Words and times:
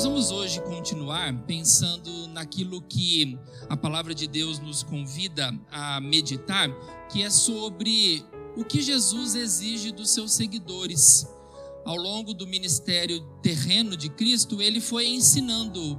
nós 0.00 0.04
vamos 0.04 0.30
hoje 0.30 0.62
continuar 0.62 1.36
pensando 1.46 2.26
naquilo 2.28 2.80
que 2.80 3.38
a 3.68 3.76
palavra 3.76 4.14
de 4.14 4.26
Deus 4.26 4.58
nos 4.58 4.82
convida 4.82 5.52
a 5.70 6.00
meditar, 6.00 6.70
que 7.10 7.22
é 7.22 7.28
sobre 7.28 8.24
o 8.56 8.64
que 8.64 8.80
Jesus 8.80 9.34
exige 9.34 9.92
dos 9.92 10.08
seus 10.10 10.32
seguidores. 10.32 11.26
Ao 11.84 11.96
longo 11.96 12.32
do 12.32 12.46
ministério 12.46 13.20
terreno 13.42 13.94
de 13.94 14.08
Cristo, 14.08 14.62
ele 14.62 14.80
foi 14.80 15.06
ensinando 15.06 15.98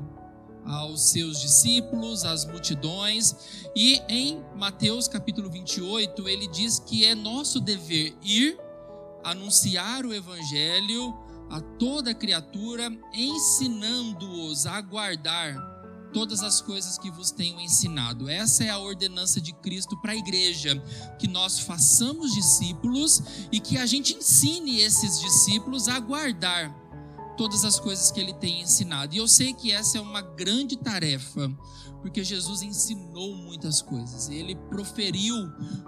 aos 0.66 1.09
seus 1.09 1.39
discípulos, 1.39 2.23
às 2.23 2.46
multidões, 2.46 3.36
e 3.75 4.02
em 4.07 4.44
Mateus 4.55 5.08
capítulo 5.08 5.49
28, 5.49 6.27
ele 6.27 6.48
diz 6.48 6.80
que 6.80 7.05
é 7.05 7.16
nosso 7.16 7.59
dever 7.59 8.16
ir 8.23 8.58
anunciar 9.23 10.05
o 10.05 10.13
evangelho 10.13 11.13
a 11.49 11.59
toda 11.59 12.13
criatura, 12.13 12.90
ensinando-os 13.13 14.66
a 14.66 14.80
guardar 14.82 15.55
todas 16.13 16.41
as 16.44 16.62
coisas 16.62 16.98
que 16.98 17.09
vos 17.09 17.32
tenho 17.32 17.59
ensinado. 17.59 18.30
Essa 18.30 18.63
é 18.63 18.70
a 18.70 18.80
ordenança 18.80 19.40
de 19.40 19.54
Cristo 19.54 19.99
para 20.02 20.12
a 20.12 20.16
igreja, 20.16 20.82
que 21.20 21.27
nós 21.27 21.59
façamos 21.59 22.34
discípulos 22.34 23.23
e 23.52 23.59
que 23.59 23.77
a 23.77 23.85
gente 23.85 24.13
ensine 24.13 24.82
esses 24.82 25.20
discípulos 25.20 25.88
a 25.88 25.99
guardar 25.99 26.80
todas 27.41 27.66
as 27.66 27.80
coisas 27.80 28.12
que 28.12 28.20
ele 28.20 28.34
tem 28.34 28.62
ensinado. 28.62 29.16
E 29.16 29.18
eu 29.18 29.27
sei 29.27 29.52
que 29.52 29.72
essa 29.72 29.98
é 29.98 30.02
uma 30.02 30.22
grande 30.22 30.77
tarefa, 30.77 31.52
porque 31.99 32.23
Jesus 32.23 32.62
ensinou 32.62 33.36
muitas 33.36 33.82
coisas, 33.82 34.30
ele 34.30 34.54
proferiu 34.70 35.36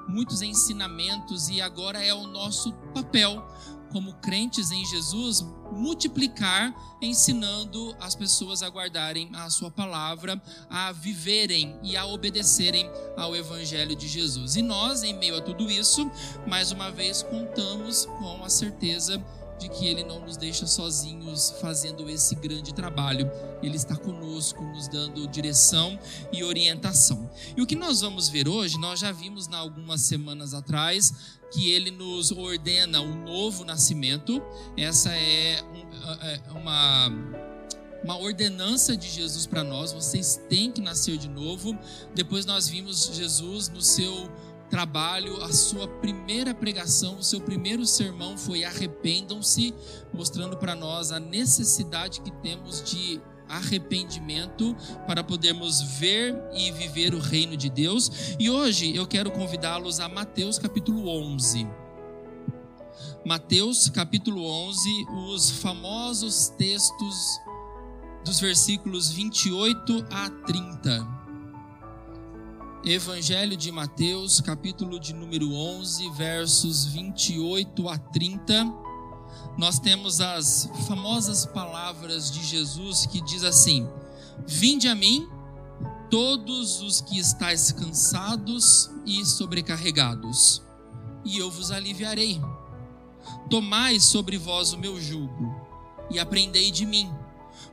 muitos 0.08 0.42
ensinamentos 0.42 1.50
e 1.50 1.62
agora 1.62 2.04
é 2.04 2.12
o 2.12 2.26
nosso 2.26 2.74
papel 2.92 3.48
como 3.92 4.16
crentes 4.16 4.72
em 4.72 4.84
Jesus, 4.84 5.46
multiplicar, 5.72 6.74
ensinando 7.00 7.96
as 8.00 8.16
pessoas 8.16 8.64
a 8.64 8.68
guardarem 8.68 9.30
a 9.36 9.48
sua 9.52 9.70
palavra, 9.70 10.42
a 10.68 10.92
viverem 10.92 11.78
e 11.84 11.96
a 11.96 12.04
obedecerem 12.08 12.90
ao 13.16 13.36
evangelho 13.36 13.96
de 13.96 14.08
Jesus. 14.08 14.56
E 14.56 14.64
nós, 14.64 15.04
em 15.04 15.14
meio 15.14 15.38
a 15.38 15.42
tudo 15.42 15.70
isso, 15.70 16.10
mais 16.48 16.72
uma 16.72 16.90
vez 16.90 17.22
contamos 17.22 18.06
com 18.06 18.44
a 18.44 18.50
certeza 18.50 19.18
de 19.18 19.43
que 19.70 19.88
Ele 19.88 20.04
não 20.04 20.22
nos 20.22 20.38
deixa 20.38 20.66
sozinhos 20.66 21.54
fazendo 21.62 22.10
esse 22.10 22.36
grande 22.36 22.74
trabalho. 22.74 23.30
Ele 23.62 23.76
está 23.76 23.96
conosco, 23.96 24.64
nos 24.64 24.88
dando 24.88 25.28
direção 25.28 26.00
e 26.32 26.44
orientação. 26.44 27.30
E 27.56 27.62
o 27.62 27.68
que 27.68 27.76
nós 27.76 28.02
vamos 28.02 28.30
ver 28.30 28.48
hoje, 28.48 28.78
nós 28.78 29.00
já 29.00 29.12
vimos 29.12 29.48
há 29.52 29.58
algumas 29.58 30.02
semanas 30.02 30.54
atrás, 30.54 31.40
que 31.52 31.72
Ele 31.72 31.92
nos 31.92 32.32
ordena 32.32 33.02
um 33.02 33.24
novo 33.24 33.64
nascimento. 33.64 34.42
Essa 34.78 35.12
é, 35.16 35.60
é 36.22 36.52
uma 36.52 37.12
uma 38.04 38.18
ordenança 38.18 38.98
de 38.98 39.10
Jesus 39.10 39.46
para 39.46 39.64
nós, 39.64 39.94
vocês 39.94 40.40
têm 40.50 40.70
que 40.70 40.82
nascer 40.82 41.18
de 41.18 41.30
novo. 41.30 41.78
Depois 42.14 42.46
nós 42.46 42.68
vimos 42.68 43.10
Jesus 43.14 43.70
no 43.70 43.82
seu 43.82 44.30
trabalho, 44.74 45.40
a 45.44 45.54
sua 45.54 45.88
primeira 45.88 46.52
pregação, 46.52 47.20
o 47.20 47.24
seu 47.24 47.40
primeiro 47.40 47.86
sermão 47.86 48.36
foi 48.36 48.64
arrependam-se, 48.64 49.72
mostrando 50.12 50.58
para 50.58 50.74
nós 50.74 51.12
a 51.12 51.20
necessidade 51.20 52.22
que 52.22 52.32
temos 52.42 52.82
de 52.82 53.22
arrependimento 53.48 54.76
para 55.06 55.24
podermos 55.24 55.80
ver 56.00 56.36
e 56.56 56.72
viver 56.72 57.14
o 57.14 57.20
reino 57.20 57.56
de 57.56 57.70
Deus. 57.70 58.36
E 58.40 58.50
hoje 58.50 58.96
eu 58.96 59.06
quero 59.06 59.30
convidá-los 59.30 60.00
a 60.00 60.10
Mateus 60.10 60.58
capítulo 60.58 61.08
11. 61.08 61.68
Mateus 63.24 63.90
capítulo 63.90 64.44
11, 64.44 64.90
os 65.28 65.52
famosos 65.52 66.48
textos 66.58 67.16
dos 68.26 68.40
versículos 68.40 69.12
28 69.12 70.08
a 70.10 70.32
30. 70.48 71.23
Evangelho 72.86 73.56
de 73.56 73.72
Mateus, 73.72 74.42
capítulo 74.42 75.00
de 75.00 75.14
número 75.14 75.54
11, 75.54 76.10
versos 76.10 76.84
28 76.88 77.88
a 77.88 77.98
30. 77.98 78.66
Nós 79.58 79.80
temos 79.80 80.20
as 80.20 80.70
famosas 80.86 81.46
palavras 81.46 82.30
de 82.30 82.44
Jesus 82.44 83.06
que 83.06 83.22
diz 83.22 83.46
assim: 83.46 83.88
Vinde 84.46 84.90
a 84.90 84.96
mim, 84.96 85.26
todos 86.12 86.82
os 86.82 87.00
que 87.00 87.18
estáis 87.18 87.72
cansados 87.72 88.92
e 89.06 89.24
sobrecarregados, 89.24 90.62
e 91.24 91.38
eu 91.38 91.50
vos 91.50 91.72
aliviarei. 91.72 92.42
Tomai 93.50 93.98
sobre 93.98 94.38
vós 94.38 94.74
o 94.74 94.78
meu 94.78 95.00
jugo 95.00 95.56
e 96.12 96.20
aprendei 96.20 96.70
de 96.70 96.86
mim, 96.86 97.10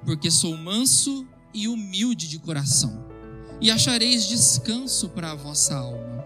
porque 0.05 0.31
sou 0.31 0.57
manso 0.57 1.27
e 1.53 1.67
humilde 1.67 2.29
de 2.29 2.39
coração 2.39 3.10
e 3.61 3.71
achareis 3.71 4.27
descanso 4.27 5.09
para 5.11 5.33
a 5.33 5.35
vossa 5.35 5.77
alma, 5.77 6.25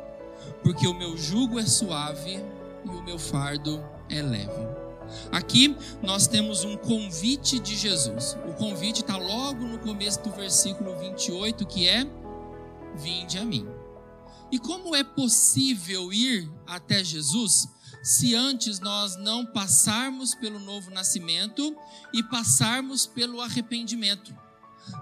porque 0.63 0.87
o 0.87 0.95
meu 0.95 1.17
jugo 1.17 1.59
é 1.59 1.67
suave 1.67 2.41
e 2.85 2.89
o 2.89 3.03
meu 3.03 3.19
fardo 3.19 3.85
é 4.09 4.23
leve. 4.23 4.85
Aqui 5.31 5.77
nós 6.03 6.27
temos 6.27 6.65
um 6.65 6.77
convite 6.77 7.59
de 7.59 7.77
Jesus. 7.77 8.37
O 8.49 8.55
convite 8.55 9.01
está 9.01 9.17
logo 9.17 9.65
no 9.65 9.79
começo 9.79 10.23
do 10.23 10.31
versículo 10.31 10.97
28, 10.99 11.67
que 11.67 11.89
é: 11.89 12.07
Vinde 12.97 13.39
a 13.39 13.45
mim. 13.45 13.67
E 14.51 14.59
como 14.59 14.95
é 14.95 15.03
possível 15.03 16.13
ir 16.13 16.51
até 16.67 17.03
Jesus 17.03 17.69
se 18.03 18.35
antes 18.35 18.79
nós 18.81 19.17
não 19.17 19.47
passarmos 19.47 20.35
pelo 20.35 20.59
novo 20.59 20.91
nascimento 20.91 21.77
e 22.13 22.23
passarmos 22.23 23.07
pelo 23.07 23.41
arrependimento? 23.41 24.35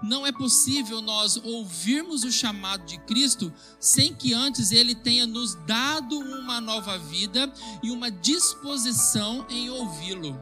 Não 0.01 0.25
é 0.25 0.31
possível 0.31 1.01
nós 1.01 1.37
ouvirmos 1.37 2.23
o 2.23 2.31
chamado 2.31 2.85
de 2.85 2.97
Cristo 2.99 3.53
sem 3.79 4.13
que 4.13 4.33
antes 4.33 4.71
ele 4.71 4.95
tenha 4.95 5.25
nos 5.25 5.55
dado 5.65 6.19
uma 6.19 6.59
nova 6.59 6.97
vida 6.97 7.51
e 7.81 7.91
uma 7.91 8.11
disposição 8.11 9.45
em 9.49 9.69
ouvi-lo. 9.69 10.37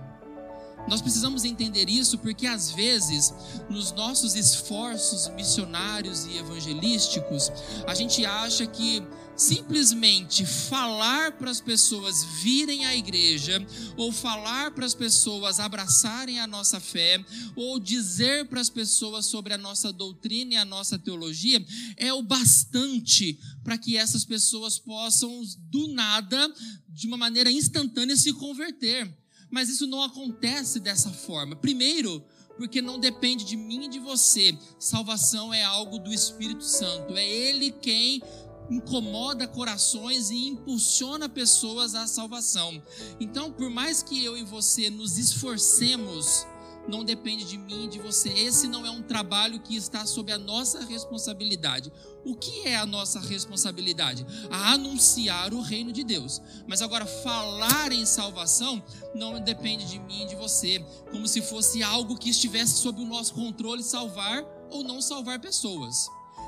Nós 0.87 1.01
precisamos 1.01 1.45
entender 1.45 1.89
isso 1.89 2.17
porque 2.17 2.47
às 2.47 2.71
vezes, 2.71 3.33
nos 3.69 3.91
nossos 3.91 4.35
esforços 4.35 5.27
missionários 5.29 6.25
e 6.25 6.37
evangelísticos, 6.37 7.51
a 7.87 7.93
gente 7.93 8.25
acha 8.25 8.65
que 8.65 9.05
simplesmente 9.35 10.45
falar 10.45 11.33
para 11.33 11.49
as 11.49 11.59
pessoas 11.59 12.23
virem 12.41 12.85
à 12.85 12.95
igreja, 12.95 13.65
ou 13.97 14.11
falar 14.11 14.71
para 14.71 14.85
as 14.85 14.93
pessoas 14.93 15.59
abraçarem 15.59 16.39
a 16.39 16.47
nossa 16.47 16.79
fé, 16.79 17.23
ou 17.55 17.79
dizer 17.79 18.47
para 18.47 18.61
as 18.61 18.69
pessoas 18.69 19.25
sobre 19.25 19.53
a 19.53 19.57
nossa 19.57 19.91
doutrina 19.91 20.53
e 20.53 20.57
a 20.57 20.65
nossa 20.65 20.99
teologia, 20.99 21.63
é 21.97 22.13
o 22.13 22.21
bastante 22.21 23.39
para 23.63 23.77
que 23.77 23.97
essas 23.97 24.25
pessoas 24.25 24.77
possam, 24.77 25.41
do 25.69 25.87
nada, 25.89 26.53
de 26.89 27.07
uma 27.07 27.17
maneira 27.17 27.51
instantânea, 27.51 28.15
se 28.15 28.33
converter. 28.33 29.11
Mas 29.49 29.69
isso 29.69 29.85
não 29.85 30.01
acontece 30.01 30.79
dessa 30.79 31.09
forma. 31.09 31.55
Primeiro, 31.55 32.23
porque 32.57 32.81
não 32.81 32.99
depende 32.99 33.43
de 33.43 33.57
mim 33.57 33.85
e 33.85 33.89
de 33.89 33.99
você. 33.99 34.57
Salvação 34.79 35.53
é 35.53 35.63
algo 35.63 35.99
do 35.99 36.13
Espírito 36.13 36.63
Santo. 36.63 37.15
É 37.17 37.27
Ele 37.27 37.71
quem 37.71 38.21
incomoda 38.71 39.47
corações 39.47 40.31
e 40.31 40.47
impulsiona 40.47 41.27
pessoas 41.27 41.93
à 41.93 42.07
salvação. 42.07 42.81
Então, 43.19 43.51
por 43.51 43.69
mais 43.69 44.01
que 44.01 44.23
eu 44.23 44.37
e 44.37 44.43
você 44.43 44.89
nos 44.89 45.17
esforcemos, 45.17 46.47
não 46.87 47.03
depende 47.03 47.45
de 47.45 47.57
mim 47.57 47.85
e 47.85 47.89
de 47.89 47.99
você. 47.99 48.29
Esse 48.29 48.67
não 48.67 48.85
é 48.85 48.89
um 48.89 49.03
trabalho 49.03 49.59
que 49.59 49.75
está 49.75 50.05
sob 50.05 50.31
a 50.31 50.37
nossa 50.37 50.83
responsabilidade. 50.85 51.91
O 52.25 52.35
que 52.35 52.67
é 52.67 52.75
a 52.75 52.85
nossa 52.85 53.19
responsabilidade? 53.19 54.25
A 54.49 54.73
anunciar 54.73 55.53
o 55.53 55.61
reino 55.61 55.91
de 55.91 56.03
Deus. 56.03 56.41
Mas 56.67 56.81
agora, 56.81 57.05
falar 57.05 57.91
em 57.91 58.05
salvação 58.05 58.81
não 59.13 59.39
depende 59.39 59.85
de 59.85 59.99
mim 59.99 60.23
e 60.23 60.27
de 60.27 60.35
você, 60.35 60.83
como 61.11 61.27
se 61.27 61.41
fosse 61.41 61.83
algo 61.83 62.17
que 62.17 62.29
estivesse 62.29 62.77
sob 62.77 63.01
o 63.01 63.05
nosso 63.05 63.33
controle 63.33 63.83
salvar 63.83 64.43
ou 64.69 64.83
não 64.83 65.01
salvar 65.01 65.39
pessoas. 65.39 66.07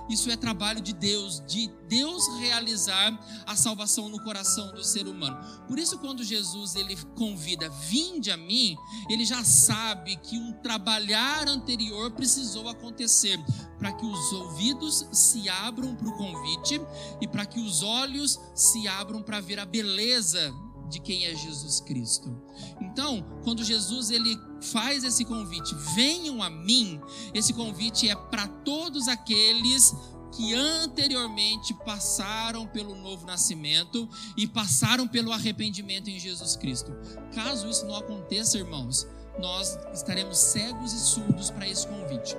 Isso 0.10 0.30
é 0.30 0.36
trabalho 0.36 0.82
de 0.82 0.94
Deus, 0.94 1.42
de 1.48 1.72
Deus 1.88 2.28
realizar 2.40 3.18
a 3.46 3.56
salvação 3.56 4.10
no 4.10 4.22
coração 4.24 4.74
do 4.74 4.84
ser 4.84 5.08
humano. 5.08 5.38
Por 5.68 5.80
isso, 5.80 5.98
quando 6.00 6.24
Jesus 6.24 6.76
ele 6.76 6.96
convida, 7.16 7.70
vinde 7.70 8.30
a 8.32 8.38
mim, 8.38 8.76
ele 9.10 9.26
já 9.26 9.44
sabe 9.44 10.16
que 10.18 10.38
um 10.38 10.54
trabalhar 10.62 11.48
anterior 11.48 12.12
precisou 12.12 12.68
acontecer 12.68 13.40
para 13.80 13.94
que 13.94 14.06
os 14.06 14.34
ouvidos 14.34 15.08
se 15.12 15.48
abram 15.48 15.96
para 15.96 16.10
o 16.10 16.18
convite 16.18 16.82
e 17.22 17.28
para 17.28 17.46
que 17.46 17.60
os 17.60 17.82
olhos 17.82 18.40
se 18.54 18.88
abram 18.88 19.22
para 19.22 19.40
ver 19.40 19.60
a 19.60 19.66
beleza 19.66 20.54
de 20.94 21.00
quem 21.00 21.26
é 21.26 21.36
Jesus 21.36 21.82
Cristo. 21.82 22.40
Então, 22.80 23.26
quando 23.44 23.64
Jesus 23.64 24.12
ele 24.12 24.40
faz 24.62 25.04
esse 25.04 25.26
convite, 25.26 25.74
venham 25.96 26.42
a 26.42 26.50
mim, 26.50 27.02
esse 27.34 27.52
convite 27.52 28.08
é 28.08 28.16
para 28.16 28.48
todos 28.48 29.08
aqueles 29.08 29.94
que 30.32 30.54
anteriormente 30.54 31.74
passaram 31.86 32.66
pelo 32.68 32.96
novo 32.96 33.26
nascimento 33.26 34.08
e 34.38 34.48
passaram 34.48 35.08
pelo 35.08 35.32
arrependimento 35.32 36.10
em 36.10 36.20
Jesus 36.20 36.56
Cristo. 36.56 36.92
Caso 37.34 37.68
isso 37.68 37.86
não 37.86 37.96
aconteça, 37.96 38.58
irmãos, 38.58 39.08
nós 39.40 39.78
estaremos 39.94 40.38
cegos 40.38 40.94
e 40.94 41.00
surdos 41.00 41.50
para 41.50 41.68
esse 41.68 41.88
convite. 41.88 42.36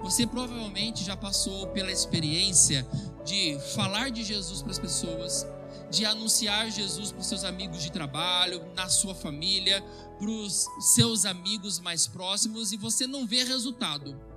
Você 0.00 0.26
provavelmente 0.26 1.04
já 1.04 1.16
passou 1.16 1.66
pela 1.68 1.90
experiência 1.90 2.86
de 3.24 3.58
falar 3.74 4.10
de 4.10 4.22
Jesus 4.22 4.62
para 4.62 4.70
as 4.70 4.78
pessoas, 4.78 5.46
de 5.90 6.04
anunciar 6.04 6.70
Jesus 6.70 7.12
para 7.12 7.20
os 7.20 7.26
seus 7.26 7.44
amigos 7.44 7.82
de 7.82 7.90
trabalho, 7.90 8.62
na 8.74 8.88
sua 8.88 9.14
família, 9.14 9.82
para 10.18 10.30
os 10.30 10.66
seus 10.80 11.24
amigos 11.24 11.80
mais 11.80 12.06
próximos 12.06 12.72
e 12.72 12.76
você 12.76 13.06
não 13.06 13.26
vê 13.26 13.44
resultado. 13.44 14.27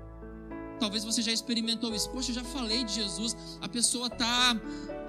Talvez 0.81 1.03
você 1.03 1.21
já 1.21 1.31
experimentou 1.31 1.93
isso. 1.93 2.09
Poxa, 2.09 2.31
eu 2.31 2.35
já 2.35 2.43
falei 2.43 2.83
de 2.83 2.93
Jesus, 2.93 3.37
a 3.61 3.69
pessoa 3.69 4.07
está 4.07 4.59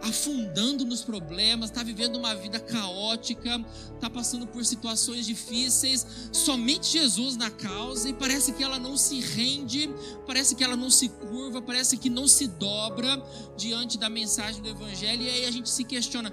afundando 0.03 0.85
nos 0.85 1.03
problemas, 1.03 1.71
está 1.71 1.83
vivendo 1.83 2.17
uma 2.17 2.35
vida 2.35 2.61
caótica, 2.61 3.65
está 3.95 4.11
passando 4.11 4.47
por 4.47 4.63
situações 4.67 5.25
difíceis, 5.25 6.07
somente 6.31 6.93
Jesus 6.93 7.39
na 7.39 7.51
causa, 7.51 8.11
e 8.11 8.13
parece 8.13 8.53
que 8.53 8.63
ela 8.63 8.79
não 8.79 8.99
se 8.99 9.19
rende, 9.21 9.89
parece 10.27 10.55
que 10.55 10.63
ela 10.63 10.77
não 10.77 10.91
se 10.91 11.09
curva, 11.09 11.63
parece 11.63 11.97
que 11.97 12.11
não 12.11 12.29
se 12.29 12.49
dobra 12.49 13.25
diante 13.57 13.97
da 13.97 14.11
mensagem 14.11 14.61
do 14.61 14.69
Evangelho, 14.69 15.23
e 15.23 15.31
aí 15.31 15.47
a 15.47 15.51
gente 15.51 15.71
se 15.71 15.85
questiona: 15.85 16.31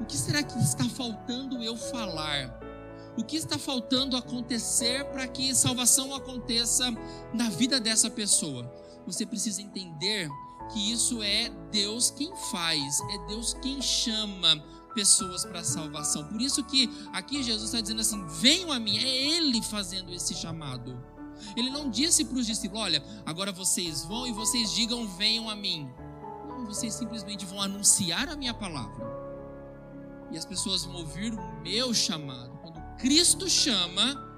o 0.00 0.04
que 0.04 0.16
será 0.16 0.40
que 0.40 0.56
está 0.56 0.84
faltando 0.84 1.60
eu 1.64 1.76
falar? 1.76 2.67
O 3.18 3.24
que 3.24 3.36
está 3.36 3.58
faltando 3.58 4.16
acontecer 4.16 5.04
para 5.06 5.26
que 5.26 5.52
salvação 5.52 6.14
aconteça 6.14 6.88
na 7.34 7.50
vida 7.50 7.80
dessa 7.80 8.08
pessoa? 8.08 8.72
Você 9.04 9.26
precisa 9.26 9.60
entender 9.60 10.30
que 10.72 10.92
isso 10.92 11.20
é 11.20 11.50
Deus 11.72 12.12
quem 12.12 12.32
faz, 12.52 13.00
é 13.00 13.26
Deus 13.26 13.54
quem 13.54 13.82
chama 13.82 14.64
pessoas 14.94 15.44
para 15.44 15.64
salvação. 15.64 16.28
Por 16.28 16.40
isso 16.40 16.62
que 16.62 16.88
aqui 17.12 17.42
Jesus 17.42 17.64
está 17.64 17.80
dizendo 17.80 18.02
assim: 18.02 18.24
venham 18.40 18.70
a 18.70 18.78
mim, 18.78 18.96
é 18.98 19.08
Ele 19.08 19.60
fazendo 19.62 20.14
esse 20.14 20.34
chamado. 20.36 20.96
Ele 21.56 21.70
não 21.70 21.90
disse 21.90 22.24
para 22.24 22.38
os 22.38 22.46
discípulos: 22.46 22.84
olha, 22.84 23.02
agora 23.26 23.50
vocês 23.50 24.04
vão 24.04 24.28
e 24.28 24.32
vocês 24.32 24.72
digam, 24.72 25.08
venham 25.08 25.50
a 25.50 25.56
mim. 25.56 25.90
Não, 26.48 26.64
vocês 26.66 26.94
simplesmente 26.94 27.44
vão 27.44 27.60
anunciar 27.60 28.28
a 28.28 28.36
minha 28.36 28.54
palavra. 28.54 29.08
E 30.30 30.38
as 30.38 30.44
pessoas 30.44 30.84
vão 30.84 30.98
ouvir 30.98 31.34
o 31.34 31.62
meu 31.62 31.92
chamado. 31.92 32.57
Cristo 32.98 33.48
chama, 33.48 34.28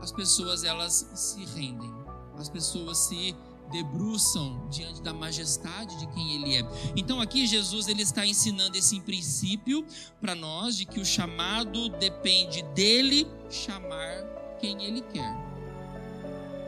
as 0.00 0.12
pessoas 0.12 0.64
elas 0.64 1.10
se 1.14 1.44
rendem. 1.44 1.92
As 2.38 2.48
pessoas 2.48 2.96
se 2.98 3.36
debruçam 3.70 4.68
diante 4.68 5.02
da 5.02 5.12
majestade 5.12 5.96
de 5.98 6.06
quem 6.08 6.34
ele 6.34 6.56
é. 6.56 6.62
Então 6.96 7.20
aqui 7.20 7.46
Jesus 7.46 7.88
ele 7.88 8.02
está 8.02 8.26
ensinando 8.26 8.76
esse 8.76 9.00
princípio 9.00 9.84
para 10.20 10.34
nós 10.34 10.76
de 10.76 10.84
que 10.84 11.00
o 11.00 11.04
chamado 11.04 11.88
depende 11.90 12.62
dele 12.74 13.26
chamar 13.48 14.24
quem 14.60 14.84
ele 14.84 15.02
quer. 15.02 15.50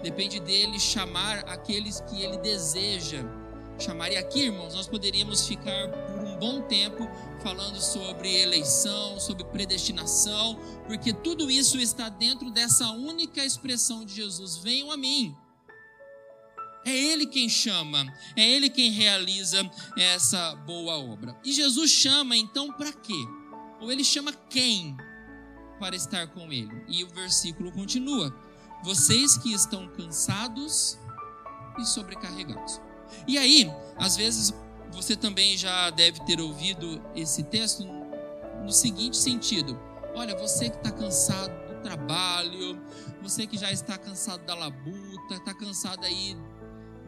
Depende 0.03 0.41
dele 0.41 0.79
chamar 0.79 1.39
aqueles 1.49 2.01
que 2.03 2.23
ele 2.23 2.37
deseja 2.39 3.25
chamar. 3.79 4.11
E 4.11 4.17
aqui, 4.17 4.43
irmãos, 4.43 4.75
nós 4.75 4.87
poderíamos 4.87 5.47
ficar 5.47 5.89
por 5.89 6.25
um 6.25 6.37
bom 6.37 6.63
tempo 6.63 7.09
falando 7.43 7.81
sobre 7.81 8.35
eleição, 8.41 9.19
sobre 9.19 9.45
predestinação, 9.45 10.59
porque 10.87 11.13
tudo 11.13 11.51
isso 11.51 11.79
está 11.79 12.09
dentro 12.09 12.51
dessa 12.51 12.91
única 12.91 13.45
expressão 13.45 14.05
de 14.05 14.15
Jesus: 14.15 14.57
venham 14.57 14.91
a 14.91 14.97
mim. 14.97 15.37
É 16.85 16.91
Ele 16.91 17.27
quem 17.27 17.49
chama, 17.49 18.13
é 18.37 18.49
Ele 18.49 18.69
quem 18.69 18.91
realiza 18.91 19.69
essa 19.97 20.55
boa 20.57 20.99
obra. 20.99 21.37
E 21.45 21.53
Jesus 21.53 21.91
chama 21.91 22.37
então 22.37 22.73
para 22.73 22.93
quê? 22.93 23.25
Ou 23.81 23.91
Ele 23.91 24.03
chama 24.03 24.33
quem 24.51 24.97
para 25.79 25.95
estar 25.95 26.27
com 26.29 26.53
Ele? 26.53 26.85
E 26.89 27.05
o 27.05 27.09
versículo 27.09 27.71
continua: 27.71 28.35
Vocês 28.83 29.39
que 29.39 29.53
estão 29.53 29.89
cansados 29.89 30.99
e 31.79 31.85
sobrecarregados. 31.85 32.81
E 33.27 33.39
aí, 33.39 33.71
às 33.97 34.17
vezes, 34.17 34.53
você 34.91 35.17
também 35.17 35.57
já 35.57 35.91
deve 35.91 36.21
ter 36.25 36.41
ouvido 36.41 37.03
esse 37.15 37.43
texto 37.43 37.85
no 38.63 38.73
seguinte 38.73 39.17
sentido: 39.17 39.79
Olha, 40.15 40.37
você 40.37 40.69
que 40.69 40.77
está 40.77 40.91
cansado 40.91 41.53
do 41.69 41.83
trabalho, 41.83 42.81
você 43.23 43.47
que 43.47 43.57
já 43.57 43.73
está 43.73 43.97
cansado 43.97 44.45
da 44.45 44.55
labuta, 44.55 45.35
está 45.35 45.55
cansado 45.55 46.05
aí 46.05 46.37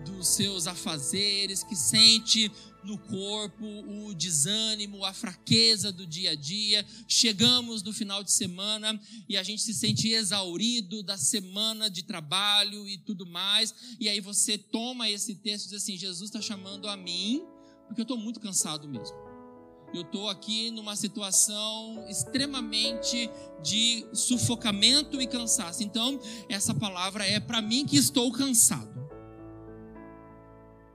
dos 0.04 0.28
seus 0.28 0.66
afazeres, 0.66 1.62
que 1.62 1.76
sente 1.76 2.50
no 2.84 2.98
corpo 2.98 3.64
o 3.64 4.14
desânimo, 4.14 5.04
a 5.04 5.12
fraqueza 5.12 5.90
do 5.90 6.06
dia 6.06 6.30
a 6.30 6.34
dia. 6.34 6.84
Chegamos 7.08 7.82
no 7.82 7.92
final 7.92 8.22
de 8.22 8.30
semana 8.30 9.00
e 9.28 9.36
a 9.36 9.42
gente 9.42 9.62
se 9.62 9.74
sente 9.74 10.08
exaurido 10.08 11.02
da 11.02 11.16
semana 11.16 11.88
de 11.88 12.02
trabalho 12.02 12.88
e 12.88 12.98
tudo 12.98 13.26
mais. 13.26 13.74
E 13.98 14.08
aí 14.08 14.20
você 14.20 14.58
toma 14.58 15.08
esse 15.08 15.34
texto 15.34 15.66
e 15.66 15.68
diz 15.70 15.82
assim: 15.82 15.96
Jesus 15.96 16.30
está 16.30 16.40
chamando 16.40 16.88
a 16.88 16.96
mim, 16.96 17.42
porque 17.86 18.00
eu 18.00 18.04
estou 18.04 18.18
muito 18.18 18.40
cansado 18.40 18.88
mesmo. 18.88 19.16
Eu 19.94 20.02
estou 20.02 20.28
aqui 20.28 20.72
numa 20.72 20.96
situação 20.96 22.04
extremamente 22.08 23.30
de 23.62 24.04
sufocamento 24.12 25.22
e 25.22 25.26
cansaço. 25.26 25.84
Então, 25.84 26.20
essa 26.48 26.74
palavra 26.74 27.24
é 27.24 27.38
para 27.38 27.62
mim 27.62 27.86
que 27.86 27.96
estou 27.96 28.32
cansado 28.32 29.04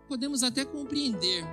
podemos 0.09 0.41
até 0.41 0.65
compreender 0.65 1.45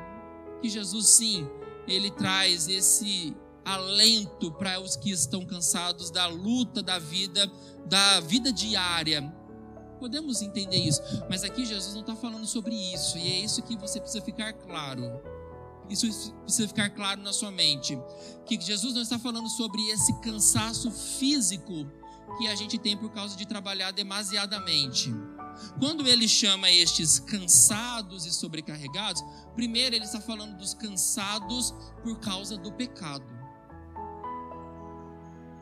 que 0.61 0.69
Jesus, 0.69 1.07
sim, 1.09 1.49
ele 1.87 2.11
traz 2.11 2.69
esse 2.69 3.37
alento 3.65 4.53
para 4.53 4.81
os 4.81 4.97
que 4.97 5.11
estão 5.11 5.45
cansados 5.45 6.11
da 6.11 6.27
luta 6.27 6.83
da 6.83 6.99
vida, 6.99 7.51
da 7.85 8.21
vida 8.21 8.53
diária. 8.53 9.23
Podemos 9.99 10.43
entender 10.43 10.77
isso, 10.77 11.01
mas 11.29 11.43
aqui 11.43 11.65
Jesus 11.65 11.95
não 11.95 12.03
está 12.03 12.15
falando 12.15 12.47
sobre 12.47 12.75
isso, 12.75 13.19
e 13.19 13.33
é 13.33 13.41
isso 13.41 13.63
que 13.63 13.77
você 13.77 13.99
precisa 13.99 14.23
ficar 14.25 14.53
claro. 14.53 15.21
Isso 15.89 16.07
precisa 16.43 16.69
ficar 16.69 16.91
claro 16.91 17.21
na 17.23 17.33
sua 17.33 17.51
mente. 17.51 17.99
Que 18.45 18.61
Jesus 18.61 18.95
não 18.95 19.03
está 19.03 19.19
falando 19.19 19.49
sobre 19.49 19.81
esse 19.91 20.13
cansaço 20.21 20.91
físico 20.91 21.87
que 22.39 22.49
a 22.49 22.55
gente 22.55 22.77
tem 22.77 22.97
por 22.97 23.11
causa 23.11 23.37
de 23.37 23.47
trabalhar 23.47 23.93
demasiadamente. 23.93 25.15
Quando 25.79 26.07
ele 26.07 26.29
chama 26.29 26.71
estes 26.71 27.19
cansados 27.19 28.27
e 28.27 28.33
sobrecarregados, 28.33 29.23
primeiro 29.55 29.95
ele 29.95 30.05
está 30.05 30.21
falando 30.21 30.57
dos 30.57 30.75
cansados 30.75 31.75
por 32.03 32.19
causa 32.19 32.57
do 32.57 32.73
pecado. 32.73 33.25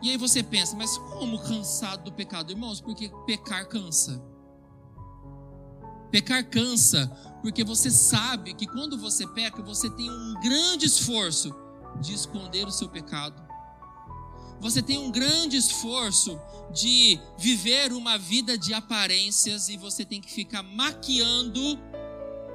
E 0.02 0.10
aí 0.10 0.16
você 0.16 0.42
pensa, 0.42 0.76
mas 0.76 0.98
como 0.98 1.42
cansado 1.42 2.04
do 2.04 2.12
pecado, 2.12 2.52
irmãos? 2.52 2.80
Porque 2.80 3.10
pecar 3.26 3.66
cansa. 3.68 4.22
Pecar 6.10 6.48
cansa, 6.48 7.08
porque 7.42 7.64
você 7.64 7.90
sabe 7.90 8.54
que 8.54 8.66
quando 8.66 8.98
você 8.98 9.26
peca, 9.28 9.62
você 9.62 9.90
tem 9.90 10.10
um 10.10 10.34
grande 10.40 10.86
esforço 10.86 11.54
de 12.00 12.12
esconder 12.12 12.66
o 12.66 12.70
seu 12.70 12.88
pecado 12.88 13.43
você 14.64 14.80
tem 14.80 14.96
um 14.96 15.10
grande 15.10 15.58
esforço 15.58 16.40
de 16.72 17.20
viver 17.36 17.92
uma 17.92 18.16
vida 18.16 18.56
de 18.56 18.72
aparências 18.72 19.68
e 19.68 19.76
você 19.76 20.06
tem 20.06 20.22
que 20.22 20.32
ficar 20.32 20.62
maquiando 20.62 21.78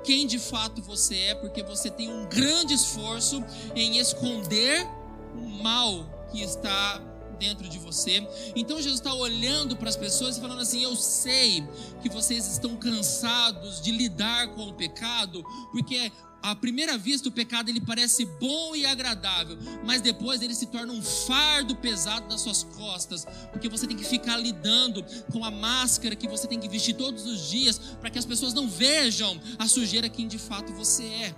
quem 0.03 0.25
de 0.25 0.39
fato 0.39 0.81
você 0.81 1.15
é, 1.15 1.35
porque 1.35 1.61
você 1.61 1.87
tem 1.87 2.11
um 2.11 2.27
grande 2.27 2.73
esforço 2.73 3.43
em 3.75 3.99
esconder 3.99 4.87
o 5.35 5.47
mal 5.61 6.27
que 6.31 6.41
está 6.41 6.99
dentro 7.37 7.69
de 7.69 7.77
você. 7.77 8.27
Então 8.55 8.77
Jesus 8.77 8.95
está 8.99 9.13
olhando 9.13 9.77
para 9.77 9.87
as 9.87 9.95
pessoas 9.95 10.35
e 10.35 10.41
falando 10.41 10.61
assim: 10.61 10.83
Eu 10.83 10.95
sei 10.95 11.63
que 12.01 12.09
vocês 12.09 12.47
estão 12.47 12.75
cansados 12.75 13.79
de 13.81 13.91
lidar 13.91 14.47
com 14.55 14.67
o 14.67 14.73
pecado, 14.73 15.43
porque 15.71 16.11
à 16.41 16.55
primeira 16.55 16.97
vista 16.97 17.29
o 17.29 17.31
pecado 17.31 17.69
ele 17.69 17.81
parece 17.81 18.25
bom 18.39 18.75
e 18.75 18.85
agradável, 18.85 19.57
mas 19.85 20.01
depois 20.01 20.41
ele 20.41 20.55
se 20.55 20.67
torna 20.67 20.93
um 20.93 21.01
fardo 21.01 21.75
pesado 21.75 22.27
nas 22.27 22.41
suas 22.41 22.63
costas, 22.63 23.25
porque 23.51 23.69
você 23.69 23.87
tem 23.87 23.97
que 23.97 24.05
ficar 24.05 24.37
lidando 24.37 25.03
com 25.31 25.43
a 25.43 25.51
máscara 25.51 26.15
que 26.15 26.27
você 26.27 26.47
tem 26.47 26.59
que 26.59 26.69
vestir 26.69 26.95
todos 26.95 27.25
os 27.25 27.49
dias 27.49 27.79
para 27.99 28.09
que 28.09 28.19
as 28.19 28.25
pessoas 28.25 28.53
não 28.53 28.67
vejam 28.67 29.39
a 29.57 29.67
sujeira 29.67 30.09
quem 30.09 30.27
de 30.27 30.37
fato 30.37 30.73
você 30.73 31.03
é. 31.03 31.35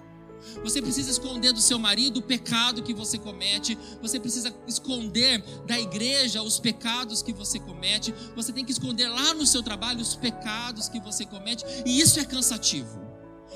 Você 0.63 0.81
precisa 0.81 1.11
esconder 1.11 1.53
do 1.53 1.61
seu 1.61 1.77
marido 1.77 2.17
o 2.17 2.21
pecado 2.21 2.81
que 2.81 2.93
você 2.93 3.17
comete. 3.17 3.77
Você 4.01 4.19
precisa 4.19 4.53
esconder 4.67 5.43
da 5.65 5.79
igreja 5.79 6.41
os 6.41 6.59
pecados 6.59 7.21
que 7.21 7.31
você 7.31 7.59
comete. 7.59 8.13
Você 8.35 8.51
tem 8.51 8.65
que 8.65 8.71
esconder 8.71 9.07
lá 9.07 9.33
no 9.33 9.45
seu 9.45 9.61
trabalho 9.61 10.01
os 10.01 10.15
pecados 10.15 10.89
que 10.89 10.99
você 10.99 11.25
comete. 11.25 11.63
E 11.85 11.99
isso 11.99 12.19
é 12.19 12.25
cansativo. 12.25 13.10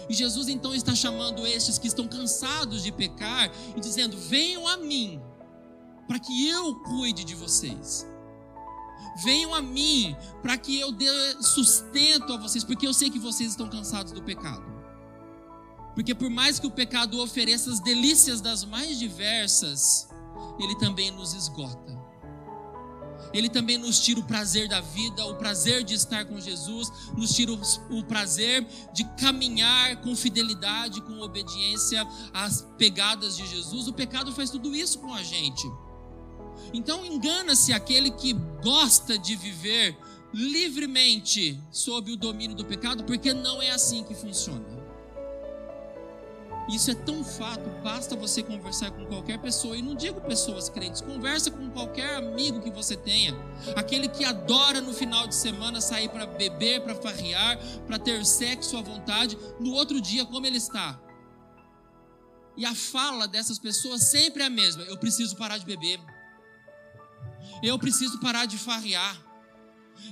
E 0.10 0.14
Jesus 0.14 0.48
então 0.48 0.74
está 0.74 0.94
chamando 0.94 1.46
estes 1.46 1.78
que 1.78 1.88
estão 1.88 2.08
cansados 2.08 2.84
de 2.84 2.92
pecar 2.92 3.52
e 3.76 3.80
dizendo: 3.80 4.18
Venham 4.18 4.68
a 4.68 4.78
mim, 4.78 5.22
para 6.08 6.20
que 6.20 6.48
eu 6.48 6.76
cuide 6.84 7.24
de 7.24 7.36
vocês. 7.36 8.06
Venham 9.24 9.54
a 9.54 9.62
mim, 9.62 10.16
para 10.42 10.58
que 10.58 10.80
eu 10.80 10.92
dê 10.92 11.08
sustento 11.42 12.34
a 12.34 12.38
vocês, 12.38 12.64
porque 12.64 12.86
eu 12.86 12.94
sei 12.94 13.10
que 13.10 13.20
vocês 13.20 13.52
estão 13.52 13.70
cansados 13.70 14.12
do 14.12 14.22
pecado. 14.22 14.76
Porque 15.94 16.14
por 16.14 16.30
mais 16.30 16.60
que 16.60 16.68
o 16.68 16.72
pecado 16.72 17.22
ofereça 17.22 17.72
as 17.72 17.80
delícias 17.80 18.42
das 18.42 18.66
mais 18.66 19.00
diversas, 19.00 20.10
ele 20.60 20.76
também 20.76 21.10
nos 21.12 21.34
esgota. 21.34 21.95
Ele 23.36 23.50
também 23.50 23.78
nos 23.78 24.00
tira 24.00 24.20
o 24.20 24.24
prazer 24.24 24.70
da 24.70 24.80
vida, 24.80 25.26
o 25.26 25.36
prazer 25.36 25.84
de 25.84 25.94
estar 25.94 26.24
com 26.24 26.40
Jesus, 26.40 26.90
nos 27.18 27.34
tira 27.34 27.52
o, 27.52 28.04
prazer 28.06 28.66
de 28.94 29.04
caminhar 29.20 29.98
com 29.98 30.16
fidelidade, 30.16 31.02
com 31.02 31.20
obediência 31.20 32.08
às 32.34 32.62
pegadas 32.78 33.36
de 33.36 33.46
Jesus. 33.46 33.90
O 33.90 33.94
pecado 33.94 34.32
faz 34.32 34.50
tudo 34.50 34.74
isso 34.74 35.00
com 35.00 35.14
a 35.14 35.22
gente. 35.22 35.70
Então 36.74 37.06
engana-se 37.06 37.74
aquele 37.74 38.10
que 38.12 38.32
gosta 38.64 39.18
de 39.20 39.36
viver 39.36 39.98
livremente 40.34 41.62
sob 41.72 42.12
o 42.12 42.18
domínio 42.18 42.56
do 42.56 42.64
pecado, 42.64 43.04
porque 43.04 43.34
não 43.34 43.62
é 43.62 43.72
assim 43.72 44.04
que 44.04 44.16
funciona. 44.16 44.75
Isso 46.68 46.90
é 46.90 46.96
tão 46.96 47.24
fato, 47.24 47.70
basta 47.84 48.16
você 48.16 48.42
conversar 48.42 48.90
com 48.90 49.06
qualquer 49.06 49.40
pessoa, 49.40 49.78
e 49.78 49.84
não 49.84 49.94
digo 49.94 50.20
pessoas 50.22 50.68
crentes, 50.68 51.00
conversa 51.00 51.52
com 51.52 51.70
qualquer 51.70 52.16
amigo 52.16 52.60
que 52.60 52.72
você 52.72 52.98
tenha, 52.98 53.36
aquele 53.76 54.08
que 54.08 54.26
adora 54.26 54.82
no 54.82 54.92
final 54.92 55.28
de 55.28 55.36
semana 55.36 55.80
sair 55.80 56.10
para 56.10 56.26
beber, 56.26 56.82
para 56.82 56.96
farrear, 56.96 57.60
para 57.86 58.00
ter 58.00 58.26
sexo 58.26 58.78
à 58.78 58.82
vontade, 58.82 59.38
no 59.60 59.74
outro 59.74 60.02
dia 60.02 60.26
como 60.26 60.48
ele 60.48 60.58
está. 60.58 61.00
E 62.58 62.66
a 62.66 62.74
fala 62.74 63.28
dessas 63.28 63.60
pessoas 63.60 64.02
sempre 64.04 64.42
é 64.42 64.48
a 64.48 64.50
mesma: 64.50 64.82
eu 64.84 64.98
preciso 64.98 65.36
parar 65.36 65.60
de 65.60 65.66
beber, 65.66 66.00
eu 67.62 67.78
preciso 67.78 68.20
parar 68.20 68.46
de 68.46 68.58
farrear, 68.58 69.22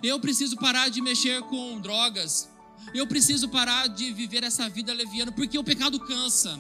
eu 0.03 0.19
preciso 0.19 0.55
parar 0.57 0.89
de 0.89 1.01
mexer 1.01 1.41
com 1.43 1.79
drogas, 1.79 2.52
eu 2.94 3.08
preciso 3.08 3.50
parar 3.50 3.88
de 3.88 4.12
viver 4.12 4.44
essa 4.44 4.70
vida 4.70 4.94
leviana, 4.94 5.32
porque 5.32 5.58
o 5.58 5.63
pecado 5.63 6.00
cansa. 6.00 6.58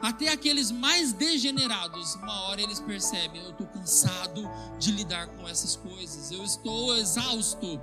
Até 0.00 0.28
aqueles 0.32 0.72
mais 0.72 1.12
degenerados, 1.12 2.16
uma 2.16 2.42
hora 2.48 2.60
eles 2.60 2.80
percebem: 2.80 3.42
eu 3.42 3.50
estou 3.50 3.66
cansado 3.68 4.42
de 4.78 4.90
lidar 4.90 5.28
com 5.28 5.48
essas 5.48 5.76
coisas, 5.76 6.32
eu 6.32 6.42
estou 6.42 6.96
exausto 6.96 7.80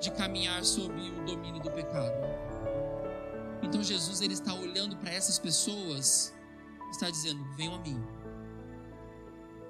de 0.00 0.10
caminhar 0.12 0.64
sob 0.64 0.94
o 0.94 1.24
domínio 1.24 1.60
do 1.60 1.70
pecado. 1.70 2.14
Então 3.62 3.82
Jesus 3.82 4.20
ele 4.20 4.34
está 4.34 4.54
olhando 4.54 4.96
para 4.96 5.10
essas 5.10 5.38
pessoas, 5.38 6.32
está 6.90 7.10
dizendo: 7.10 7.44
venham 7.56 7.74
a 7.74 7.78
mim. 7.78 8.00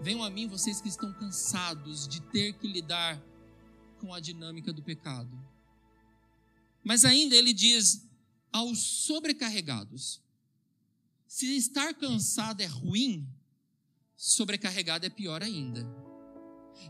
Venham 0.00 0.22
a 0.22 0.30
mim 0.30 0.46
vocês 0.46 0.80
que 0.80 0.88
estão 0.88 1.12
cansados 1.14 2.06
de 2.06 2.20
ter 2.20 2.52
que 2.52 2.68
lidar 2.68 3.20
com 4.00 4.12
a 4.14 4.20
dinâmica 4.20 4.72
do 4.72 4.82
pecado. 4.82 5.30
Mas 6.82 7.04
ainda 7.04 7.34
ele 7.34 7.52
diz 7.52 8.06
aos 8.52 8.78
sobrecarregados: 8.78 10.20
se 11.26 11.56
estar 11.56 11.94
cansado 11.94 12.60
é 12.60 12.66
ruim, 12.66 13.28
sobrecarregado 14.16 15.06
é 15.06 15.10
pior 15.10 15.42
ainda. 15.42 15.86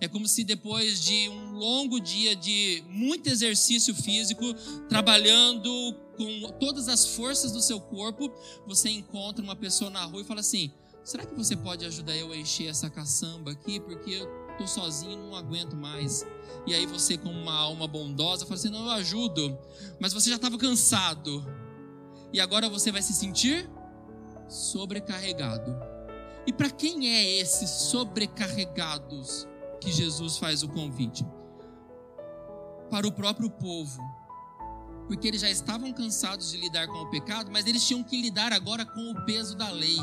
É 0.00 0.06
como 0.06 0.28
se 0.28 0.44
depois 0.44 1.00
de 1.00 1.28
um 1.28 1.52
longo 1.52 1.98
dia 1.98 2.36
de 2.36 2.84
muito 2.88 3.28
exercício 3.28 3.94
físico, 3.94 4.54
trabalhando 4.88 5.70
com 6.16 6.52
todas 6.60 6.88
as 6.88 7.06
forças 7.06 7.52
do 7.52 7.62
seu 7.62 7.80
corpo, 7.80 8.30
você 8.66 8.90
encontra 8.90 9.42
uma 9.42 9.56
pessoa 9.56 9.90
na 9.90 10.04
rua 10.04 10.20
e 10.20 10.24
fala 10.24 10.40
assim: 10.40 10.70
será 11.04 11.24
que 11.24 11.34
você 11.34 11.56
pode 11.56 11.84
ajudar 11.84 12.16
eu 12.16 12.30
a 12.32 12.36
encher 12.36 12.68
essa 12.68 12.90
caçamba 12.90 13.52
aqui? 13.52 13.80
Porque 13.80 14.10
eu 14.10 14.37
estou 14.62 14.66
sozinho, 14.66 15.16
não 15.16 15.36
aguento 15.36 15.76
mais. 15.76 16.26
E 16.66 16.74
aí 16.74 16.86
você, 16.86 17.16
como 17.16 17.38
uma 17.38 17.54
alma 17.54 17.86
bondosa, 17.86 18.44
fala 18.44 18.56
assim: 18.56 18.70
não, 18.70 18.84
eu 18.86 18.90
ajudo. 18.92 19.56
Mas 20.00 20.12
você 20.12 20.30
já 20.30 20.36
estava 20.36 20.58
cansado. 20.58 21.44
E 22.32 22.40
agora 22.40 22.68
você 22.68 22.92
vai 22.92 23.00
se 23.00 23.12
sentir 23.12 23.68
sobrecarregado. 24.48 25.76
E 26.46 26.52
para 26.52 26.70
quem 26.70 27.08
é 27.08 27.40
esses 27.40 27.70
sobrecarregados 27.70 29.46
que 29.80 29.92
Jesus 29.92 30.36
faz 30.38 30.62
o 30.62 30.68
convite? 30.68 31.26
Para 32.90 33.06
o 33.06 33.12
próprio 33.12 33.50
povo. 33.50 34.02
Porque 35.06 35.28
eles 35.28 35.40
já 35.40 35.48
estavam 35.48 35.92
cansados 35.92 36.50
de 36.50 36.58
lidar 36.58 36.86
com 36.86 36.98
o 36.98 37.10
pecado, 37.10 37.50
mas 37.50 37.66
eles 37.66 37.86
tinham 37.86 38.02
que 38.02 38.20
lidar 38.20 38.52
agora 38.52 38.84
com 38.84 39.12
o 39.12 39.24
peso 39.24 39.56
da 39.56 39.70
lei 39.70 39.98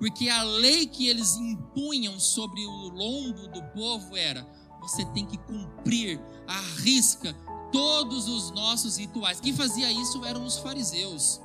porque 0.00 0.30
a 0.30 0.42
lei 0.42 0.86
que 0.86 1.08
eles 1.08 1.36
impunham 1.36 2.18
sobre 2.18 2.64
o 2.64 2.88
lombo 2.88 3.46
do 3.48 3.62
povo 3.74 4.16
era: 4.16 4.48
você 4.80 5.04
tem 5.04 5.26
que 5.26 5.36
cumprir 5.36 6.18
à 6.48 6.58
risca 6.80 7.34
todos 7.70 8.26
os 8.26 8.50
nossos 8.50 8.96
rituais. 8.96 9.38
Quem 9.40 9.54
fazia 9.54 9.92
isso 9.92 10.24
eram 10.24 10.44
os 10.46 10.56
fariseus, 10.56 11.38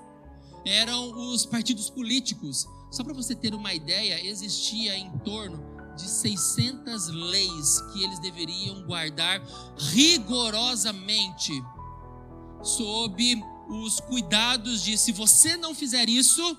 eram 0.65 1.11
os 1.29 1.45
partidos 1.45 1.89
políticos. 1.89 2.65
Só 2.89 3.03
para 3.03 3.13
você 3.13 3.35
ter 3.35 3.53
uma 3.53 3.73
ideia, 3.73 4.25
existia 4.25 4.97
em 4.97 5.11
torno 5.19 5.61
de 5.97 6.09
600 6.09 7.07
leis 7.09 7.81
que 7.91 8.03
eles 8.05 8.19
deveriam 8.19 8.83
guardar 8.83 9.41
rigorosamente, 9.77 11.51
sob 12.63 13.43
os 13.67 13.99
cuidados 13.99 14.81
de 14.81 14.97
se 14.97 15.11
você 15.11 15.57
não 15.57 15.75
fizer 15.75 16.07
isso, 16.07 16.57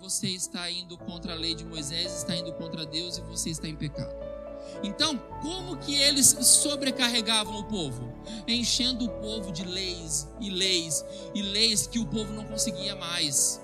você 0.00 0.28
está 0.28 0.70
indo 0.70 0.96
contra 0.96 1.32
a 1.32 1.36
lei 1.36 1.54
de 1.54 1.64
Moisés, 1.64 2.18
está 2.18 2.34
indo 2.34 2.52
contra 2.52 2.86
Deus 2.86 3.18
e 3.18 3.20
você 3.22 3.50
está 3.50 3.68
em 3.68 3.76
pecado. 3.76 4.14
Então, 4.82 5.16
como 5.42 5.76
que 5.76 5.94
eles 5.94 6.26
sobrecarregavam 6.26 7.58
o 7.58 7.64
povo? 7.64 8.12
Enchendo 8.46 9.06
o 9.06 9.08
povo 9.20 9.50
de 9.52 9.64
leis 9.64 10.28
e 10.40 10.50
leis 10.50 11.04
e 11.34 11.42
leis 11.42 11.86
que 11.86 11.98
o 11.98 12.06
povo 12.06 12.32
não 12.32 12.44
conseguia 12.44 12.94
mais. 12.94 13.60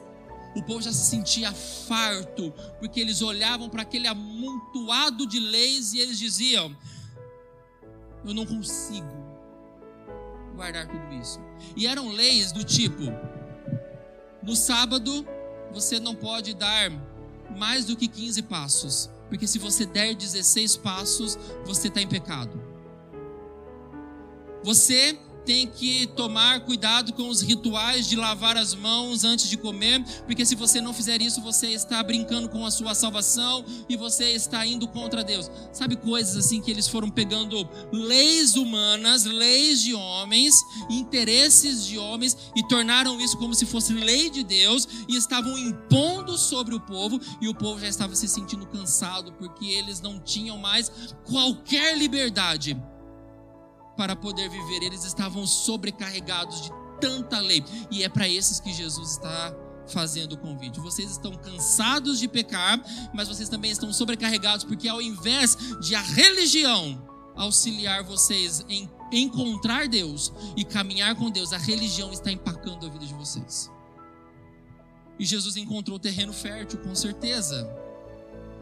O 0.56 0.62
povo 0.62 0.80
já 0.80 0.92
se 0.92 1.04
sentia 1.10 1.52
farto, 1.52 2.52
porque 2.78 3.00
eles 3.00 3.22
olhavam 3.22 3.68
para 3.68 3.82
aquele 3.82 4.06
amontoado 4.06 5.26
de 5.26 5.38
leis 5.38 5.92
e 5.92 5.98
eles 5.98 6.18
diziam: 6.18 6.74
Eu 8.24 8.32
não 8.32 8.46
consigo 8.46 9.24
guardar 10.54 10.86
tudo 10.86 11.14
isso. 11.20 11.40
E 11.76 11.86
eram 11.86 12.08
leis 12.08 12.52
do 12.52 12.64
tipo: 12.64 13.02
no 14.42 14.54
sábado 14.54 15.26
você 15.74 15.98
não 15.98 16.14
pode 16.14 16.54
dar 16.54 16.90
mais 17.56 17.84
do 17.84 17.96
que 17.96 18.06
15 18.06 18.42
passos, 18.42 19.10
porque 19.28 19.46
se 19.46 19.58
você 19.58 19.84
der 19.84 20.14
16 20.14 20.76
passos, 20.76 21.36
você 21.66 21.88
está 21.88 22.00
em 22.00 22.06
pecado. 22.06 22.62
Você 24.62 25.18
tem 25.44 25.66
que 25.66 26.06
tomar 26.08 26.60
cuidado 26.60 27.12
com 27.12 27.28
os 27.28 27.40
rituais 27.40 28.08
de 28.08 28.16
lavar 28.16 28.56
as 28.56 28.74
mãos 28.74 29.24
antes 29.24 29.48
de 29.48 29.56
comer, 29.56 30.02
porque 30.26 30.44
se 30.44 30.54
você 30.54 30.80
não 30.80 30.92
fizer 30.92 31.20
isso, 31.20 31.40
você 31.40 31.68
está 31.68 32.02
brincando 32.02 32.48
com 32.48 32.64
a 32.64 32.70
sua 32.70 32.94
salvação 32.94 33.64
e 33.88 33.96
você 33.96 34.32
está 34.32 34.66
indo 34.66 34.88
contra 34.88 35.22
Deus. 35.22 35.50
Sabe 35.72 35.96
coisas 35.96 36.36
assim 36.36 36.60
que 36.60 36.70
eles 36.70 36.88
foram 36.88 37.10
pegando 37.10 37.68
leis 37.92 38.56
humanas, 38.56 39.24
leis 39.24 39.82
de 39.82 39.94
homens, 39.94 40.54
interesses 40.90 41.84
de 41.84 41.98
homens 41.98 42.36
e 42.56 42.66
tornaram 42.66 43.20
isso 43.20 43.36
como 43.36 43.54
se 43.54 43.66
fosse 43.66 43.92
lei 43.92 44.30
de 44.30 44.42
Deus 44.42 44.88
e 45.08 45.16
estavam 45.16 45.56
impondo 45.58 46.36
sobre 46.38 46.74
o 46.74 46.80
povo 46.80 47.20
e 47.40 47.48
o 47.48 47.54
povo 47.54 47.80
já 47.80 47.88
estava 47.88 48.14
se 48.14 48.28
sentindo 48.28 48.66
cansado 48.66 49.32
porque 49.32 49.66
eles 49.66 50.00
não 50.00 50.18
tinham 50.18 50.58
mais 50.58 50.90
qualquer 51.24 51.96
liberdade 51.96 52.76
para 53.96 54.16
poder 54.16 54.48
viver. 54.48 54.82
Eles 54.82 55.04
estavam 55.04 55.46
sobrecarregados 55.46 56.62
de 56.62 56.70
tanta 57.00 57.38
lei. 57.38 57.64
E 57.90 58.02
é 58.02 58.08
para 58.08 58.28
esses 58.28 58.60
que 58.60 58.72
Jesus 58.72 59.12
está 59.12 59.54
fazendo 59.88 60.32
o 60.32 60.38
convite. 60.38 60.80
Vocês 60.80 61.10
estão 61.10 61.32
cansados 61.32 62.18
de 62.18 62.28
pecar, 62.28 62.80
mas 63.12 63.28
vocês 63.28 63.48
também 63.48 63.70
estão 63.70 63.92
sobrecarregados, 63.92 64.64
porque 64.64 64.88
ao 64.88 65.02
invés 65.02 65.56
de 65.80 65.94
a 65.94 66.00
religião 66.00 67.02
auxiliar 67.36 68.02
vocês 68.02 68.64
em 68.68 68.88
encontrar 69.12 69.88
Deus 69.88 70.32
e 70.56 70.64
caminhar 70.64 71.14
com 71.16 71.30
Deus, 71.30 71.52
a 71.52 71.58
religião 71.58 72.12
está 72.12 72.30
empacando 72.30 72.86
a 72.86 72.88
vida 72.88 73.04
de 73.04 73.14
vocês. 73.14 73.70
E 75.18 75.24
Jesus 75.24 75.56
encontrou 75.56 75.98
terreno 75.98 76.32
fértil, 76.32 76.78
com 76.80 76.94
certeza 76.94 77.83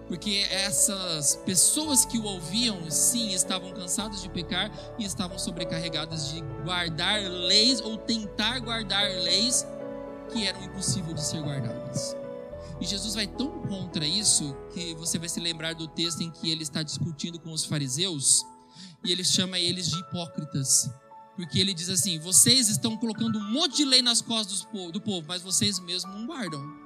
porque 0.08 0.46
essas 0.50 1.36
pessoas 1.44 2.04
que 2.04 2.18
o 2.18 2.24
ouviam, 2.24 2.90
sim, 2.90 3.32
estavam 3.32 3.72
cansadas 3.72 4.22
de 4.22 4.28
pecar 4.28 4.70
e 4.98 5.04
estavam 5.04 5.38
sobrecarregadas 5.38 6.30
de 6.30 6.40
guardar 6.64 7.20
leis 7.22 7.80
ou 7.80 7.96
tentar 7.96 8.58
guardar 8.60 9.08
leis 9.22 9.66
que 10.32 10.46
eram 10.46 10.62
impossíveis 10.64 11.14
de 11.14 11.22
ser 11.22 11.42
guardadas. 11.42 12.16
E 12.80 12.86
Jesus 12.86 13.14
vai 13.14 13.26
tão 13.26 13.60
contra 13.68 14.06
isso 14.06 14.56
que 14.74 14.94
você 14.94 15.18
vai 15.18 15.28
se 15.28 15.38
lembrar 15.38 15.74
do 15.74 15.86
texto 15.86 16.20
em 16.22 16.30
que 16.30 16.50
ele 16.50 16.62
está 16.62 16.82
discutindo 16.82 17.38
com 17.38 17.52
os 17.52 17.64
fariseus 17.64 18.44
e 19.04 19.12
ele 19.12 19.24
chama 19.24 19.58
eles 19.58 19.88
de 19.88 19.98
hipócritas. 20.00 20.90
Porque 21.36 21.58
ele 21.58 21.72
diz 21.72 21.88
assim: 21.88 22.18
vocês 22.18 22.68
estão 22.68 22.96
colocando 22.96 23.38
um 23.38 23.52
monte 23.52 23.76
de 23.76 23.84
lei 23.84 24.02
nas 24.02 24.20
costas 24.20 24.66
do 24.92 25.00
povo, 25.00 25.26
mas 25.26 25.42
vocês 25.42 25.78
mesmos 25.78 26.14
não 26.14 26.26
guardam. 26.26 26.81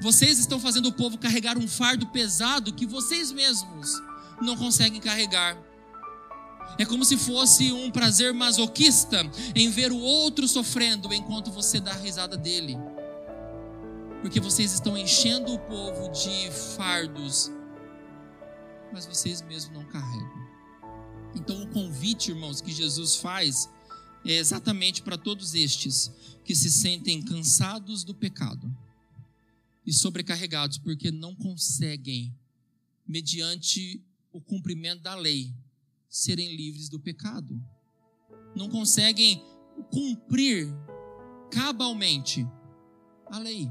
Vocês 0.00 0.38
estão 0.38 0.60
fazendo 0.60 0.86
o 0.86 0.92
povo 0.92 1.18
carregar 1.18 1.58
um 1.58 1.66
fardo 1.66 2.06
pesado 2.08 2.72
que 2.72 2.86
vocês 2.86 3.32
mesmos 3.32 3.90
não 4.40 4.56
conseguem 4.56 5.00
carregar. 5.00 5.56
É 6.78 6.84
como 6.84 7.04
se 7.04 7.16
fosse 7.16 7.72
um 7.72 7.90
prazer 7.90 8.32
masoquista 8.32 9.22
em 9.54 9.70
ver 9.70 9.92
o 9.92 9.98
outro 9.98 10.48
sofrendo 10.48 11.12
enquanto 11.12 11.50
você 11.50 11.80
dá 11.80 11.92
risada 11.92 12.36
dele. 12.36 12.78
Porque 14.22 14.40
vocês 14.40 14.72
estão 14.72 14.96
enchendo 14.96 15.52
o 15.52 15.58
povo 15.58 16.08
de 16.10 16.50
fardos, 16.76 17.50
mas 18.92 19.04
vocês 19.04 19.42
mesmos 19.42 19.76
não 19.76 19.84
carregam. 19.84 20.42
Então, 21.34 21.62
o 21.62 21.68
convite, 21.68 22.30
irmãos, 22.30 22.60
que 22.60 22.72
Jesus 22.72 23.16
faz 23.16 23.68
é 24.24 24.32
exatamente 24.32 25.02
para 25.02 25.18
todos 25.18 25.54
estes 25.54 26.10
que 26.44 26.54
se 26.54 26.70
sentem 26.70 27.20
cansados 27.20 28.04
do 28.04 28.14
pecado 28.14 28.70
e 29.86 29.92
sobrecarregados 29.92 30.78
porque 30.78 31.10
não 31.10 31.34
conseguem, 31.34 32.34
mediante 33.06 34.02
o 34.32 34.40
cumprimento 34.40 35.02
da 35.02 35.14
lei, 35.14 35.52
serem 36.08 36.54
livres 36.54 36.88
do 36.88 37.00
pecado. 37.00 37.60
Não 38.54 38.68
conseguem 38.68 39.42
cumprir 39.90 40.68
cabalmente 41.50 42.46
a 43.26 43.38
lei. 43.38 43.70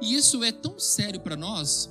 E 0.00 0.14
isso 0.14 0.42
é 0.42 0.52
tão 0.52 0.78
sério 0.78 1.20
para 1.20 1.36
nós, 1.36 1.88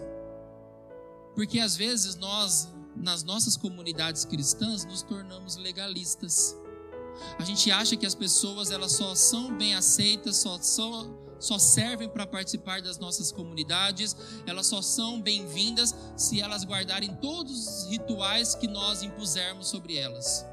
porque 1.35 1.59
às 1.59 1.75
vezes 1.75 2.15
nós, 2.15 2.69
nas 2.95 3.23
nossas 3.23 3.57
comunidades 3.57 4.25
cristãs, 4.25 4.85
nos 4.85 5.01
tornamos 5.01 5.55
legalistas. 5.55 6.55
A 7.37 7.43
gente 7.43 7.71
acha 7.71 7.95
que 7.95 8.05
as 8.05 8.15
pessoas 8.15 8.71
elas 8.71 8.91
só 8.93 9.15
são 9.15 9.55
bem 9.57 9.75
aceitas, 9.75 10.37
só, 10.37 10.61
só, 10.61 11.05
só 11.43 11.59
servem 11.59 12.07
para 12.07 12.25
participar 12.25 12.81
das 12.81 12.97
nossas 12.97 13.31
comunidades, 13.31 14.15
elas 14.47 14.65
só 14.65 14.81
são 14.81 15.21
bem-vindas 15.21 15.93
se 16.15 16.39
elas 16.39 16.63
guardarem 16.63 17.13
todos 17.15 17.83
os 17.83 17.89
rituais 17.89 18.55
que 18.55 18.67
nós 18.67 19.03
impusermos 19.03 19.67
sobre 19.67 19.97
elas. 19.97 20.45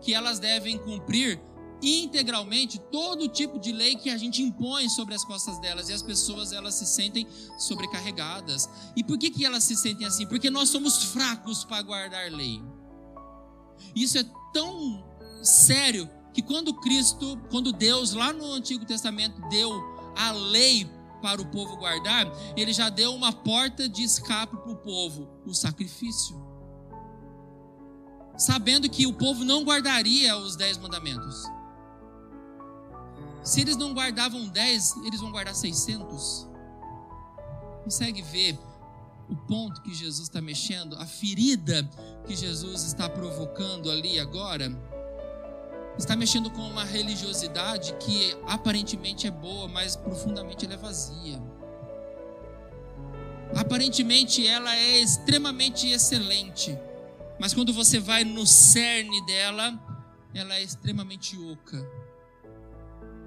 Que 0.00 0.14
elas 0.14 0.38
devem 0.38 0.78
cumprir 0.78 1.40
integralmente 1.82 2.78
todo 2.90 3.28
tipo 3.28 3.58
de 3.58 3.72
lei 3.72 3.96
que 3.96 4.10
a 4.10 4.16
gente 4.16 4.42
impõe 4.42 4.88
sobre 4.88 5.14
as 5.14 5.24
costas 5.24 5.60
delas 5.60 5.88
e 5.88 5.92
as 5.92 6.02
pessoas 6.02 6.52
elas 6.52 6.74
se 6.74 6.86
sentem 6.86 7.26
sobrecarregadas. 7.58 8.68
E 8.96 9.02
por 9.02 9.18
que 9.18 9.30
que 9.30 9.44
elas 9.44 9.64
se 9.64 9.76
sentem 9.76 10.06
assim? 10.06 10.26
Porque 10.26 10.50
nós 10.50 10.68
somos 10.68 11.02
fracos 11.04 11.64
para 11.64 11.82
guardar 11.82 12.30
lei. 12.30 12.62
Isso 13.94 14.18
é 14.18 14.24
tão 14.52 15.04
sério 15.42 16.08
que 16.32 16.42
quando 16.42 16.74
Cristo, 16.74 17.38
quando 17.50 17.72
Deus 17.72 18.12
lá 18.12 18.32
no 18.32 18.52
Antigo 18.52 18.84
Testamento 18.84 19.40
deu 19.48 19.72
a 20.16 20.30
lei 20.30 20.88
para 21.20 21.40
o 21.40 21.46
povo 21.46 21.76
guardar, 21.76 22.26
ele 22.56 22.72
já 22.72 22.88
deu 22.88 23.14
uma 23.14 23.32
porta 23.32 23.88
de 23.88 24.02
escape 24.02 24.56
para 24.56 24.72
o 24.72 24.76
povo, 24.76 25.28
o 25.44 25.54
sacrifício. 25.54 26.40
Sabendo 28.36 28.88
que 28.88 29.06
o 29.06 29.12
povo 29.12 29.44
não 29.44 29.64
guardaria 29.64 30.36
os 30.36 30.54
dez 30.54 30.78
mandamentos. 30.78 31.42
Se 33.42 33.60
eles 33.60 33.76
não 33.76 33.94
guardavam 33.94 34.48
dez, 34.48 34.94
eles 35.04 35.20
vão 35.20 35.32
guardar 35.32 35.54
seiscentos. 35.54 36.48
Consegue 37.82 38.22
ver 38.22 38.58
o 39.28 39.36
ponto 39.36 39.82
que 39.82 39.92
Jesus 39.92 40.28
está 40.28 40.40
mexendo, 40.40 40.96
a 40.96 41.06
ferida 41.06 41.88
que 42.26 42.36
Jesus 42.36 42.84
está 42.84 43.08
provocando 43.08 43.90
ali 43.90 44.18
agora? 44.18 44.70
Está 45.98 46.14
mexendo 46.14 46.50
com 46.50 46.62
uma 46.62 46.84
religiosidade 46.84 47.92
que 47.94 48.36
aparentemente 48.46 49.26
é 49.26 49.30
boa, 49.30 49.66
mas 49.68 49.96
profundamente 49.96 50.64
ela 50.64 50.74
é 50.74 50.76
vazia. 50.76 51.42
Aparentemente 53.56 54.46
ela 54.46 54.74
é 54.74 54.98
extremamente 54.98 55.90
excelente, 55.90 56.78
mas 57.40 57.52
quando 57.52 57.72
você 57.72 57.98
vai 57.98 58.22
no 58.22 58.46
cerne 58.46 59.24
dela, 59.26 59.78
ela 60.34 60.54
é 60.54 60.62
extremamente 60.62 61.36
oca. 61.36 61.84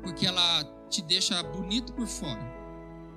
Porque 0.01 0.25
ela 0.25 0.63
te 0.89 1.01
deixa 1.01 1.41
bonito 1.43 1.93
por 1.93 2.07
fora, 2.07 2.41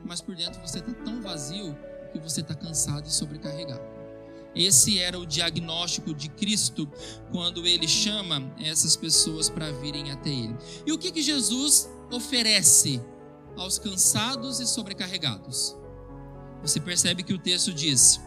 mas 0.05 0.21
por 0.21 0.35
dentro 0.35 0.61
você 0.61 0.81
está 0.81 0.93
tão 0.93 1.23
vazio 1.23 1.77
que 2.13 2.19
você 2.19 2.41
está 2.41 2.55
cansado 2.55 3.07
e 3.07 3.11
sobrecarregado. 3.11 3.94
Esse 4.55 4.99
era 4.99 5.19
o 5.19 5.27
diagnóstico 5.27 6.15
de 6.15 6.29
Cristo 6.29 6.89
quando 7.33 7.67
ele 7.67 7.89
chama 7.89 8.55
essas 8.59 8.97
pessoas 8.97 9.51
para 9.51 9.73
virem 9.73 10.11
até 10.11 10.31
ele. 10.31 10.57
E 10.87 10.93
o 10.93 10.99
que, 10.99 11.11
que 11.11 11.23
Jesus 11.23 11.91
oferece 12.13 13.01
aos 13.57 13.79
cansados 13.79 14.61
e 14.61 14.67
sobrecarregados? 14.67 15.77
Você 16.63 16.81
percebe 16.81 17.23
que 17.23 17.35
o 17.35 17.39
texto 17.39 17.73
diz, 17.75 18.21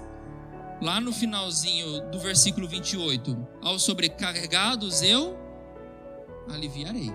lá 0.82 1.00
no 1.00 1.12
finalzinho 1.14 2.12
do 2.12 2.20
versículo 2.20 2.68
28, 2.68 3.48
aos 3.62 3.84
sobrecarregados 3.84 5.02
eu 5.02 5.36
aliviarei. 6.50 7.12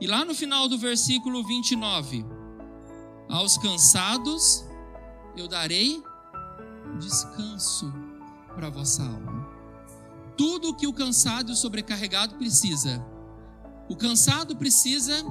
E 0.00 0.06
lá 0.06 0.24
no 0.24 0.34
final 0.34 0.68
do 0.68 0.78
versículo 0.78 1.46
29, 1.46 2.24
aos 3.28 3.56
cansados 3.58 4.64
eu 5.36 5.46
darei 5.46 6.02
descanso 7.00 7.92
para 8.54 8.68
a 8.68 8.70
vossa 8.70 9.02
alma. 9.02 9.48
Tudo 10.36 10.70
o 10.70 10.74
que 10.74 10.86
o 10.86 10.92
cansado 10.92 11.50
e 11.50 11.52
o 11.52 11.56
sobrecarregado 11.56 12.36
precisa. 12.36 13.04
O 13.88 13.96
cansado 13.96 14.56
precisa 14.56 15.24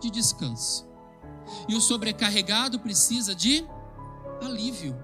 de 0.00 0.10
descanso. 0.10 0.88
E 1.68 1.74
o 1.74 1.80
sobrecarregado 1.80 2.78
precisa 2.80 3.34
de 3.34 3.64
alívio. 4.42 4.96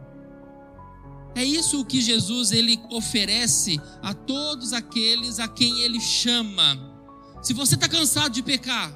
É 1.35 1.45
isso 1.45 1.85
que 1.85 2.01
Jesus 2.01 2.51
ele 2.51 2.83
oferece 2.91 3.79
a 4.03 4.15
todos 4.15 4.73
aqueles 4.73 5.39
a 5.39 5.47
quem 5.47 5.83
ele 5.83 6.01
chama. 6.01 6.95
Se 7.43 7.53
você 7.53 7.75
está 7.75 7.89
cansado 7.89 8.33
de 8.33 8.43
pecar, 8.43 8.91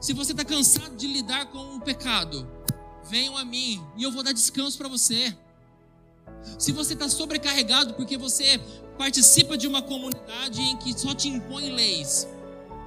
se 0.00 0.12
você 0.12 0.32
está 0.32 0.44
cansado 0.44 0.96
de 0.96 1.06
lidar 1.06 1.46
com 1.46 1.76
o 1.76 1.80
pecado, 1.80 2.48
venham 3.08 3.36
a 3.36 3.44
mim 3.44 3.80
e 3.96 4.02
eu 4.02 4.10
vou 4.10 4.22
dar 4.22 4.32
descanso 4.32 4.76
para 4.76 4.88
você 4.88 5.36
se 6.58 6.72
você 6.72 6.94
está 6.94 7.08
sobrecarregado 7.08 7.94
porque 7.94 8.16
você 8.16 8.60
participa 8.98 9.56
de 9.56 9.66
uma 9.66 9.82
comunidade 9.82 10.60
em 10.60 10.76
que 10.76 10.98
só 10.98 11.14
te 11.14 11.28
impõe 11.28 11.70
leis, 11.70 12.26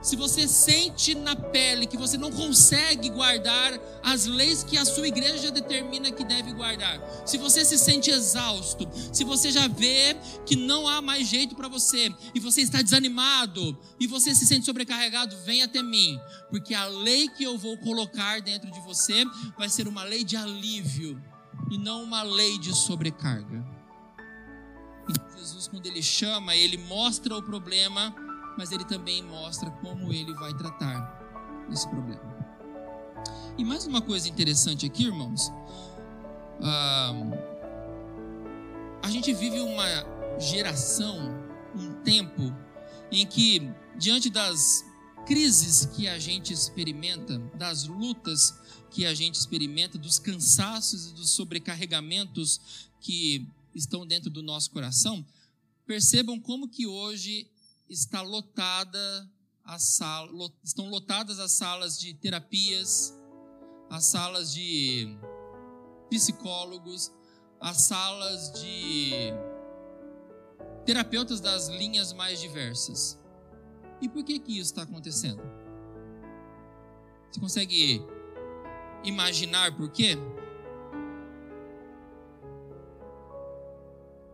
se 0.02 0.16
você 0.16 0.48
sente 0.48 1.14
na 1.14 1.36
pele 1.36 1.86
que 1.86 1.98
você 1.98 2.18
não 2.18 2.32
consegue 2.32 3.10
guardar 3.10 3.78
as 4.02 4.26
leis 4.26 4.64
que 4.64 4.78
a 4.78 4.86
sua 4.86 5.08
igreja 5.08 5.52
determina 5.52 6.10
que 6.12 6.24
deve 6.24 6.54
guardar, 6.54 7.00
se 7.26 7.38
você 7.38 7.66
se 7.66 7.78
sente 7.78 8.10
exausto, 8.10 8.88
se 9.12 9.24
você 9.26 9.52
já 9.52 9.68
vê 9.68 10.16
que 10.46 10.56
não 10.56 10.88
há 10.88 11.02
mais 11.02 11.28
jeito 11.28 11.54
para 11.54 11.68
você 11.68 12.10
e 12.34 12.40
você 12.40 12.62
está 12.62 12.82
desanimado 12.82 13.78
e 14.00 14.08
você 14.08 14.34
se 14.34 14.48
sente 14.48 14.66
sobrecarregado, 14.66 15.36
vem 15.44 15.64
até 15.64 15.84
mim, 15.84 16.18
porque 16.50 16.74
a 16.74 16.86
lei 16.86 17.28
que 17.28 17.44
eu 17.44 17.58
vou 17.58 17.78
colocar 17.80 18.42
dentro 18.42 18.72
de 18.72 18.80
você 18.82 19.26
vai 19.58 19.70
ser 19.70 19.88
uma 19.88 20.04
lei 20.04 20.24
de 20.24 20.38
alívio 20.38 21.22
e 21.70 21.78
não 21.78 22.04
uma 22.04 22.24
lei 22.24 22.58
de 22.58 22.76
sobrecarga. 22.76 23.66
Então, 25.10 25.38
Jesus, 25.38 25.68
quando 25.68 25.86
ele 25.86 26.02
chama, 26.02 26.56
ele 26.56 26.78
mostra 26.78 27.36
o 27.36 27.42
problema, 27.42 28.14
mas 28.58 28.72
ele 28.72 28.86
também 28.86 29.24
mostra 29.24 29.70
como 29.72 30.14
ele 30.14 30.34
vai 30.36 30.54
tratar 30.54 31.20
esse 31.72 31.88
problema. 31.88 32.38
E 33.58 33.66
mais 33.66 33.86
uma 33.86 34.02
coisa 34.02 34.30
interessante 34.30 34.86
aqui, 34.86 35.06
irmãos. 35.06 35.52
Ah, 36.62 37.14
a 39.04 39.10
gente 39.10 39.34
vive 39.34 39.60
uma 39.60 39.86
geração, 40.40 41.18
um 41.76 41.94
tempo, 42.04 42.54
em 43.12 43.26
que, 43.26 43.72
diante 43.98 44.30
das 44.30 44.86
crises 45.26 45.86
que 45.86 46.08
a 46.08 46.18
gente 46.18 46.54
experimenta, 46.54 47.38
das 47.56 47.86
lutas 47.86 48.54
que 48.92 49.06
a 49.06 49.14
gente 49.14 49.36
experimenta, 49.36 49.98
dos 49.98 50.20
cansaços 50.20 51.08
e 51.08 51.14
dos 51.14 51.32
sobrecarregamentos 51.32 52.90
que 53.00 53.48
estão 53.74 54.06
dentro 54.06 54.30
do 54.30 54.42
nosso 54.42 54.72
coração, 54.72 55.26
percebam 55.86 56.40
como 56.40 56.68
que 56.68 56.88
hoje 56.88 57.48
está 57.88 58.22
lotada 58.22 59.30
a 59.64 59.78
sala, 59.78 60.52
estão 60.64 60.90
lotadas 60.90 61.40
as 61.40 61.52
salas 61.52 62.00
de 62.00 62.14
terapias, 62.14 63.14
as 63.90 64.06
salas 64.06 64.54
de 64.54 65.08
psicólogos, 66.10 67.12
as 67.60 67.82
salas 67.82 68.52
de 68.60 69.12
terapeutas 70.86 71.40
das 71.40 71.68
linhas 71.68 72.14
mais 72.14 72.40
diversas. 72.40 73.20
E 74.02 74.08
por 74.08 74.24
que 74.24 74.40
que 74.40 74.54
isso 74.54 74.72
está 74.72 74.84
acontecendo? 74.84 75.42
Você 77.32 77.40
consegue 77.40 78.02
imaginar 79.04 79.76
por 79.76 79.90
quê? 79.90 80.18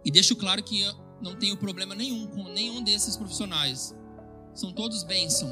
E 0.04 0.12
deixo 0.12 0.36
claro 0.36 0.62
que 0.62 0.82
eu 0.82 0.93
não 1.21 1.36
tenho 1.36 1.58
problema 1.58 1.95
nenhum 1.95 2.28
com 2.28 2.43
nenhum 2.43 2.84
desses 2.84 3.17
profissionais. 3.17 3.95
São 4.54 4.71
todos 4.71 5.04
bênção. 5.04 5.49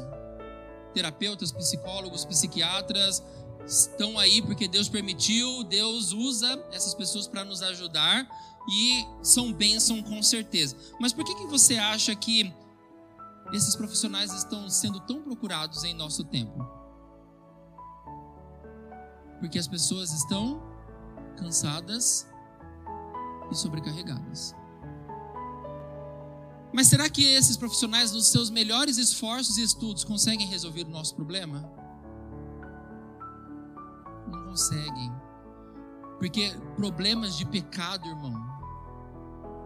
Terapeutas, 0.92 1.50
psicólogos, 1.50 2.24
psiquiatras, 2.24 3.22
estão 3.66 4.18
aí 4.18 4.40
porque 4.42 4.68
Deus 4.68 4.88
permitiu, 4.88 5.64
Deus 5.64 6.12
usa 6.12 6.64
essas 6.70 6.94
pessoas 6.94 7.26
para 7.26 7.44
nos 7.44 7.62
ajudar 7.62 8.28
e 8.70 9.04
são 9.22 9.52
bênção 9.52 10.02
com 10.02 10.22
certeza. 10.22 10.76
Mas 11.00 11.12
por 11.12 11.24
que, 11.24 11.34
que 11.34 11.46
você 11.46 11.76
acha 11.76 12.14
que 12.14 12.52
esses 13.52 13.74
profissionais 13.74 14.32
estão 14.32 14.70
sendo 14.70 15.00
tão 15.00 15.20
procurados 15.22 15.82
em 15.84 15.94
nosso 15.94 16.24
tempo? 16.24 16.83
Porque 19.40 19.58
as 19.58 19.68
pessoas 19.68 20.12
estão 20.12 20.62
cansadas 21.36 22.26
e 23.50 23.54
sobrecarregadas. 23.54 24.54
Mas 26.72 26.88
será 26.88 27.08
que 27.08 27.24
esses 27.24 27.56
profissionais, 27.56 28.10
nos 28.10 28.26
seus 28.26 28.50
melhores 28.50 28.98
esforços 28.98 29.58
e 29.58 29.62
estudos, 29.62 30.02
conseguem 30.02 30.46
resolver 30.48 30.82
o 30.82 30.90
nosso 30.90 31.14
problema? 31.14 31.70
Não 34.26 34.46
conseguem. 34.46 35.12
Porque 36.18 36.52
problemas 36.76 37.36
de 37.36 37.46
pecado, 37.46 38.08
irmão, 38.08 38.34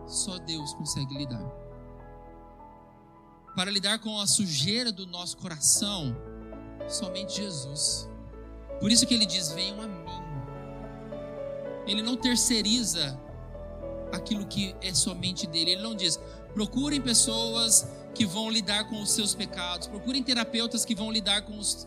só 0.07 0.38
Deus 0.38 0.74
consegue 0.74 1.16
lidar. 1.16 1.44
Para 3.57 3.70
lidar 3.70 3.98
com 4.00 4.20
a 4.20 4.26
sujeira 4.26 4.92
do 4.92 5.07
nosso 5.07 5.38
coração, 5.38 6.14
somente 6.88 7.37
Jesus. 7.37 8.09
Por 8.80 8.90
isso 8.90 9.06
que 9.06 9.14
ele 9.14 9.26
diz: 9.26 9.50
Venham 9.52 9.80
a 9.80 9.86
mim. 9.86 10.04
Ele 11.86 12.02
não 12.02 12.16
terceiriza 12.16 13.18
aquilo 14.12 14.46
que 14.46 14.74
é 14.82 14.92
somente 14.94 15.46
dele. 15.46 15.72
Ele 15.72 15.82
não 15.82 15.94
diz: 15.94 16.18
procurem 16.54 17.00
pessoas 17.00 17.88
que 18.14 18.26
vão 18.26 18.50
lidar 18.50 18.84
com 18.88 19.00
os 19.00 19.10
seus 19.10 19.34
pecados, 19.34 19.86
procurem 19.86 20.22
terapeutas 20.22 20.84
que 20.84 20.94
vão 20.94 21.10
lidar 21.10 21.42
com 21.42 21.56
os 21.58 21.86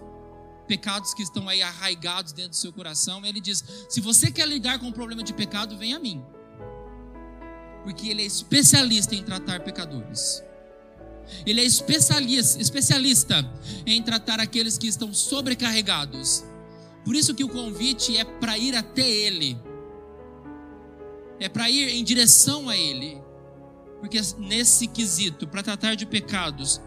pecados 0.67 1.13
que 1.13 1.21
estão 1.21 1.49
aí 1.49 1.61
arraigados 1.61 2.31
dentro 2.31 2.51
do 2.51 2.55
seu 2.55 2.73
coração. 2.73 3.25
Ele 3.25 3.39
diz: 3.39 3.63
se 3.89 4.01
você 4.01 4.31
quer 4.31 4.47
lidar 4.47 4.79
com 4.79 4.87
o 4.87 4.93
problema 4.93 5.23
de 5.23 5.33
pecado, 5.33 5.77
vem 5.77 5.93
a 5.93 5.99
mim. 5.99 6.23
Porque 7.83 8.09
ele 8.09 8.21
é 8.21 8.25
especialista 8.25 9.15
em 9.15 9.23
tratar 9.23 9.61
pecadores. 9.61 10.43
Ele 11.45 11.61
é 11.61 11.63
especialista, 11.63 12.61
especialista 12.61 13.49
em 13.85 14.01
tratar 14.01 14.39
aqueles 14.39 14.77
que 14.77 14.87
estão 14.87 15.13
sobrecarregados. 15.13 16.43
Por 17.03 17.15
isso 17.15 17.33
que 17.33 17.43
o 17.43 17.49
convite 17.49 18.17
é 18.17 18.23
para 18.23 18.57
ir 18.57 18.75
até 18.75 19.07
ele. 19.07 19.59
É 21.39 21.49
para 21.49 21.69
ir 21.69 21.89
em 21.89 22.03
direção 22.03 22.69
a 22.69 22.77
ele. 22.77 23.21
Porque 23.99 24.19
nesse 24.37 24.87
quesito, 24.87 25.47
para 25.47 25.63
tratar 25.63 25.95
de 25.95 26.05
pecados, 26.05 26.81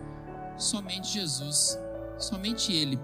somente 0.57 1.09
Jesus, 1.09 1.79
somente 2.19 2.73
ele 2.73 2.99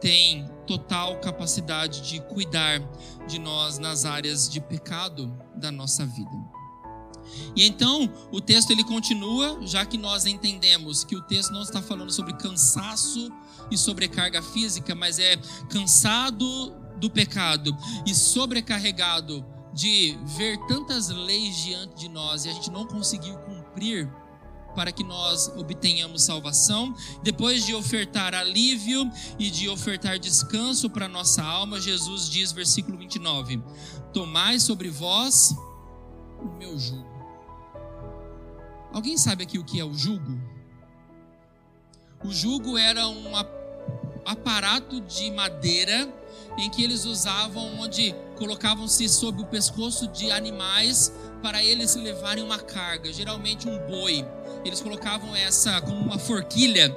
tem 0.00 0.46
total 0.66 1.20
capacidade 1.20 2.00
de 2.02 2.20
cuidar 2.22 2.80
de 3.28 3.38
nós 3.38 3.78
nas 3.78 4.04
áreas 4.04 4.48
de 4.48 4.60
pecado 4.60 5.32
da 5.54 5.70
nossa 5.70 6.04
vida. 6.04 6.61
E 7.56 7.66
então 7.66 8.12
o 8.30 8.40
texto 8.40 8.70
ele 8.70 8.84
continua, 8.84 9.58
já 9.62 9.84
que 9.84 9.98
nós 9.98 10.26
entendemos 10.26 11.04
que 11.04 11.16
o 11.16 11.22
texto 11.22 11.52
não 11.52 11.62
está 11.62 11.82
falando 11.82 12.12
sobre 12.12 12.32
cansaço 12.34 13.30
e 13.70 13.76
sobrecarga 13.76 14.42
física, 14.42 14.94
mas 14.94 15.18
é 15.18 15.36
cansado 15.68 16.72
do 16.96 17.10
pecado 17.10 17.76
e 18.06 18.14
sobrecarregado 18.14 19.44
de 19.74 20.18
ver 20.36 20.58
tantas 20.66 21.08
leis 21.08 21.56
diante 21.56 21.96
de 21.96 22.08
nós 22.08 22.44
e 22.44 22.50
a 22.50 22.52
gente 22.52 22.70
não 22.70 22.86
conseguir 22.86 23.36
cumprir 23.38 24.10
para 24.74 24.92
que 24.92 25.04
nós 25.04 25.48
obtenhamos 25.56 26.22
salvação. 26.22 26.94
Depois 27.22 27.64
de 27.64 27.74
ofertar 27.74 28.34
alívio 28.34 29.10
e 29.38 29.50
de 29.50 29.68
ofertar 29.68 30.18
descanso 30.18 30.88
para 30.90 31.08
nossa 31.08 31.42
alma, 31.42 31.80
Jesus 31.80 32.28
diz, 32.28 32.52
versículo 32.52 32.98
29, 32.98 33.62
Tomai 34.12 34.58
sobre 34.60 34.88
vós 34.90 35.54
o 36.40 36.58
meu 36.58 36.78
jugo. 36.78 37.11
Alguém 38.92 39.16
sabe 39.16 39.44
aqui 39.44 39.58
o 39.58 39.64
que 39.64 39.80
é 39.80 39.84
o 39.84 39.94
jugo? 39.94 40.38
O 42.22 42.30
jugo 42.30 42.76
era 42.76 43.08
um 43.08 43.32
aparato 44.24 45.00
de 45.00 45.30
madeira 45.30 46.12
em 46.58 46.70
que 46.70 46.84
eles 46.84 47.04
usavam, 47.04 47.80
onde 47.80 48.14
colocavam-se 48.36 49.08
sob 49.08 49.42
o 49.42 49.46
pescoço 49.46 50.06
de 50.08 50.30
animais 50.30 51.12
para 51.42 51.64
eles 51.64 51.94
levarem 51.96 52.44
uma 52.44 52.58
carga, 52.58 53.12
geralmente 53.12 53.66
um 53.68 53.78
boi. 53.86 54.24
Eles 54.64 54.80
colocavam 54.80 55.34
essa 55.34 55.80
como 55.80 55.98
uma 55.98 56.18
forquilha 56.18 56.94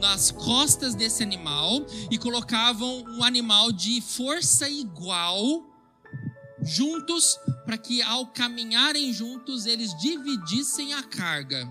nas 0.00 0.30
costas 0.30 0.94
desse 0.94 1.22
animal 1.22 1.84
e 2.10 2.16
colocavam 2.16 3.04
um 3.06 3.22
animal 3.22 3.70
de 3.70 4.00
força 4.00 4.68
igual 4.68 5.67
juntos 6.62 7.38
para 7.64 7.78
que 7.78 8.02
ao 8.02 8.26
caminharem 8.26 9.12
juntos 9.12 9.66
eles 9.66 9.96
dividissem 9.98 10.94
a 10.94 11.02
carga. 11.02 11.68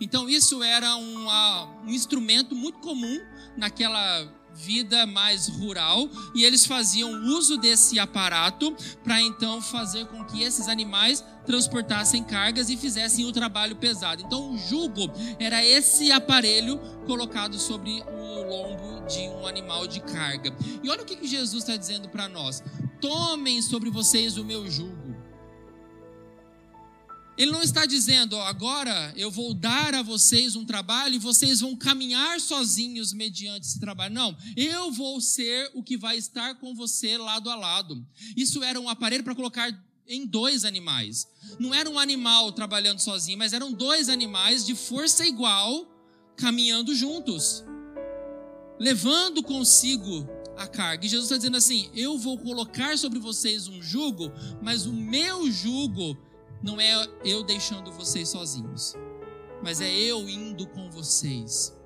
Então 0.00 0.28
isso 0.28 0.62
era 0.62 0.96
um 0.96 1.88
instrumento 1.88 2.54
muito 2.54 2.78
comum 2.80 3.20
naquela 3.56 4.28
vida 4.56 5.06
mais 5.06 5.48
rural 5.48 6.08
e 6.34 6.44
eles 6.44 6.64
faziam 6.64 7.12
uso 7.24 7.58
desse 7.58 7.98
aparato 7.98 8.74
para 9.04 9.20
então 9.20 9.60
fazer 9.60 10.06
com 10.06 10.24
que 10.24 10.42
esses 10.42 10.66
animais 10.66 11.22
transportassem 11.44 12.24
cargas 12.24 12.70
e 12.70 12.76
fizessem 12.76 13.26
o 13.26 13.32
trabalho 13.32 13.76
pesado. 13.76 14.22
Então 14.22 14.52
o 14.52 14.58
jugo 14.58 15.10
era 15.38 15.64
esse 15.64 16.10
aparelho 16.10 16.78
colocado 17.06 17.58
sobre 17.58 18.02
o 18.02 18.48
lombo 18.48 19.06
de 19.06 19.28
um 19.28 19.46
animal 19.46 19.86
de 19.86 20.00
carga. 20.00 20.52
E 20.82 20.88
olha 20.88 21.02
o 21.02 21.06
que 21.06 21.26
Jesus 21.26 21.62
está 21.62 21.76
dizendo 21.76 22.08
para 22.08 22.28
nós: 22.28 22.62
tomem 23.06 23.62
sobre 23.62 23.90
vocês 23.90 24.36
o 24.36 24.44
meu 24.44 24.68
jugo 24.70 25.06
ele 27.36 27.50
não 27.50 27.62
está 27.62 27.84
dizendo, 27.84 28.38
agora 28.40 29.12
eu 29.14 29.30
vou 29.30 29.52
dar 29.52 29.94
a 29.94 30.02
vocês 30.02 30.56
um 30.56 30.64
trabalho 30.64 31.16
e 31.16 31.18
vocês 31.18 31.60
vão 31.60 31.76
caminhar 31.76 32.40
sozinhos 32.40 33.12
mediante 33.12 33.66
esse 33.66 33.78
trabalho. 33.78 34.14
Não, 34.14 34.36
eu 34.56 34.90
vou 34.90 35.20
ser 35.20 35.70
o 35.74 35.82
que 35.82 35.98
vai 35.98 36.16
estar 36.16 36.54
com 36.54 36.74
você 36.74 37.18
lado 37.18 37.50
a 37.50 37.54
lado. 37.54 38.06
Isso 38.34 38.64
era 38.64 38.80
um 38.80 38.88
aparelho 38.88 39.22
para 39.22 39.34
colocar 39.34 39.70
em 40.08 40.24
dois 40.24 40.64
animais. 40.64 41.28
Não 41.58 41.74
era 41.74 41.90
um 41.90 41.98
animal 41.98 42.52
trabalhando 42.52 43.00
sozinho, 43.00 43.36
mas 43.36 43.52
eram 43.52 43.70
dois 43.70 44.08
animais 44.08 44.64
de 44.64 44.74
força 44.74 45.26
igual 45.26 45.86
caminhando 46.38 46.94
juntos, 46.94 47.62
levando 48.78 49.42
consigo 49.42 50.26
a 50.56 50.66
carga. 50.66 51.04
E 51.04 51.08
Jesus 51.08 51.24
está 51.26 51.36
dizendo 51.36 51.56
assim: 51.56 51.90
Eu 51.94 52.18
vou 52.18 52.38
colocar 52.38 52.96
sobre 52.98 53.18
vocês 53.18 53.68
um 53.68 53.82
jugo, 53.82 54.30
mas 54.62 54.86
o 54.86 54.92
meu 54.92 55.50
jugo 55.50 56.16
não 56.62 56.80
é 56.80 57.06
eu 57.24 57.44
deixando 57.44 57.92
vocês 57.92 58.28
sozinhos, 58.28 58.94
mas 59.62 59.80
é 59.80 59.90
eu 59.90 60.28
indo 60.28 60.66
com 60.68 60.90
vocês, 60.90 61.76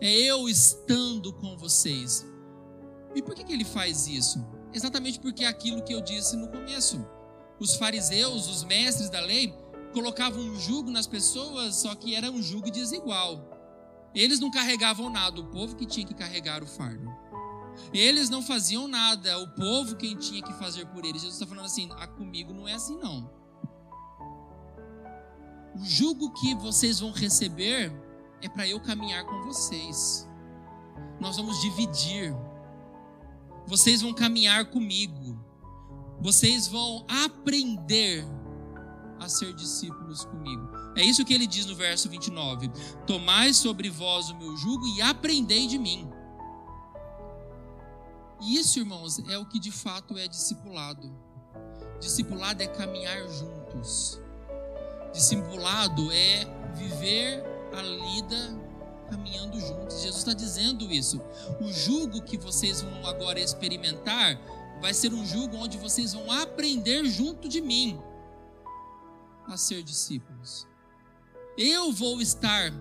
é 0.00 0.10
eu 0.10 0.48
estando 0.48 1.32
com 1.32 1.56
vocês. 1.56 2.26
E 3.14 3.22
por 3.22 3.34
que, 3.34 3.44
que 3.44 3.52
ele 3.52 3.64
faz 3.64 4.06
isso? 4.06 4.44
Exatamente 4.72 5.18
porque 5.18 5.44
é 5.44 5.48
aquilo 5.48 5.82
que 5.82 5.92
eu 5.92 6.00
disse 6.00 6.36
no 6.36 6.48
começo. 6.48 7.04
Os 7.58 7.74
fariseus, 7.74 8.48
os 8.48 8.64
mestres 8.64 9.10
da 9.10 9.20
lei, 9.20 9.52
colocavam 9.92 10.40
um 10.40 10.58
jugo 10.58 10.90
nas 10.90 11.06
pessoas, 11.06 11.76
só 11.76 11.94
que 11.94 12.14
era 12.14 12.30
um 12.30 12.42
jugo 12.42 12.70
desigual. 12.70 13.50
Eles 14.14 14.40
não 14.40 14.50
carregavam 14.50 15.10
nada, 15.10 15.40
o 15.40 15.46
povo 15.48 15.76
que 15.76 15.86
tinha 15.86 16.06
que 16.06 16.14
carregar 16.14 16.62
o 16.62 16.66
fardo. 16.66 17.08
Eles 17.92 18.30
não 18.30 18.42
faziam 18.42 18.86
nada, 18.86 19.38
o 19.38 19.48
povo 19.48 19.96
quem 19.96 20.16
tinha 20.16 20.42
que 20.42 20.52
fazer 20.54 20.86
por 20.86 21.04
eles. 21.04 21.22
Jesus 21.22 21.34
está 21.34 21.46
falando 21.46 21.66
assim: 21.66 21.88
ah, 21.96 22.06
comigo 22.06 22.52
não 22.52 22.68
é 22.68 22.74
assim 22.74 22.96
não 22.98 23.40
o 25.74 25.84
jugo 25.84 26.30
que 26.32 26.54
vocês 26.54 27.00
vão 27.00 27.10
receber 27.10 27.92
é 28.42 28.48
para 28.48 28.66
eu 28.66 28.80
caminhar 28.80 29.24
com 29.24 29.42
vocês. 29.42 30.28
Nós 31.20 31.36
vamos 31.36 31.60
dividir. 31.60 32.34
Vocês 33.66 34.02
vão 34.02 34.12
caminhar 34.12 34.66
comigo. 34.66 35.38
Vocês 36.20 36.66
vão 36.66 37.04
aprender 37.08 38.26
a 39.18 39.28
ser 39.28 39.54
discípulos 39.54 40.24
comigo. 40.24 40.70
É 40.96 41.02
isso 41.02 41.24
que 41.24 41.32
ele 41.32 41.46
diz 41.46 41.66
no 41.66 41.74
verso 41.74 42.08
29. 42.08 42.70
Tomai 43.06 43.52
sobre 43.52 43.88
vós 43.90 44.30
o 44.30 44.36
meu 44.36 44.56
jugo 44.56 44.86
e 44.88 45.02
aprendei 45.02 45.66
de 45.66 45.78
mim. 45.78 46.09
E 48.40 48.56
isso, 48.56 48.78
irmãos, 48.78 49.18
é 49.28 49.38
o 49.38 49.44
que 49.44 49.58
de 49.58 49.70
fato 49.70 50.16
é 50.16 50.26
discipulado. 50.26 51.10
Discipulado 52.00 52.62
é 52.62 52.66
caminhar 52.66 53.28
juntos. 53.28 54.20
Discipulado 55.12 56.10
é 56.12 56.46
viver 56.74 57.44
a 57.76 57.82
lida 57.82 58.70
caminhando 59.10 59.60
juntos. 59.60 60.00
Jesus 60.00 60.18
está 60.18 60.32
dizendo 60.32 60.90
isso. 60.90 61.20
O 61.60 61.72
jugo 61.72 62.22
que 62.22 62.38
vocês 62.38 62.80
vão 62.80 63.06
agora 63.06 63.40
experimentar 63.40 64.40
vai 64.80 64.94
ser 64.94 65.12
um 65.12 65.26
jugo 65.26 65.56
onde 65.56 65.76
vocês 65.76 66.14
vão 66.14 66.30
aprender 66.30 67.04
junto 67.04 67.48
de 67.48 67.60
mim 67.60 68.00
a 69.46 69.56
ser 69.56 69.82
discípulos. 69.82 70.66
Eu 71.58 71.92
vou 71.92 72.22
estar 72.22 72.72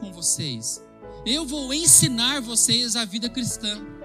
com 0.00 0.12
vocês. 0.12 0.82
Eu 1.24 1.46
vou 1.46 1.72
ensinar 1.72 2.40
vocês 2.42 2.96
a 2.96 3.04
vida 3.04 3.30
cristã. 3.30 3.95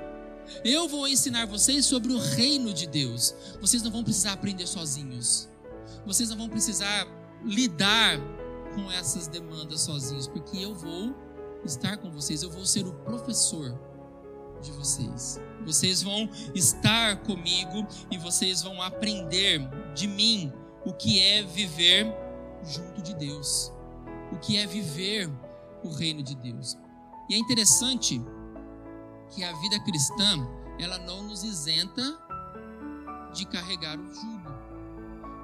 Eu 0.63 0.87
vou 0.87 1.07
ensinar 1.07 1.45
vocês 1.45 1.85
sobre 1.85 2.11
o 2.13 2.19
reino 2.19 2.73
de 2.73 2.87
Deus. 2.87 3.33
Vocês 3.59 3.81
não 3.81 3.91
vão 3.91 4.03
precisar 4.03 4.33
aprender 4.33 4.67
sozinhos. 4.67 5.49
Vocês 6.05 6.29
não 6.29 6.37
vão 6.37 6.49
precisar 6.49 7.07
lidar 7.43 8.19
com 8.73 8.91
essas 8.91 9.27
demandas 9.27 9.81
sozinhos, 9.81 10.27
porque 10.27 10.57
eu 10.57 10.73
vou 10.73 11.15
estar 11.65 11.97
com 11.97 12.09
vocês, 12.11 12.43
eu 12.43 12.49
vou 12.49 12.65
ser 12.65 12.85
o 12.85 12.93
professor 12.93 13.77
de 14.61 14.71
vocês. 14.71 15.39
Vocês 15.65 16.01
vão 16.01 16.29
estar 16.55 17.17
comigo 17.23 17.85
e 18.09 18.17
vocês 18.17 18.61
vão 18.61 18.81
aprender 18.81 19.59
de 19.93 20.07
mim 20.07 20.51
o 20.85 20.93
que 20.93 21.19
é 21.19 21.43
viver 21.43 22.07
junto 22.63 23.01
de 23.01 23.13
Deus, 23.15 23.71
o 24.31 24.37
que 24.37 24.57
é 24.57 24.65
viver 24.65 25.29
o 25.83 25.89
reino 25.89 26.23
de 26.23 26.35
Deus. 26.35 26.77
E 27.29 27.35
é 27.35 27.37
interessante 27.37 28.21
que 29.31 29.43
a 29.43 29.53
vida 29.53 29.79
cristã, 29.79 30.47
ela 30.77 30.97
não 30.99 31.23
nos 31.23 31.43
isenta 31.43 32.01
de 33.33 33.45
carregar 33.45 33.97
o 33.97 34.13
jugo. 34.13 34.51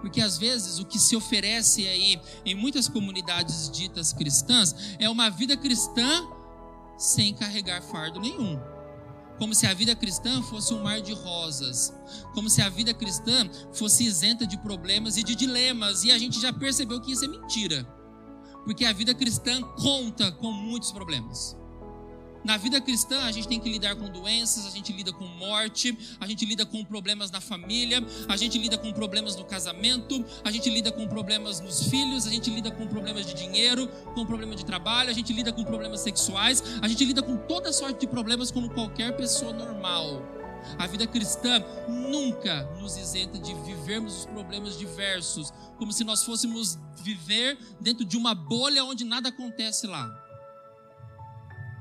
Porque 0.02 0.22
às 0.22 0.38
vezes 0.38 0.80
o 0.80 0.86
que 0.86 1.00
se 1.00 1.16
oferece 1.16 1.88
aí 1.88 2.22
em 2.46 2.56
muitas 2.56 2.88
comunidades 2.88 3.70
ditas 3.72 4.14
cristãs 4.14 4.76
é 5.00 5.10
uma 5.10 5.30
vida 5.30 5.58
cristã 5.58 6.28
sem 6.98 7.34
carregar 7.34 7.82
fardo 7.82 8.20
nenhum. 8.20 8.60
Como 9.38 9.54
se 9.54 9.68
a 9.68 9.74
vida 9.74 9.96
cristã 9.96 10.42
fosse 10.44 10.74
um 10.74 10.84
mar 10.84 11.00
de 11.00 11.14
rosas. 11.14 11.94
Como 12.34 12.50
se 12.50 12.62
a 12.62 12.70
vida 12.70 12.94
cristã 12.94 13.50
fosse 13.72 14.04
isenta 14.04 14.48
de 14.48 14.58
problemas 14.58 15.16
e 15.18 15.24
de 15.24 15.36
dilemas. 15.36 16.04
E 16.04 16.12
a 16.12 16.18
gente 16.18 16.40
já 16.40 16.52
percebeu 16.52 17.00
que 17.00 17.12
isso 17.12 17.26
é 17.26 17.28
mentira. 17.28 17.84
Porque 18.66 18.84
a 18.84 18.92
vida 18.92 19.14
cristã 19.14 19.62
conta 19.80 20.32
com 20.32 20.52
muitos 20.52 20.92
problemas. 20.92 21.56
Na 22.44 22.56
vida 22.56 22.80
cristã, 22.80 23.24
a 23.24 23.32
gente 23.32 23.48
tem 23.48 23.60
que 23.60 23.70
lidar 23.70 23.96
com 23.96 24.10
doenças, 24.10 24.66
a 24.66 24.70
gente 24.70 24.94
lida 24.94 25.12
com 25.12 25.26
morte, 25.26 25.98
a 26.20 26.28
gente 26.28 26.46
lida 26.46 26.66
com 26.66 26.84
problemas 26.86 27.30
na 27.32 27.42
família, 27.42 28.04
a 28.28 28.38
gente 28.38 28.58
lida 28.58 28.78
com 28.78 28.92
problemas 28.94 29.36
no 29.36 29.44
casamento, 29.44 30.24
a 30.44 30.52
gente 30.52 30.70
lida 30.70 30.92
com 30.92 31.08
problemas 31.08 31.60
nos 31.60 31.90
filhos, 31.90 32.26
a 32.26 32.30
gente 32.30 32.50
lida 32.50 32.72
com 32.72 32.88
problemas 32.88 33.26
de 33.26 33.34
dinheiro, 33.34 33.88
com 34.14 34.26
problema 34.26 34.56
de 34.56 34.66
trabalho, 34.66 35.10
a 35.10 35.14
gente 35.14 35.34
lida 35.34 35.52
com 35.52 35.64
problemas 35.64 36.02
sexuais, 36.02 36.64
a 36.82 36.88
gente 36.88 37.04
lida 37.04 37.22
com 37.22 37.36
toda 37.36 37.74
sorte 37.74 38.02
de 38.02 38.08
problemas 38.08 38.52
como 38.52 38.70
qualquer 38.70 39.16
pessoa 39.18 39.52
normal. 39.52 40.22
A 40.78 40.88
vida 40.88 41.08
cristã 41.08 41.64
nunca 41.88 42.64
nos 42.80 42.98
isenta 42.98 43.40
de 43.40 43.54
vivermos 43.54 44.20
os 44.20 44.26
problemas 44.26 44.78
diversos, 44.78 45.52
como 45.78 45.92
se 45.92 46.04
nós 46.04 46.24
fôssemos 46.24 46.78
viver 47.04 47.58
dentro 47.80 48.04
de 48.06 48.18
uma 48.18 48.34
bolha 48.34 48.84
onde 48.84 49.04
nada 49.04 49.30
acontece 49.30 49.88
lá. 49.88 50.27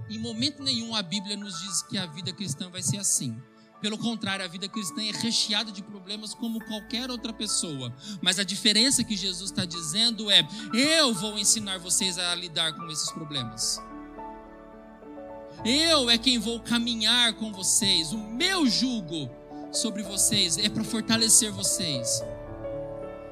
Em 0.08 0.18
momento 0.18 0.62
nenhum 0.62 0.94
a 0.94 1.02
Bíblia 1.02 1.36
nos 1.36 1.60
diz 1.60 1.82
que 1.82 1.98
a 1.98 2.06
vida 2.06 2.32
cristã 2.32 2.70
vai 2.70 2.82
ser 2.82 2.98
assim. 2.98 3.36
Pelo 3.80 3.98
contrário, 3.98 4.44
a 4.44 4.48
vida 4.48 4.68
cristã 4.68 5.02
é 5.02 5.12
recheada 5.12 5.70
de 5.70 5.82
problemas 5.82 6.32
como 6.32 6.64
qualquer 6.64 7.10
outra 7.10 7.32
pessoa. 7.32 7.94
Mas 8.22 8.38
a 8.38 8.44
diferença 8.44 9.04
que 9.04 9.16
Jesus 9.16 9.50
está 9.50 9.64
dizendo 9.64 10.30
é: 10.30 10.46
eu 10.72 11.12
vou 11.12 11.38
ensinar 11.38 11.78
vocês 11.78 12.18
a 12.18 12.34
lidar 12.34 12.72
com 12.72 12.86
esses 12.90 13.10
problemas. 13.12 13.80
Eu 15.64 16.08
é 16.08 16.16
quem 16.16 16.38
vou 16.38 16.60
caminhar 16.60 17.34
com 17.34 17.52
vocês. 17.52 18.12
O 18.12 18.18
meu 18.18 18.66
jugo 18.66 19.30
sobre 19.72 20.02
vocês 20.02 20.56
é 20.58 20.68
para 20.68 20.84
fortalecer 20.84 21.50
vocês. 21.50 22.22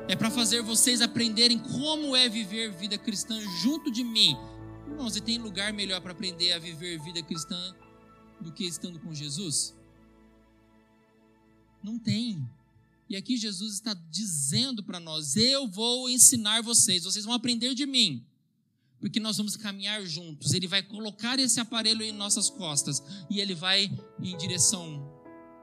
É 0.08 0.14
para 0.14 0.30
fazer 0.30 0.60
vocês 0.60 1.00
aprenderem 1.00 1.58
como 1.58 2.14
é 2.14 2.28
viver 2.28 2.70
vida 2.70 2.98
cristã 2.98 3.40
junto 3.62 3.90
de 3.90 4.04
mim 4.04 4.36
Irmãos, 4.86 5.16
e 5.16 5.20
tem 5.20 5.38
lugar 5.38 5.72
melhor 5.72 6.00
para 6.00 6.12
aprender 6.12 6.52
a 6.52 6.58
viver 6.58 7.00
vida 7.00 7.22
cristã 7.22 7.74
do 8.40 8.52
que 8.52 8.64
estando 8.64 9.00
com 9.00 9.14
Jesus? 9.14 9.74
Não 11.82 11.98
tem. 11.98 12.46
E 13.08 13.16
aqui 13.16 13.36
Jesus 13.36 13.74
está 13.74 13.94
dizendo 14.10 14.82
para 14.82 15.00
nós: 15.00 15.36
Eu 15.36 15.68
vou 15.68 16.08
ensinar 16.08 16.62
vocês, 16.62 17.04
vocês 17.04 17.24
vão 17.24 17.34
aprender 17.34 17.74
de 17.74 17.86
mim, 17.86 18.24
porque 19.00 19.20
nós 19.20 19.36
vamos 19.36 19.56
caminhar 19.56 20.04
juntos. 20.06 20.52
Ele 20.52 20.66
vai 20.66 20.82
colocar 20.82 21.38
esse 21.38 21.60
aparelho 21.60 22.02
em 22.02 22.12
nossas 22.12 22.48
costas 22.48 23.02
e 23.30 23.40
ele 23.40 23.54
vai 23.54 23.90
em 24.20 24.36
direção 24.36 25.12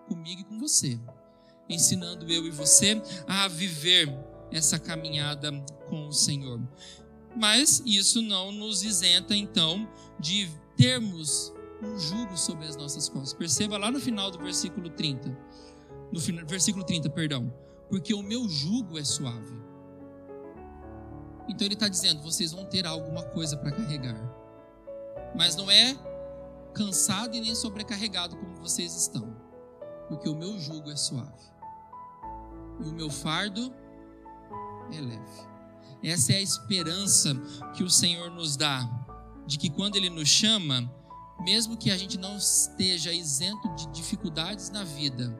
comigo 0.07 0.41
e 0.41 0.43
com 0.43 0.59
você, 0.59 0.99
ensinando 1.69 2.31
eu 2.31 2.45
e 2.45 2.51
você 2.51 3.01
a 3.27 3.47
viver 3.47 4.09
essa 4.51 4.77
caminhada 4.77 5.51
com 5.89 6.07
o 6.07 6.11
Senhor. 6.11 6.61
Mas 7.35 7.81
isso 7.85 8.21
não 8.21 8.51
nos 8.51 8.83
isenta, 8.83 9.35
então, 9.35 9.87
de 10.19 10.49
termos 10.75 11.53
um 11.81 11.97
jugo 11.97 12.37
sobre 12.37 12.67
as 12.67 12.75
nossas 12.75 13.09
costas. 13.09 13.33
Perceba 13.33 13.77
lá 13.77 13.89
no 13.91 13.99
final 13.99 14.29
do 14.29 14.37
versículo 14.37 14.89
30. 14.89 15.35
No 16.11 16.19
final, 16.19 16.45
versículo 16.45 16.83
30, 16.83 17.09
perdão. 17.09 17.51
Porque 17.89 18.13
o 18.13 18.21
meu 18.21 18.47
jugo 18.47 18.97
é 18.97 19.03
suave. 19.03 19.59
Então 21.47 21.65
ele 21.65 21.73
está 21.73 21.87
dizendo: 21.87 22.21
vocês 22.21 22.51
vão 22.51 22.65
ter 22.65 22.85
alguma 22.85 23.23
coisa 23.23 23.57
para 23.57 23.71
carregar. 23.71 24.19
Mas 25.35 25.55
não 25.55 25.69
é 25.71 25.97
cansado 26.73 27.35
e 27.35 27.41
nem 27.41 27.55
sobrecarregado 27.55 28.37
como 28.37 28.55
vocês 28.57 28.95
estão. 28.95 29.35
Porque 30.07 30.29
o 30.29 30.35
meu 30.35 30.59
jugo 30.59 30.89
é 30.89 30.95
suave. 30.95 31.51
E 32.79 32.89
o 32.89 32.93
meu 32.93 33.09
fardo 33.09 33.73
é 34.91 34.99
leve. 34.99 35.50
Essa 36.03 36.33
é 36.33 36.37
a 36.37 36.41
esperança 36.41 37.35
que 37.75 37.83
o 37.83 37.89
Senhor 37.89 38.31
nos 38.31 38.55
dá, 38.55 38.89
de 39.45 39.57
que 39.57 39.69
quando 39.69 39.95
Ele 39.95 40.09
nos 40.09 40.27
chama, 40.27 40.91
mesmo 41.41 41.77
que 41.77 41.91
a 41.91 41.97
gente 41.97 42.17
não 42.17 42.37
esteja 42.37 43.13
isento 43.13 43.67
de 43.75 43.87
dificuldades 43.87 44.69
na 44.69 44.83
vida, 44.83 45.37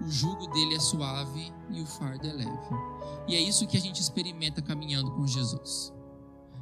o 0.00 0.10
jugo 0.10 0.46
dele 0.48 0.74
é 0.74 0.80
suave 0.80 1.52
e 1.70 1.80
o 1.80 1.86
fardo 1.86 2.26
é 2.26 2.32
leve. 2.32 2.68
E 3.26 3.34
é 3.34 3.40
isso 3.40 3.66
que 3.66 3.76
a 3.76 3.80
gente 3.80 4.00
experimenta 4.00 4.62
caminhando 4.62 5.10
com 5.12 5.26
Jesus. 5.26 5.92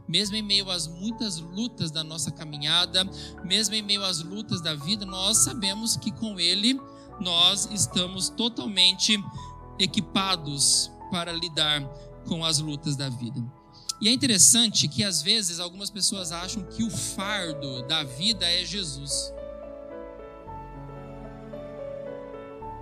Mesmo 0.06 0.36
em 0.36 0.42
meio 0.42 0.70
às 0.70 0.86
muitas 0.86 1.38
lutas 1.38 1.90
da 1.90 2.04
nossa 2.04 2.30
caminhada, 2.30 3.04
mesmo 3.42 3.74
em 3.74 3.82
meio 3.82 4.04
às 4.04 4.22
lutas 4.22 4.60
da 4.60 4.74
vida, 4.74 5.04
nós 5.04 5.38
sabemos 5.38 5.96
que 5.96 6.10
com 6.12 6.38
Ele 6.38 6.78
nós 7.20 7.68
estamos 7.72 8.28
totalmente 8.28 9.22
equipados 9.78 10.90
para 11.10 11.32
lidar 11.32 11.82
com 12.24 12.44
as 12.44 12.58
lutas 12.58 12.96
da 12.96 13.08
vida. 13.08 13.42
E 14.00 14.08
é 14.08 14.12
interessante 14.12 14.88
que 14.88 15.04
às 15.04 15.22
vezes 15.22 15.60
algumas 15.60 15.90
pessoas 15.90 16.32
acham 16.32 16.62
que 16.64 16.82
o 16.82 16.90
fardo 16.90 17.86
da 17.86 18.02
vida 18.02 18.44
é 18.50 18.64
Jesus. 18.64 19.32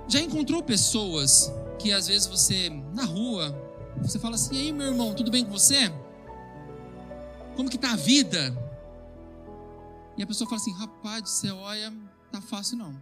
Já 0.09 0.21
encontrou 0.21 0.63
pessoas 0.63 1.53
que 1.79 1.93
às 1.93 2.07
vezes 2.07 2.27
você 2.27 2.71
na 2.93 3.05
rua, 3.05 3.55
você 4.01 4.19
fala 4.19 4.35
assim: 4.35 4.57
"Ei, 4.57 4.73
meu 4.73 4.89
irmão, 4.89 5.15
tudo 5.15 5.31
bem 5.31 5.45
com 5.45 5.53
você? 5.53 5.93
Como 7.57 7.71
que 7.71 7.79
tá 7.79 7.93
a 7.93 7.97
vida?" 7.97 8.57
E 10.17 10.23
a 10.23 10.27
pessoa 10.27 10.49
fala 10.49 10.61
assim: 10.61 10.75
"Rapaz 10.75 11.31
céu, 11.31 11.57
olha, 11.57 11.93
tá 12.31 12.41
fácil 12.41 12.79
não." 12.79 13.01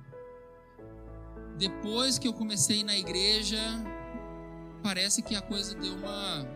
Depois 1.59 2.19
que 2.19 2.27
eu 2.27 2.33
comecei 2.33 2.83
na 2.83 2.97
igreja, 2.97 3.59
parece 4.83 5.23
que 5.23 5.35
a 5.37 5.41
coisa 5.41 5.75
deu 5.75 5.95
uma 5.95 6.47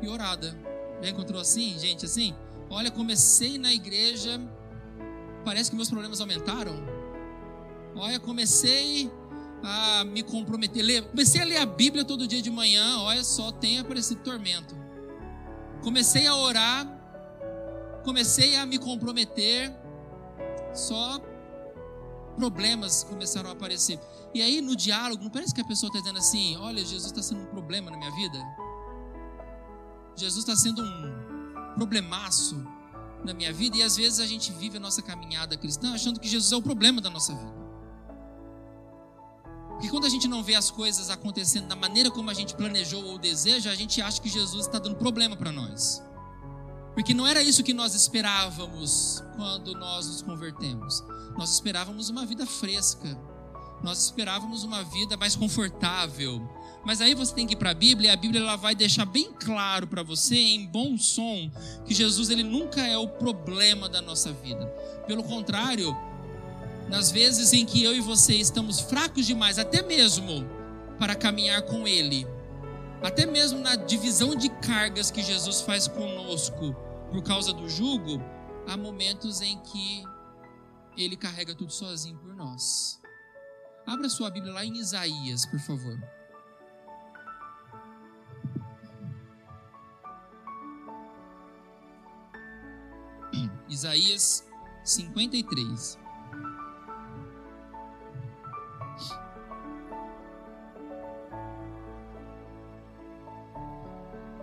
piorada. 0.00 0.56
Já 1.02 1.08
encontrou 1.10 1.40
assim, 1.40 1.78
gente, 1.78 2.04
assim? 2.04 2.34
Olha, 2.70 2.90
comecei 2.90 3.58
na 3.58 3.72
igreja, 3.72 4.40
parece 5.44 5.70
que 5.70 5.76
meus 5.76 5.90
problemas 5.90 6.20
aumentaram. 6.20 6.74
Olha, 7.94 8.18
comecei 8.18 9.10
a 9.62 10.04
me 10.04 10.22
comprometer, 10.22 10.82
ler, 10.82 11.02
comecei 11.02 11.40
a 11.40 11.44
ler 11.44 11.58
a 11.58 11.66
Bíblia 11.66 12.04
todo 12.04 12.26
dia 12.26 12.42
de 12.42 12.50
manhã, 12.50 12.98
olha 12.98 13.22
só, 13.22 13.52
tem 13.52 13.78
aparecido 13.78 14.22
tormento. 14.22 14.74
Comecei 15.82 16.26
a 16.26 16.34
orar, 16.34 16.86
comecei 18.04 18.56
a 18.56 18.66
me 18.66 18.78
comprometer, 18.78 19.72
só 20.74 21.20
problemas 22.36 23.04
começaram 23.04 23.50
a 23.50 23.52
aparecer. 23.52 24.00
E 24.34 24.42
aí 24.42 24.60
no 24.60 24.74
diálogo, 24.74 25.22
não 25.22 25.30
parece 25.30 25.54
que 25.54 25.60
a 25.60 25.64
pessoa 25.64 25.88
está 25.88 26.00
dizendo 26.00 26.18
assim: 26.18 26.56
olha, 26.56 26.78
Jesus 26.78 27.06
está 27.06 27.22
sendo 27.22 27.42
um 27.42 27.46
problema 27.46 27.90
na 27.90 27.96
minha 27.96 28.10
vida? 28.12 28.38
Jesus 30.16 30.46
está 30.46 30.56
sendo 30.56 30.82
um 30.82 31.74
problemaço 31.74 32.62
na 33.24 33.32
minha 33.32 33.52
vida, 33.52 33.76
e 33.76 33.82
às 33.82 33.96
vezes 33.96 34.20
a 34.20 34.26
gente 34.26 34.52
vive 34.52 34.76
a 34.76 34.80
nossa 34.80 35.00
caminhada 35.00 35.56
cristã 35.56 35.94
achando 35.94 36.18
que 36.18 36.28
Jesus 36.28 36.52
é 36.52 36.56
o 36.56 36.62
problema 36.62 37.00
da 37.00 37.08
nossa 37.08 37.34
vida. 37.34 37.62
Porque 39.68 39.88
quando 39.88 40.04
a 40.04 40.08
gente 40.08 40.28
não 40.28 40.42
vê 40.42 40.54
as 40.54 40.70
coisas 40.70 41.10
acontecendo 41.10 41.66
da 41.66 41.74
maneira 41.74 42.10
como 42.10 42.30
a 42.30 42.34
gente 42.34 42.54
planejou 42.54 43.04
ou 43.04 43.18
deseja, 43.18 43.70
a 43.70 43.74
gente 43.74 44.00
acha 44.00 44.20
que 44.20 44.28
Jesus 44.28 44.66
está 44.66 44.78
dando 44.78 44.96
problema 44.96 45.36
para 45.36 45.50
nós. 45.50 46.02
Porque 46.94 47.14
não 47.14 47.26
era 47.26 47.42
isso 47.42 47.64
que 47.64 47.72
nós 47.72 47.94
esperávamos 47.94 49.22
quando 49.34 49.72
nós 49.74 50.06
nos 50.06 50.22
convertemos. 50.22 51.02
Nós 51.36 51.54
esperávamos 51.54 52.08
uma 52.08 52.26
vida 52.26 52.46
fresca. 52.46 53.18
Nós 53.82 54.04
esperávamos 54.04 54.64
uma 54.64 54.82
vida 54.84 55.16
mais 55.16 55.34
confortável. 55.34 56.40
Mas 56.84 57.00
aí 57.00 57.14
você 57.14 57.34
tem 57.34 57.46
que 57.46 57.54
ir 57.54 57.56
para 57.56 57.70
a 57.70 57.74
Bíblia 57.74 58.10
e 58.10 58.12
a 58.12 58.16
Bíblia 58.16 58.40
ela 58.40 58.56
vai 58.56 58.74
deixar 58.74 59.04
bem 59.04 59.32
claro 59.32 59.86
para 59.86 60.02
você, 60.02 60.36
em 60.36 60.66
bom 60.66 60.96
som, 60.98 61.50
que 61.84 61.94
Jesus 61.94 62.28
ele 62.28 62.42
nunca 62.42 62.80
é 62.80 62.96
o 62.96 63.08
problema 63.08 63.88
da 63.88 64.00
nossa 64.00 64.32
vida. 64.32 64.66
Pelo 65.06 65.22
contrário, 65.22 65.96
nas 66.88 67.10
vezes 67.10 67.52
em 67.52 67.64
que 67.64 67.82
eu 67.82 67.94
e 67.94 68.00
você 68.00 68.34
estamos 68.34 68.80
fracos 68.80 69.26
demais, 69.26 69.58
até 69.58 69.80
mesmo 69.82 70.44
para 70.98 71.14
caminhar 71.14 71.62
com 71.62 71.86
Ele, 71.86 72.26
até 73.02 73.26
mesmo 73.26 73.60
na 73.60 73.76
divisão 73.76 74.34
de 74.34 74.48
cargas 74.48 75.10
que 75.10 75.22
Jesus 75.22 75.60
faz 75.60 75.88
conosco 75.88 76.74
por 77.10 77.22
causa 77.22 77.52
do 77.52 77.68
jugo, 77.68 78.22
há 78.68 78.76
momentos 78.76 79.40
em 79.40 79.58
que 79.58 80.04
Ele 80.96 81.16
carrega 81.16 81.54
tudo 81.54 81.72
sozinho 81.72 82.18
por 82.18 82.34
nós. 82.34 83.00
Abra 83.86 84.08
sua 84.08 84.30
Bíblia 84.30 84.52
lá 84.52 84.64
em 84.64 84.76
Isaías, 84.76 85.46
por 85.46 85.58
favor. 85.60 85.98
Isaías 93.68 94.46
53. 94.84 95.98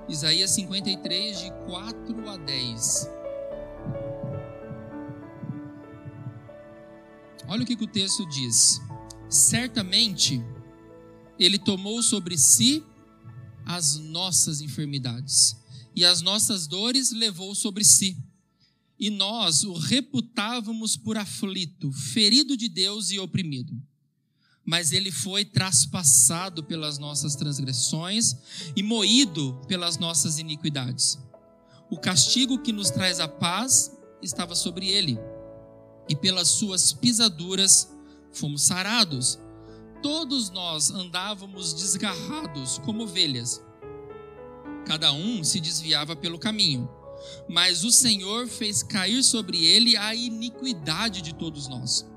Isaías 0.10 0.50
53, 0.50 1.40
de 1.40 1.52
4 1.68 2.30
a 2.30 2.38
10. 2.38 3.19
Olha 7.50 7.64
o 7.64 7.66
que, 7.66 7.76
que 7.76 7.84
o 7.84 7.88
texto 7.88 8.26
diz. 8.28 8.80
Certamente, 9.30 10.42
Ele 11.38 11.58
tomou 11.58 12.02
sobre 12.02 12.38
si 12.38 12.84
as 13.66 13.98
nossas 13.98 14.62
enfermidades, 14.62 15.56
e 15.96 16.06
as 16.06 16.22
nossas 16.22 16.66
dores 16.68 17.12
levou 17.12 17.54
sobre 17.54 17.84
si 17.84 18.18
e 19.00 19.10
nós 19.10 19.64
o 19.64 19.74
reputávamos 19.74 20.98
por 20.98 21.18
aflito, 21.18 21.92
ferido 21.92 22.58
de 22.58 22.68
Deus 22.68 23.12
e 23.12 23.20
oprimido. 23.20 23.82
Mas 24.66 24.92
ele 24.92 25.10
foi 25.10 25.46
traspassado 25.46 26.64
pelas 26.64 26.98
nossas 26.98 27.36
transgressões 27.36 28.36
e 28.76 28.84
moído 28.84 29.60
pelas 29.68 29.98
nossas 29.98 30.38
iniquidades. 30.38 31.18
O 31.90 31.98
castigo 31.98 32.62
que 32.62 32.74
nos 32.74 32.92
traz 32.92 33.20
a 33.20 33.28
paz 33.28 33.90
estava 34.22 34.54
sobre 34.54 34.90
ele, 34.90 35.18
e 36.10 36.16
pelas 36.16 36.48
suas 36.48 36.92
pisaduras 36.92 37.94
fomos 38.34 38.64
sarados. 38.64 39.40
Todos 40.02 40.50
nós 40.50 40.92
andávamos 40.92 41.74
desgarrados 41.74 42.80
como 42.80 43.04
ovelhas, 43.04 43.64
cada 44.86 45.12
um 45.12 45.44
se 45.44 45.60
desviava 45.60 46.16
pelo 46.16 46.40
caminho 46.40 46.90
mas 47.48 47.84
o 47.84 47.92
Senhor 47.92 48.48
fez 48.48 48.84
cair 48.84 49.24
sobre 49.24 49.66
ele 49.66 49.98
a 49.98 50.14
iniquidade 50.14 51.22
de 51.22 51.34
todos 51.34 51.68
nós. 51.68 52.08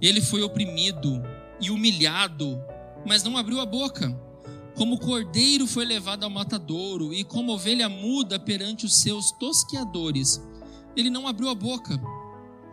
Ele 0.00 0.20
foi 0.20 0.42
oprimido 0.42 1.22
e 1.60 1.70
humilhado, 1.70 2.58
mas 3.06 3.22
não 3.22 3.36
abriu 3.36 3.60
a 3.60 3.66
boca. 3.66 4.14
Como 4.74 4.98
cordeiro 4.98 5.66
foi 5.66 5.86
levado 5.86 6.24
ao 6.24 6.30
matadouro, 6.30 7.14
e 7.14 7.24
como 7.24 7.52
ovelha 7.52 7.88
muda 7.88 8.38
perante 8.38 8.84
os 8.84 9.00
seus 9.00 9.30
tosqueadores, 9.32 10.42
ele 10.94 11.08
não 11.08 11.26
abriu 11.26 11.48
a 11.48 11.54
boca. 11.54 11.98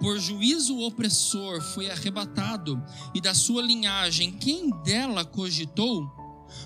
Por 0.03 0.19
juízo 0.19 0.79
opressor 0.79 1.61
foi 1.61 1.89
arrebatado, 1.89 2.83
e 3.15 3.21
da 3.21 3.33
sua 3.33 3.61
linhagem, 3.61 4.33
quem 4.33 4.69
dela 4.83 5.23
cogitou? 5.23 6.21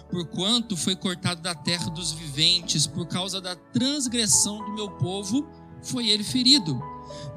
porquanto 0.09 0.75
foi 0.75 0.95
cortado 0.95 1.41
da 1.41 1.55
terra 1.55 1.89
dos 1.89 2.11
viventes, 2.11 2.87
por 2.87 3.07
causa 3.07 3.39
da 3.39 3.55
transgressão 3.55 4.57
do 4.65 4.73
meu 4.73 4.89
povo, 4.91 5.47
foi 5.81 6.09
ele 6.09 6.23
ferido. 6.23 6.81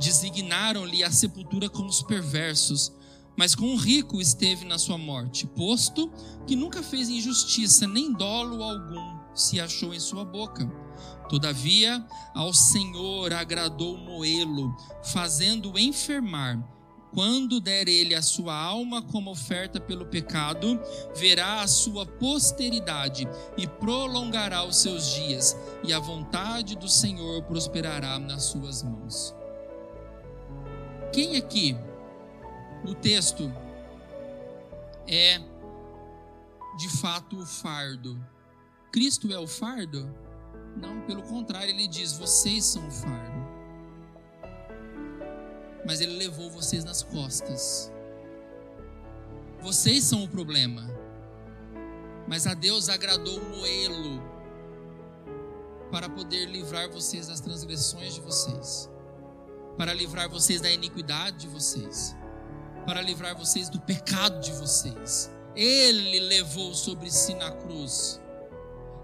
Designaram-lhe 0.00 1.04
a 1.04 1.10
sepultura 1.10 1.68
com 1.68 1.84
os 1.86 2.02
perversos, 2.02 2.92
mas 3.36 3.54
com 3.54 3.72
o 3.72 3.76
rico 3.76 4.20
esteve 4.20 4.64
na 4.64 4.78
sua 4.78 4.98
morte, 4.98 5.46
posto 5.46 6.10
que 6.46 6.56
nunca 6.56 6.82
fez 6.82 7.08
injustiça, 7.08 7.86
nem 7.86 8.12
dolo 8.12 8.62
algum 8.62 9.20
se 9.34 9.60
achou 9.60 9.94
em 9.94 10.00
sua 10.00 10.24
boca. 10.24 10.68
Todavia, 11.30 12.04
ao 12.34 12.52
Senhor 12.52 13.32
agradou 13.32 13.96
moê-lo, 13.96 14.76
fazendo-o 15.02 15.78
enfermar 15.78 16.60
quando 17.12 17.60
der 17.60 17.88
ele 17.88 18.14
a 18.14 18.22
sua 18.22 18.54
alma 18.54 19.02
como 19.02 19.30
oferta 19.30 19.80
pelo 19.80 20.06
pecado, 20.06 20.80
verá 21.14 21.60
a 21.60 21.68
sua 21.68 22.06
posteridade 22.06 23.28
e 23.56 23.66
prolongará 23.66 24.64
os 24.64 24.76
seus 24.76 25.14
dias, 25.14 25.56
e 25.82 25.92
a 25.92 25.98
vontade 25.98 26.76
do 26.76 26.88
Senhor 26.88 27.42
prosperará 27.42 28.18
nas 28.18 28.44
suas 28.44 28.82
mãos. 28.82 29.34
Quem 31.12 31.36
aqui 31.36 31.76
no 32.84 32.94
texto 32.94 33.52
é 35.08 35.40
de 36.76 36.88
fato 37.00 37.38
o 37.38 37.46
fardo? 37.46 38.24
Cristo 38.92 39.32
é 39.32 39.38
o 39.38 39.48
fardo? 39.48 40.29
Não, 40.76 41.00
pelo 41.02 41.22
contrário, 41.22 41.70
ele 41.70 41.86
diz: 41.86 42.12
vocês 42.12 42.64
são 42.64 42.86
o 42.86 42.90
fardo 42.90 43.40
mas 45.90 46.00
ele 46.00 46.16
levou 46.16 46.48
vocês 46.50 46.84
nas 46.84 47.02
costas. 47.02 47.92
Vocês 49.60 50.04
são 50.04 50.24
o 50.24 50.28
problema, 50.28 50.88
mas 52.26 52.46
a 52.46 52.54
Deus 52.54 52.88
agradou 52.88 53.40
moê-lo 53.44 54.22
para 55.90 56.08
poder 56.08 56.46
livrar 56.46 56.88
vocês 56.88 57.26
das 57.26 57.40
transgressões 57.40 58.14
de 58.14 58.20
vocês, 58.20 58.88
para 59.76 59.92
livrar 59.92 60.30
vocês 60.30 60.60
da 60.60 60.70
iniquidade 60.70 61.38
de 61.38 61.48
vocês, 61.48 62.16
para 62.86 63.02
livrar 63.02 63.36
vocês 63.36 63.68
do 63.68 63.80
pecado 63.80 64.40
de 64.40 64.52
vocês. 64.52 65.30
Ele 65.56 66.20
levou 66.20 66.72
sobre 66.72 67.10
si 67.10 67.34
na 67.34 67.50
cruz. 67.50 68.20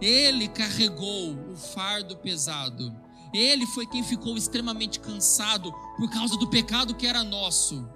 Ele 0.01 0.49
carregou 0.49 1.35
o 1.51 1.57
fardo 1.57 2.17
pesado 2.17 2.95
ele 3.33 3.67
foi 3.67 3.87
quem 3.87 4.03
ficou 4.03 4.37
extremamente 4.37 5.01
cansado 5.01 5.73
por 5.97 6.11
causa 6.11 6.37
do 6.37 6.49
pecado 6.49 6.95
que 6.95 7.07
era 7.07 7.23
nosso. 7.23 7.87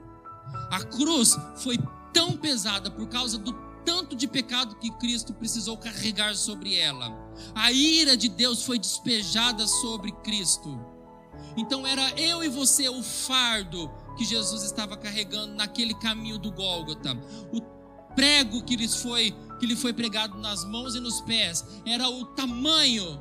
A 0.70 0.82
cruz 0.82 1.36
foi 1.56 1.78
tão 2.12 2.36
pesada 2.36 2.90
por 2.90 3.08
causa 3.08 3.38
do 3.38 3.52
tanto 3.84 4.14
de 4.14 4.28
pecado 4.28 4.76
que 4.76 4.90
Cristo 4.92 5.32
precisou 5.32 5.76
carregar 5.76 6.34
sobre 6.34 6.76
ela. 6.76 7.10
A 7.54 7.72
ira 7.72 8.16
de 8.16 8.28
Deus 8.28 8.62
foi 8.64 8.78
despejada 8.78 9.66
sobre 9.66 10.12
Cristo. 10.12 10.78
Então 11.56 11.86
era 11.86 12.10
eu 12.20 12.44
e 12.44 12.48
você 12.48 12.88
o 12.88 13.02
fardo 13.02 13.90
que 14.16 14.24
Jesus 14.24 14.62
estava 14.62 14.96
carregando 14.96 15.54
naquele 15.54 15.94
caminho 15.94 16.38
do 16.38 16.52
Gólgota. 16.52 17.18
O 17.52 17.60
prego 18.14 18.62
que 18.62 18.88
foi 18.88 19.35
que 19.59 19.66
lhe 19.66 19.77
foi 19.77 19.92
pregado 19.92 20.38
nas 20.38 20.64
mãos 20.64 20.94
e 20.94 21.01
nos 21.01 21.20
pés 21.20 21.64
era 21.85 22.09
o 22.09 22.25
tamanho 22.25 23.20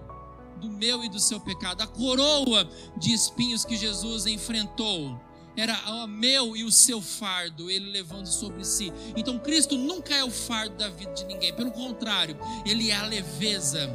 do 0.57 0.69
meu 0.69 1.03
e 1.03 1.09
do 1.09 1.19
seu 1.19 1.39
pecado. 1.39 1.81
A 1.81 1.87
coroa 1.87 2.69
de 2.97 3.13
espinhos 3.13 3.65
que 3.65 3.75
Jesus 3.75 4.25
enfrentou 4.25 5.19
era 5.57 5.77
o 5.91 6.07
meu 6.07 6.55
e 6.55 6.63
o 6.63 6.71
seu 6.71 7.01
fardo, 7.01 7.69
ele 7.69 7.91
levando 7.91 8.27
sobre 8.27 8.63
si. 8.63 8.93
Então 9.17 9.37
Cristo 9.37 9.77
nunca 9.77 10.15
é 10.15 10.23
o 10.23 10.31
fardo 10.31 10.77
da 10.77 10.87
vida 10.87 11.11
de 11.13 11.25
ninguém, 11.25 11.53
pelo 11.53 11.71
contrário, 11.71 12.37
ele 12.65 12.89
é 12.89 12.95
a 12.95 13.05
leveza 13.05 13.89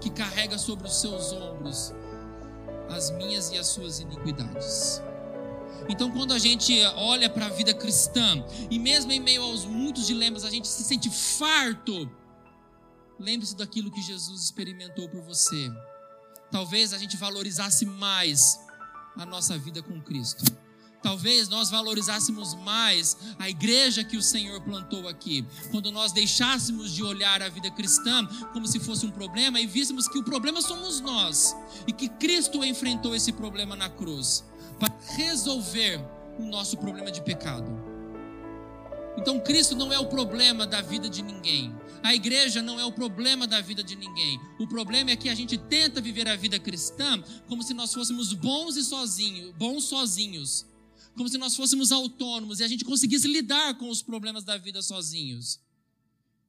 que 0.00 0.10
carrega 0.10 0.58
sobre 0.58 0.88
os 0.88 1.00
seus 1.00 1.32
ombros 1.32 1.92
as 2.88 3.10
minhas 3.12 3.52
e 3.52 3.58
as 3.58 3.66
suas 3.66 4.00
iniquidades. 4.00 5.02
Então, 5.88 6.10
quando 6.10 6.32
a 6.32 6.38
gente 6.38 6.80
olha 6.96 7.28
para 7.28 7.46
a 7.46 7.50
vida 7.50 7.74
cristã, 7.74 8.44
e 8.70 8.78
mesmo 8.78 9.12
em 9.12 9.20
meio 9.20 9.42
aos 9.42 9.64
muitos 9.64 10.06
dilemas, 10.06 10.44
a 10.44 10.50
gente 10.50 10.68
se 10.68 10.84
sente 10.84 11.10
farto 11.10 12.10
Lembre-se 13.18 13.56
daquilo 13.56 13.90
que 13.90 14.00
Jesus 14.00 14.44
experimentou 14.44 15.08
por 15.08 15.20
você. 15.22 15.68
Talvez 16.52 16.92
a 16.92 16.98
gente 16.98 17.16
valorizasse 17.16 17.84
mais 17.84 18.58
a 19.16 19.26
nossa 19.26 19.58
vida 19.58 19.82
com 19.82 20.00
Cristo. 20.00 20.44
Talvez 21.02 21.48
nós 21.48 21.68
valorizássemos 21.68 22.54
mais 22.54 23.16
a 23.38 23.48
igreja 23.48 24.04
que 24.04 24.16
o 24.16 24.22
Senhor 24.22 24.60
plantou 24.60 25.08
aqui. 25.08 25.44
Quando 25.70 25.90
nós 25.90 26.12
deixássemos 26.12 26.92
de 26.92 27.02
olhar 27.02 27.42
a 27.42 27.48
vida 27.48 27.70
cristã 27.70 28.24
como 28.52 28.66
se 28.66 28.78
fosse 28.78 29.04
um 29.04 29.10
problema 29.10 29.60
e 29.60 29.66
víssemos 29.66 30.08
que 30.08 30.18
o 30.18 30.24
problema 30.24 30.62
somos 30.62 31.00
nós 31.00 31.56
e 31.86 31.92
que 31.92 32.08
Cristo 32.08 32.64
enfrentou 32.64 33.14
esse 33.14 33.32
problema 33.32 33.74
na 33.74 33.88
cruz 33.88 34.44
para 34.78 34.94
resolver 35.16 36.00
o 36.38 36.44
nosso 36.44 36.76
problema 36.76 37.10
de 37.10 37.20
pecado. 37.22 37.70
Então, 39.16 39.40
Cristo 39.40 39.74
não 39.74 39.92
é 39.92 39.98
o 39.98 40.06
problema 40.06 40.64
da 40.64 40.80
vida 40.80 41.08
de 41.08 41.22
ninguém. 41.22 41.74
A 42.02 42.14
igreja 42.14 42.62
não 42.62 42.78
é 42.78 42.84
o 42.84 42.92
problema 42.92 43.46
da 43.46 43.60
vida 43.60 43.82
de 43.82 43.96
ninguém. 43.96 44.40
O 44.60 44.66
problema 44.68 45.10
é 45.10 45.16
que 45.16 45.28
a 45.28 45.34
gente 45.34 45.58
tenta 45.58 46.00
viver 46.00 46.28
a 46.28 46.36
vida 46.36 46.58
cristã 46.58 47.20
como 47.48 47.62
se 47.62 47.74
nós 47.74 47.92
fôssemos 47.92 48.32
bons 48.32 48.76
e 48.76 48.84
sozinhos, 48.84 49.52
bons 49.56 49.84
sozinhos. 49.84 50.64
Como 51.16 51.28
se 51.28 51.36
nós 51.36 51.56
fôssemos 51.56 51.90
autônomos 51.90 52.60
e 52.60 52.64
a 52.64 52.68
gente 52.68 52.84
conseguisse 52.84 53.26
lidar 53.26 53.76
com 53.76 53.90
os 53.90 54.02
problemas 54.02 54.44
da 54.44 54.56
vida 54.56 54.80
sozinhos. 54.80 55.58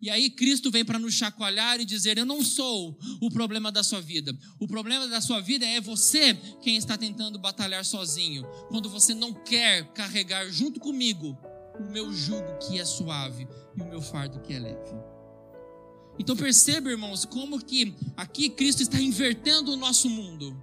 E 0.02 0.10
aí 0.10 0.30
Cristo 0.30 0.72
vem 0.72 0.86
para 0.86 0.98
nos 0.98 1.14
chacoalhar 1.14 1.80
e 1.80 1.86
dizer: 1.86 2.18
Eu 2.18 2.26
não 2.26 2.42
sou 2.42 2.98
o 3.22 3.30
problema 3.30 3.72
da 3.72 3.84
sua 3.84 4.00
vida. 4.00 4.38
O 4.58 4.68
problema 4.68 5.08
da 5.08 5.20
sua 5.20 5.42
vida 5.42 5.66
é 5.66 5.82
você 5.82 6.34
quem 6.62 6.78
está 6.78 6.98
tentando 6.98 7.38
batalhar 7.38 7.84
sozinho. 7.84 8.46
Quando 8.70 8.90
você 8.90 9.14
não 9.14 9.34
quer 9.34 9.92
carregar 9.94 10.50
junto 10.50 10.80
comigo 10.80 11.38
o 11.78 11.92
meu 11.92 12.14
jugo 12.14 12.58
que 12.60 12.80
é 12.80 12.86
suave 12.86 13.48
e 13.78 13.82
o 13.82 13.86
meu 13.86 14.02
fardo 14.02 14.40
que 14.40 14.54
é 14.54 14.60
leve. 14.60 14.96
Então 16.18 16.36
perceba, 16.36 16.90
irmãos, 16.90 17.26
como 17.26 17.64
que 17.64 17.96
aqui 18.16 18.50
Cristo 18.50 18.82
está 18.82 19.00
invertendo 19.00 19.72
o 19.72 19.78
nosso 19.78 20.10
mundo, 20.10 20.62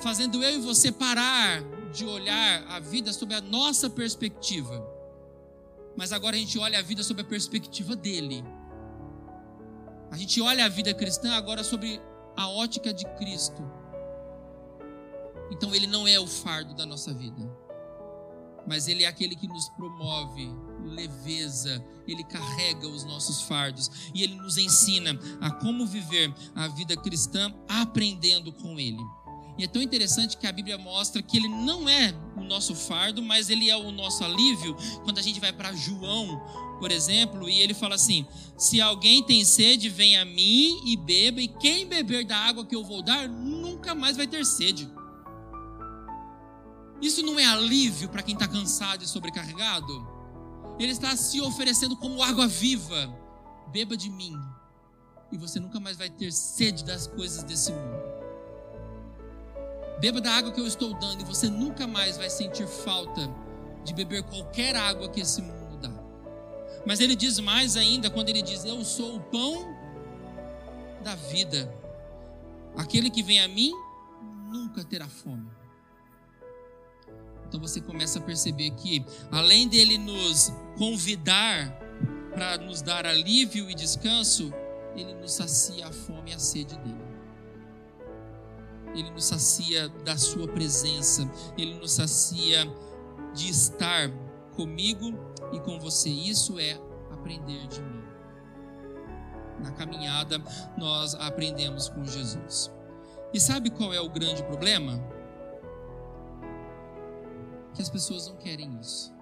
fazendo 0.00 0.42
eu 0.42 0.56
e 0.56 0.60
você 0.60 0.90
parar 0.90 1.62
de 1.92 2.04
olhar 2.04 2.64
a 2.68 2.80
vida 2.80 3.12
sob 3.12 3.32
a 3.32 3.40
nossa 3.40 3.88
perspectiva 3.88 4.93
mas 5.96 6.12
agora 6.12 6.36
a 6.36 6.38
gente 6.38 6.58
olha 6.58 6.78
a 6.78 6.82
vida 6.82 7.02
sob 7.02 7.20
a 7.20 7.24
perspectiva 7.24 7.94
dele. 7.94 8.44
A 10.10 10.16
gente 10.16 10.40
olha 10.40 10.64
a 10.64 10.68
vida 10.68 10.92
cristã 10.94 11.34
agora 11.34 11.64
sobre 11.64 12.00
a 12.36 12.48
ótica 12.48 12.92
de 12.92 13.04
Cristo. 13.16 13.62
Então 15.50 15.74
ele 15.74 15.86
não 15.86 16.06
é 16.06 16.18
o 16.18 16.26
fardo 16.26 16.74
da 16.74 16.86
nossa 16.86 17.12
vida, 17.12 17.42
mas 18.66 18.88
ele 18.88 19.04
é 19.04 19.06
aquele 19.06 19.36
que 19.36 19.46
nos 19.46 19.68
promove 19.70 20.48
leveza, 20.84 21.84
ele 22.06 22.24
carrega 22.24 22.86
os 22.86 23.04
nossos 23.04 23.42
fardos 23.42 24.10
e 24.14 24.22
ele 24.22 24.34
nos 24.34 24.58
ensina 24.58 25.18
a 25.40 25.50
como 25.50 25.86
viver 25.86 26.32
a 26.54 26.68
vida 26.68 26.96
cristã 26.96 27.54
aprendendo 27.68 28.52
com 28.52 28.78
ele. 28.78 29.02
E 29.56 29.64
é 29.64 29.68
tão 29.68 29.80
interessante 29.80 30.36
que 30.36 30.46
a 30.46 30.52
Bíblia 30.52 30.76
mostra 30.76 31.22
que 31.22 31.36
ele 31.36 31.48
não 31.48 31.88
é 31.88 32.12
o 32.36 32.42
nosso 32.42 32.74
fardo, 32.74 33.22
mas 33.22 33.48
ele 33.48 33.70
é 33.70 33.76
o 33.76 33.92
nosso 33.92 34.24
alívio. 34.24 34.76
Quando 35.04 35.18
a 35.18 35.22
gente 35.22 35.38
vai 35.38 35.52
para 35.52 35.72
João, 35.72 36.40
por 36.80 36.90
exemplo, 36.90 37.48
e 37.48 37.60
ele 37.60 37.72
fala 37.72 37.94
assim: 37.94 38.26
Se 38.58 38.80
alguém 38.80 39.22
tem 39.22 39.44
sede, 39.44 39.88
venha 39.88 40.22
a 40.22 40.24
mim 40.24 40.82
e 40.84 40.96
beba, 40.96 41.40
e 41.40 41.46
quem 41.46 41.86
beber 41.86 42.24
da 42.24 42.36
água 42.36 42.66
que 42.66 42.74
eu 42.74 42.84
vou 42.84 43.00
dar, 43.00 43.28
nunca 43.28 43.94
mais 43.94 44.16
vai 44.16 44.26
ter 44.26 44.44
sede. 44.44 44.90
Isso 47.00 47.22
não 47.22 47.38
é 47.38 47.44
alívio 47.44 48.08
para 48.08 48.22
quem 48.22 48.34
está 48.34 48.48
cansado 48.48 49.04
e 49.04 49.06
sobrecarregado? 49.06 50.14
Ele 50.78 50.90
está 50.90 51.16
se 51.16 51.40
oferecendo 51.40 51.96
como 51.96 52.22
água 52.22 52.48
viva. 52.48 53.22
Beba 53.70 53.96
de 53.96 54.08
mim, 54.08 54.34
e 55.32 55.36
você 55.36 55.58
nunca 55.58 55.80
mais 55.80 55.96
vai 55.96 56.08
ter 56.08 56.32
sede 56.32 56.84
das 56.84 57.06
coisas 57.06 57.42
desse 57.42 57.72
mundo. 57.72 58.13
Beba 60.00 60.20
da 60.20 60.32
água 60.32 60.52
que 60.52 60.60
eu 60.60 60.66
estou 60.66 60.92
dando 60.94 61.22
e 61.22 61.24
você 61.24 61.48
nunca 61.48 61.86
mais 61.86 62.16
vai 62.16 62.28
sentir 62.28 62.66
falta 62.66 63.30
de 63.84 63.94
beber 63.94 64.22
qualquer 64.24 64.74
água 64.76 65.08
que 65.08 65.20
esse 65.20 65.40
mundo 65.40 65.78
dá. 65.78 65.92
Mas 66.86 67.00
ele 67.00 67.14
diz 67.14 67.38
mais 67.38 67.76
ainda 67.76 68.10
quando 68.10 68.28
ele 68.28 68.42
diz: 68.42 68.64
Eu 68.64 68.84
sou 68.84 69.16
o 69.16 69.20
pão 69.20 69.74
da 71.02 71.14
vida. 71.14 71.72
Aquele 72.76 73.10
que 73.10 73.22
vem 73.22 73.40
a 73.40 73.48
mim 73.48 73.72
nunca 74.50 74.84
terá 74.84 75.08
fome. 75.08 75.48
Então 77.46 77.60
você 77.60 77.80
começa 77.80 78.18
a 78.18 78.22
perceber 78.22 78.70
que, 78.70 79.04
além 79.30 79.68
dele 79.68 79.96
nos 79.96 80.52
convidar 80.76 81.70
para 82.32 82.58
nos 82.58 82.82
dar 82.82 83.06
alívio 83.06 83.70
e 83.70 83.74
descanso, 83.74 84.52
ele 84.96 85.14
nos 85.14 85.34
sacia 85.34 85.86
a 85.86 85.92
fome 85.92 86.32
e 86.32 86.34
a 86.34 86.38
sede 86.38 86.76
dele. 86.78 87.03
Ele 88.94 89.10
nos 89.10 89.24
sacia 89.24 89.88
da 89.88 90.16
Sua 90.16 90.46
presença, 90.46 91.28
Ele 91.58 91.74
nos 91.74 91.92
sacia 91.92 92.64
de 93.34 93.50
estar 93.50 94.10
comigo 94.54 95.12
e 95.52 95.60
com 95.60 95.78
você. 95.78 96.08
Isso 96.08 96.58
é 96.58 96.80
aprender 97.10 97.66
de 97.66 97.82
mim. 97.82 98.04
Na 99.60 99.72
caminhada, 99.72 100.42
nós 100.78 101.14
aprendemos 101.14 101.88
com 101.88 102.04
Jesus. 102.04 102.72
E 103.32 103.40
sabe 103.40 103.70
qual 103.70 103.92
é 103.92 104.00
o 104.00 104.08
grande 104.08 104.42
problema? 104.44 105.02
Que 107.74 107.82
as 107.82 107.90
pessoas 107.90 108.28
não 108.28 108.36
querem 108.36 108.78
isso. 108.80 109.12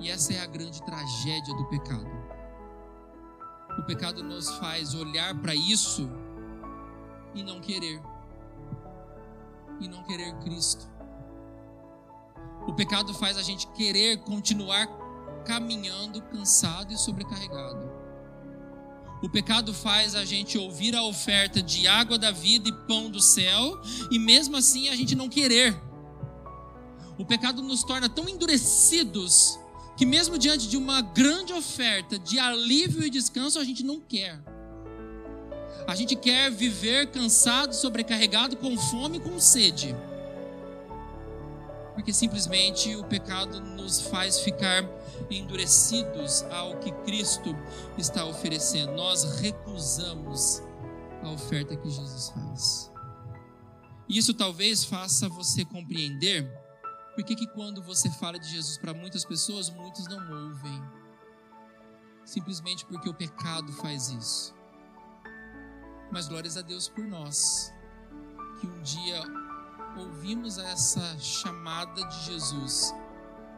E 0.00 0.08
essa 0.08 0.32
é 0.32 0.38
a 0.38 0.46
grande 0.46 0.80
tragédia 0.84 1.54
do 1.56 1.66
pecado. 1.66 2.28
O 3.78 3.82
pecado 3.82 4.22
nos 4.22 4.48
faz 4.58 4.94
olhar 4.94 5.34
para 5.40 5.54
isso 5.54 6.08
e 7.34 7.42
não 7.42 7.60
querer. 7.60 8.00
E 9.80 9.88
não 9.88 10.02
querer 10.04 10.34
Cristo. 10.38 10.88
O 12.66 12.72
pecado 12.74 13.14
faz 13.14 13.36
a 13.36 13.42
gente 13.42 13.66
querer 13.68 14.18
continuar 14.18 14.86
caminhando 15.44 16.20
cansado 16.22 16.92
e 16.92 16.98
sobrecarregado. 16.98 17.90
O 19.22 19.28
pecado 19.28 19.74
faz 19.74 20.14
a 20.14 20.24
gente 20.24 20.56
ouvir 20.58 20.94
a 20.94 21.02
oferta 21.02 21.60
de 21.62 21.88
água 21.88 22.18
da 22.18 22.30
vida 22.30 22.68
e 22.68 22.72
pão 22.86 23.10
do 23.10 23.20
céu 23.20 23.80
e 24.10 24.18
mesmo 24.18 24.56
assim 24.56 24.88
a 24.88 24.96
gente 24.96 25.16
não 25.16 25.28
querer. 25.28 25.76
O 27.18 27.24
pecado 27.24 27.62
nos 27.62 27.82
torna 27.82 28.08
tão 28.08 28.28
endurecidos 28.28 29.58
que 29.96 30.06
mesmo 30.06 30.38
diante 30.38 30.68
de 30.68 30.76
uma 30.76 31.00
grande 31.00 31.52
oferta 31.52 32.16
de 32.18 32.38
alívio 32.38 33.02
e 33.02 33.10
descanso 33.10 33.58
a 33.58 33.64
gente 33.64 33.82
não 33.82 33.98
quer. 33.98 34.40
A 35.88 35.94
gente 35.94 36.14
quer 36.14 36.50
viver 36.50 37.10
cansado, 37.10 37.72
sobrecarregado, 37.72 38.58
com 38.58 38.76
fome 38.76 39.16
e 39.16 39.20
com 39.20 39.40
sede. 39.40 39.96
Porque 41.94 42.12
simplesmente 42.12 42.94
o 42.94 43.04
pecado 43.04 43.58
nos 43.58 44.02
faz 44.02 44.38
ficar 44.40 44.84
endurecidos 45.30 46.42
ao 46.50 46.76
que 46.76 46.92
Cristo 47.06 47.56
está 47.96 48.26
oferecendo. 48.26 48.92
Nós 48.92 49.40
recusamos 49.40 50.62
a 51.22 51.30
oferta 51.30 51.74
que 51.74 51.88
Jesus 51.88 52.28
faz. 52.34 52.92
Isso 54.06 54.34
talvez 54.34 54.84
faça 54.84 55.26
você 55.26 55.64
compreender 55.64 56.46
porque 57.14 57.34
que 57.34 57.46
quando 57.46 57.82
você 57.82 58.10
fala 58.10 58.38
de 58.38 58.50
Jesus 58.50 58.76
para 58.76 58.92
muitas 58.92 59.24
pessoas, 59.24 59.70
muitos 59.70 60.06
não 60.06 60.48
ouvem. 60.48 60.82
Simplesmente 62.26 62.84
porque 62.84 63.08
o 63.08 63.14
pecado 63.14 63.72
faz 63.72 64.10
isso. 64.10 64.57
Mas 66.10 66.26
glórias 66.28 66.56
a 66.56 66.62
Deus 66.62 66.88
por 66.88 67.04
nós, 67.04 67.72
que 68.60 68.66
um 68.66 68.82
dia 68.82 69.22
ouvimos 69.98 70.58
essa 70.58 71.18
chamada 71.18 72.02
de 72.06 72.24
Jesus 72.24 72.94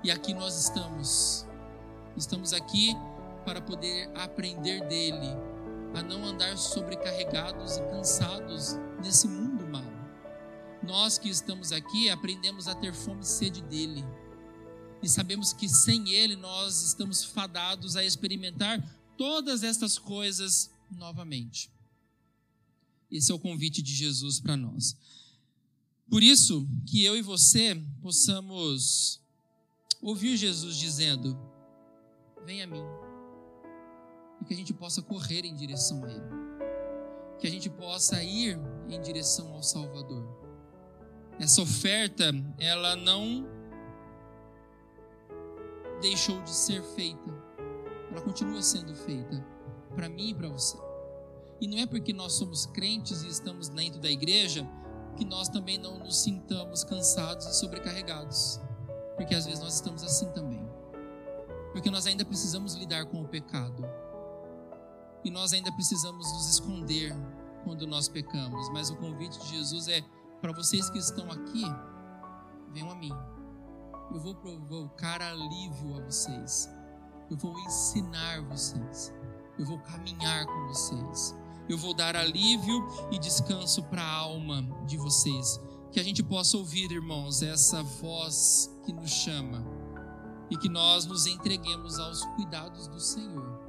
e 0.02 0.10
aqui 0.10 0.34
nós 0.34 0.56
estamos. 0.56 1.46
Estamos 2.16 2.52
aqui 2.52 2.94
para 3.44 3.60
poder 3.60 4.10
aprender 4.16 4.86
dele, 4.88 5.28
a 5.94 6.02
não 6.02 6.24
andar 6.24 6.56
sobrecarregados 6.56 7.76
e 7.76 7.82
cansados 7.82 8.76
nesse 9.02 9.28
mundo 9.28 9.66
mal. 9.66 9.84
Nós 10.82 11.18
que 11.18 11.28
estamos 11.28 11.70
aqui 11.70 12.10
aprendemos 12.10 12.66
a 12.66 12.74
ter 12.74 12.94
fome 12.94 13.20
e 13.20 13.26
sede 13.26 13.62
dele. 13.62 14.04
E 15.02 15.08
sabemos 15.08 15.52
que 15.52 15.68
sem 15.68 16.10
ele 16.10 16.36
nós 16.36 16.82
estamos 16.82 17.22
fadados 17.22 17.96
a 17.96 18.04
experimentar 18.04 18.82
todas 19.16 19.62
estas 19.62 19.98
coisas 19.98 20.70
novamente. 20.90 21.70
Esse 23.10 23.32
é 23.32 23.34
o 23.34 23.38
convite 23.38 23.82
de 23.82 23.92
Jesus 23.94 24.40
para 24.40 24.56
nós. 24.56 24.96
Por 26.08 26.22
isso 26.22 26.66
que 26.86 27.04
eu 27.04 27.16
e 27.16 27.22
você 27.22 27.80
possamos 28.02 29.20
ouvir 30.02 30.36
Jesus 30.36 30.76
dizendo: 30.76 31.38
Vem 32.44 32.62
a 32.62 32.66
mim. 32.66 32.82
E 34.40 34.44
que 34.44 34.54
a 34.54 34.56
gente 34.56 34.72
possa 34.72 35.02
correr 35.02 35.44
em 35.44 35.54
direção 35.54 36.04
a 36.04 36.10
Ele. 36.10 36.40
Que 37.38 37.46
a 37.46 37.50
gente 37.50 37.70
possa 37.70 38.22
ir 38.22 38.58
em 38.88 39.00
direção 39.00 39.52
ao 39.52 39.62
Salvador. 39.62 40.24
Essa 41.38 41.62
oferta, 41.62 42.32
ela 42.58 42.96
não 42.96 43.46
deixou 46.00 46.42
de 46.42 46.50
ser 46.50 46.82
feita. 46.94 47.30
Ela 48.10 48.20
continua 48.20 48.60
sendo 48.62 48.94
feita 48.94 49.46
para 49.94 50.08
mim 50.08 50.30
e 50.30 50.34
para 50.34 50.48
você. 50.48 50.76
E 51.60 51.66
não 51.68 51.78
é 51.78 51.86
porque 51.86 52.12
nós 52.12 52.32
somos 52.32 52.64
crentes 52.66 53.22
e 53.22 53.28
estamos 53.28 53.68
dentro 53.68 54.00
da 54.00 54.10
igreja 54.10 54.66
que 55.16 55.24
nós 55.26 55.48
também 55.48 55.76
não 55.76 55.98
nos 55.98 56.22
sintamos 56.22 56.82
cansados 56.82 57.44
e 57.46 57.54
sobrecarregados. 57.54 58.58
Porque 59.16 59.34
às 59.34 59.44
vezes 59.44 59.60
nós 59.60 59.74
estamos 59.74 60.02
assim 60.02 60.30
também. 60.30 60.66
Porque 61.72 61.90
nós 61.90 62.06
ainda 62.06 62.24
precisamos 62.24 62.74
lidar 62.74 63.04
com 63.04 63.20
o 63.22 63.28
pecado. 63.28 63.84
E 65.22 65.30
nós 65.30 65.52
ainda 65.52 65.70
precisamos 65.72 66.32
nos 66.32 66.48
esconder 66.48 67.14
quando 67.62 67.86
nós 67.86 68.08
pecamos. 68.08 68.70
Mas 68.70 68.88
o 68.88 68.96
convite 68.96 69.38
de 69.40 69.48
Jesus 69.48 69.86
é 69.88 70.02
para 70.40 70.52
vocês 70.52 70.88
que 70.88 70.98
estão 70.98 71.30
aqui, 71.30 71.64
venham 72.72 72.90
a 72.90 72.94
mim. 72.94 73.12
Eu 74.10 74.18
vou 74.18 74.34
provocar 74.34 75.20
alívio 75.20 75.98
a 75.98 76.04
vocês. 76.06 76.70
Eu 77.30 77.36
vou 77.36 77.58
ensinar 77.60 78.40
vocês. 78.44 79.12
Eu 79.58 79.66
vou 79.66 79.78
caminhar 79.80 80.46
com 80.46 80.68
vocês 80.68 81.38
eu 81.72 81.78
vou 81.78 81.94
dar 81.94 82.16
alívio 82.16 82.84
e 83.12 83.18
descanso 83.18 83.82
para 83.84 84.02
a 84.02 84.12
alma 84.12 84.62
de 84.86 84.96
vocês. 84.96 85.60
Que 85.92 86.00
a 86.00 86.02
gente 86.02 86.22
possa 86.22 86.56
ouvir, 86.56 86.90
irmãos, 86.90 87.42
essa 87.42 87.82
voz 87.82 88.68
que 88.84 88.92
nos 88.92 89.10
chama 89.10 89.64
e 90.50 90.56
que 90.56 90.68
nós 90.68 91.06
nos 91.06 91.26
entreguemos 91.26 91.98
aos 91.98 92.24
cuidados 92.34 92.88
do 92.88 92.98
Senhor, 92.98 93.60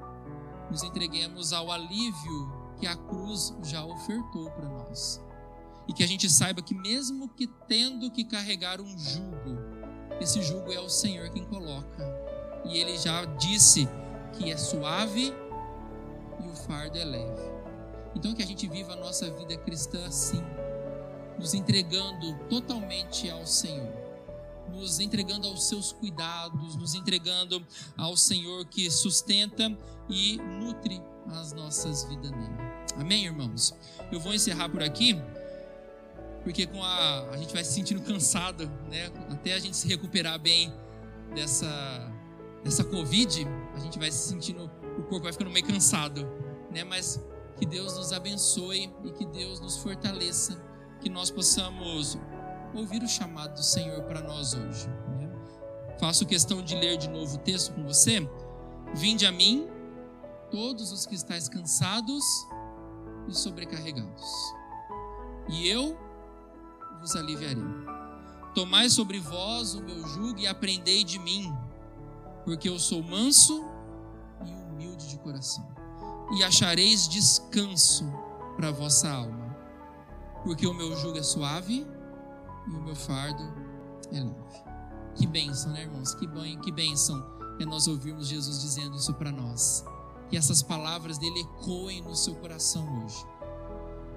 nos 0.71 0.81
entreguemos 0.81 1.53
ao 1.53 1.71
alívio 1.71 2.51
que 2.79 2.87
a 2.87 2.95
cruz 2.95 3.53
já 3.63 3.85
ofertou 3.85 4.49
para 4.49 4.67
nós. 4.67 5.21
E 5.87 5.93
que 5.93 6.03
a 6.03 6.07
gente 6.07 6.29
saiba 6.29 6.61
que, 6.61 6.73
mesmo 6.73 7.29
que 7.29 7.45
tendo 7.67 8.09
que 8.09 8.23
carregar 8.23 8.81
um 8.81 8.97
jugo, 8.97 9.57
esse 10.19 10.41
jugo 10.41 10.71
é 10.71 10.79
o 10.79 10.89
Senhor 10.89 11.29
quem 11.29 11.45
coloca. 11.45 12.03
E 12.65 12.77
ele 12.77 12.97
já 12.97 13.25
disse 13.25 13.87
que 14.33 14.51
é 14.51 14.57
suave 14.57 15.33
e 16.39 16.47
o 16.47 16.55
fardo 16.55 16.97
é 16.97 17.03
leve. 17.03 17.50
Então, 18.15 18.33
que 18.33 18.43
a 18.43 18.45
gente 18.45 18.67
viva 18.67 18.93
a 18.93 18.95
nossa 18.95 19.29
vida 19.31 19.57
cristã 19.57 20.05
assim, 20.05 20.41
nos 21.39 21.53
entregando 21.53 22.37
totalmente 22.49 23.29
ao 23.29 23.45
Senhor 23.45 24.01
nos 24.71 24.99
entregando 24.99 25.47
aos 25.47 25.67
seus 25.67 25.91
cuidados, 25.91 26.75
nos 26.75 26.95
entregando 26.95 27.63
ao 27.97 28.15
Senhor 28.15 28.65
que 28.65 28.89
sustenta 28.89 29.75
e 30.09 30.37
nutre 30.37 31.01
as 31.27 31.53
nossas 31.53 32.03
vidas 32.05 32.31
nele. 32.31 32.55
Amém, 32.97 33.25
irmãos? 33.25 33.73
Eu 34.11 34.19
vou 34.19 34.33
encerrar 34.33 34.69
por 34.69 34.81
aqui, 34.81 35.15
porque 36.43 36.65
com 36.65 36.83
a, 36.83 37.29
a 37.29 37.37
gente 37.37 37.53
vai 37.53 37.63
se 37.63 37.73
sentindo 37.73 38.01
cansado, 38.01 38.67
né? 38.89 39.11
Até 39.29 39.53
a 39.53 39.59
gente 39.59 39.77
se 39.77 39.87
recuperar 39.87 40.39
bem 40.39 40.73
dessa, 41.33 42.11
dessa 42.63 42.83
Covid, 42.83 43.47
a 43.75 43.79
gente 43.79 43.97
vai 43.97 44.11
se 44.11 44.29
sentindo, 44.29 44.69
o 44.97 45.03
corpo 45.03 45.21
vai 45.21 45.31
ficando 45.31 45.51
meio 45.51 45.65
cansado, 45.65 46.27
né? 46.71 46.83
Mas 46.83 47.21
que 47.61 47.65
Deus 47.67 47.95
nos 47.95 48.11
abençoe 48.11 48.91
e 49.03 49.11
que 49.11 49.23
Deus 49.23 49.59
nos 49.59 49.77
fortaleça, 49.77 50.59
que 50.99 51.07
nós 51.07 51.29
possamos 51.29 52.17
ouvir 52.73 53.03
o 53.03 53.07
chamado 53.07 53.53
do 53.53 53.63
Senhor 53.63 54.01
para 54.05 54.19
nós 54.19 54.55
hoje. 54.55 54.87
Né? 54.87 55.29
Faço 55.99 56.25
questão 56.25 56.63
de 56.63 56.73
ler 56.73 56.97
de 56.97 57.07
novo 57.07 57.35
o 57.35 57.37
texto 57.37 57.71
com 57.75 57.83
você. 57.83 58.27
Vinde 58.95 59.27
a 59.27 59.31
mim, 59.31 59.67
todos 60.49 60.91
os 60.91 61.05
que 61.05 61.13
estáis 61.13 61.47
cansados 61.47 62.25
e 63.27 63.35
sobrecarregados, 63.35 64.25
e 65.47 65.67
eu 65.67 65.95
vos 66.99 67.15
aliviarei. 67.15 67.63
Tomai 68.55 68.89
sobre 68.89 69.19
vós 69.19 69.75
o 69.75 69.83
meu 69.83 70.03
jugo 70.07 70.39
e 70.39 70.47
aprendei 70.47 71.03
de 71.03 71.19
mim, 71.19 71.55
porque 72.43 72.67
eu 72.67 72.79
sou 72.79 73.03
manso 73.03 73.63
e 74.43 74.51
humilde 74.51 75.07
de 75.07 75.19
coração, 75.19 75.63
e 76.33 76.43
achareis 76.43 77.07
descanso 77.07 78.05
para 78.55 78.69
a 78.69 78.71
vossa 78.71 79.09
alma, 79.09 79.55
porque 80.43 80.65
o 80.65 80.73
meu 80.73 80.95
jugo 80.95 81.17
é 81.17 81.23
suave 81.23 81.85
e 82.67 82.69
o 82.69 82.81
meu 82.81 82.95
fardo 82.95 83.43
é 84.11 84.19
leve. 84.19 84.71
Que 85.15 85.27
bênção, 85.27 85.71
né, 85.71 85.81
irmãos? 85.81 86.13
Que, 86.15 86.27
que 86.57 86.71
bênção 86.71 87.23
é 87.59 87.65
nós 87.65 87.87
ouvirmos 87.87 88.27
Jesus 88.27 88.61
dizendo 88.61 88.95
isso 88.95 89.13
para 89.13 89.31
nós. 89.31 89.83
Que 90.29 90.37
essas 90.37 90.63
palavras 90.63 91.17
dele 91.17 91.41
ecoem 91.41 92.01
no 92.01 92.15
seu 92.15 92.35
coração 92.35 93.03
hoje. 93.03 93.25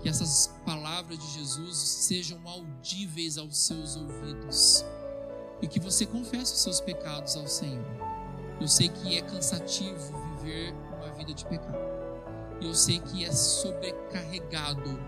Que 0.01 0.09
essas 0.09 0.55
palavras 0.65 1.19
de 1.19 1.27
Jesus 1.33 1.77
sejam 1.77 2.39
audíveis 2.47 3.37
aos 3.37 3.59
seus 3.59 3.97
ouvidos. 3.97 4.85
E 5.61 5.67
que 5.67 5.81
você 5.81 6.07
confesse 6.07 6.55
os 6.55 6.61
seus 6.61 6.81
pecados 6.81 7.37
ao 7.37 7.49
Senhor. 7.49 7.85
Eu 8.61 8.69
sei 8.69 8.89
que 8.89 9.19
é 9.19 9.23
cansativo 9.23 10.13
viver 10.39 10.73
uma 10.97 11.13
vida 11.13 11.35
de 11.35 11.45
pecado. 11.45 11.94
Eu 12.61 12.75
sei 12.75 12.99
que 13.01 13.25
é 13.25 13.33
sobrecarregado 13.33 14.99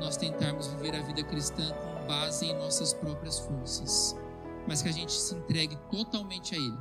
nós 0.00 0.16
tentarmos 0.16 0.66
viver 0.68 0.96
a 0.96 1.02
vida 1.02 1.22
cristã 1.24 1.72
com 1.72 2.06
base 2.06 2.46
em 2.46 2.54
nossas 2.56 2.92
próprias 2.92 3.38
forças, 3.38 4.16
mas 4.66 4.82
que 4.82 4.88
a 4.88 4.92
gente 4.92 5.12
se 5.12 5.34
entregue 5.34 5.76
totalmente 5.90 6.54
a 6.54 6.58
Ele, 6.58 6.78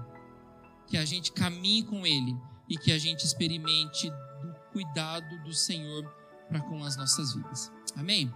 que 0.87 0.97
a 0.97 1.05
gente 1.05 1.31
caminhe 1.31 1.83
com 1.83 2.05
Ele 2.05 2.35
e 2.67 2.77
que 2.77 2.91
a 2.91 2.97
gente 2.97 3.25
experimente 3.25 4.09
do 4.09 4.53
cuidado 4.71 5.37
do 5.43 5.53
Senhor 5.53 6.03
para 6.47 6.61
com 6.61 6.83
as 6.83 6.97
nossas 6.97 7.33
vidas. 7.33 7.71
Amém? 7.95 8.33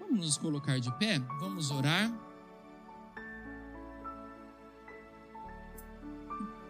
Vamos 0.00 0.26
nos 0.26 0.38
colocar 0.38 0.78
de 0.78 0.90
pé, 0.98 1.18
vamos 1.38 1.70
orar. 1.70 2.10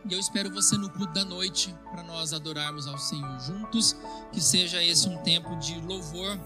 E 0.08 0.12
eu 0.12 0.18
espero 0.18 0.50
você 0.50 0.76
no 0.76 0.90
culto 0.90 1.12
da 1.12 1.24
noite 1.24 1.72
para 1.90 2.02
nós 2.02 2.32
adorarmos 2.32 2.86
ao 2.86 2.98
Senhor 2.98 3.38
juntos. 3.40 3.96
Que 4.32 4.40
seja 4.40 4.82
esse 4.82 5.08
um 5.08 5.16
tempo 5.22 5.54
de 5.56 5.80
louvor 5.80 6.38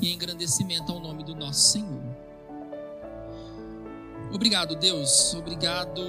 e 0.00 0.12
engrandecimento 0.12 0.90
ao 0.90 1.00
nome 1.00 1.22
do 1.22 1.34
nosso 1.34 1.72
Senhor. 1.72 2.02
Obrigado, 4.32 4.74
Deus. 4.74 5.32
Obrigado 5.34 6.02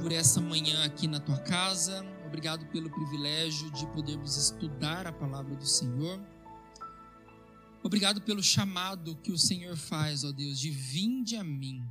por 0.00 0.12
essa 0.12 0.40
manhã 0.40 0.84
aqui 0.84 1.08
na 1.08 1.18
tua 1.18 1.38
casa. 1.38 2.06
Obrigado 2.26 2.64
pelo 2.66 2.88
privilégio 2.90 3.68
de 3.72 3.84
podermos 3.88 4.36
estudar 4.36 5.08
a 5.08 5.12
palavra 5.12 5.56
do 5.56 5.66
Senhor. 5.66 6.20
Obrigado 7.82 8.20
pelo 8.20 8.42
chamado 8.42 9.16
que 9.16 9.32
o 9.32 9.38
Senhor 9.38 9.76
faz, 9.76 10.22
ó 10.22 10.30
Deus, 10.30 10.60
de 10.60 10.70
vinde 10.70 11.34
a 11.34 11.42
mim. 11.42 11.82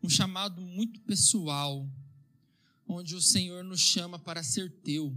Um 0.00 0.08
chamado 0.08 0.60
muito 0.60 1.00
pessoal, 1.00 1.84
onde 2.92 3.14
o 3.14 3.22
Senhor 3.22 3.64
nos 3.64 3.80
chama 3.80 4.18
para 4.18 4.42
ser 4.42 4.70
teu. 4.82 5.16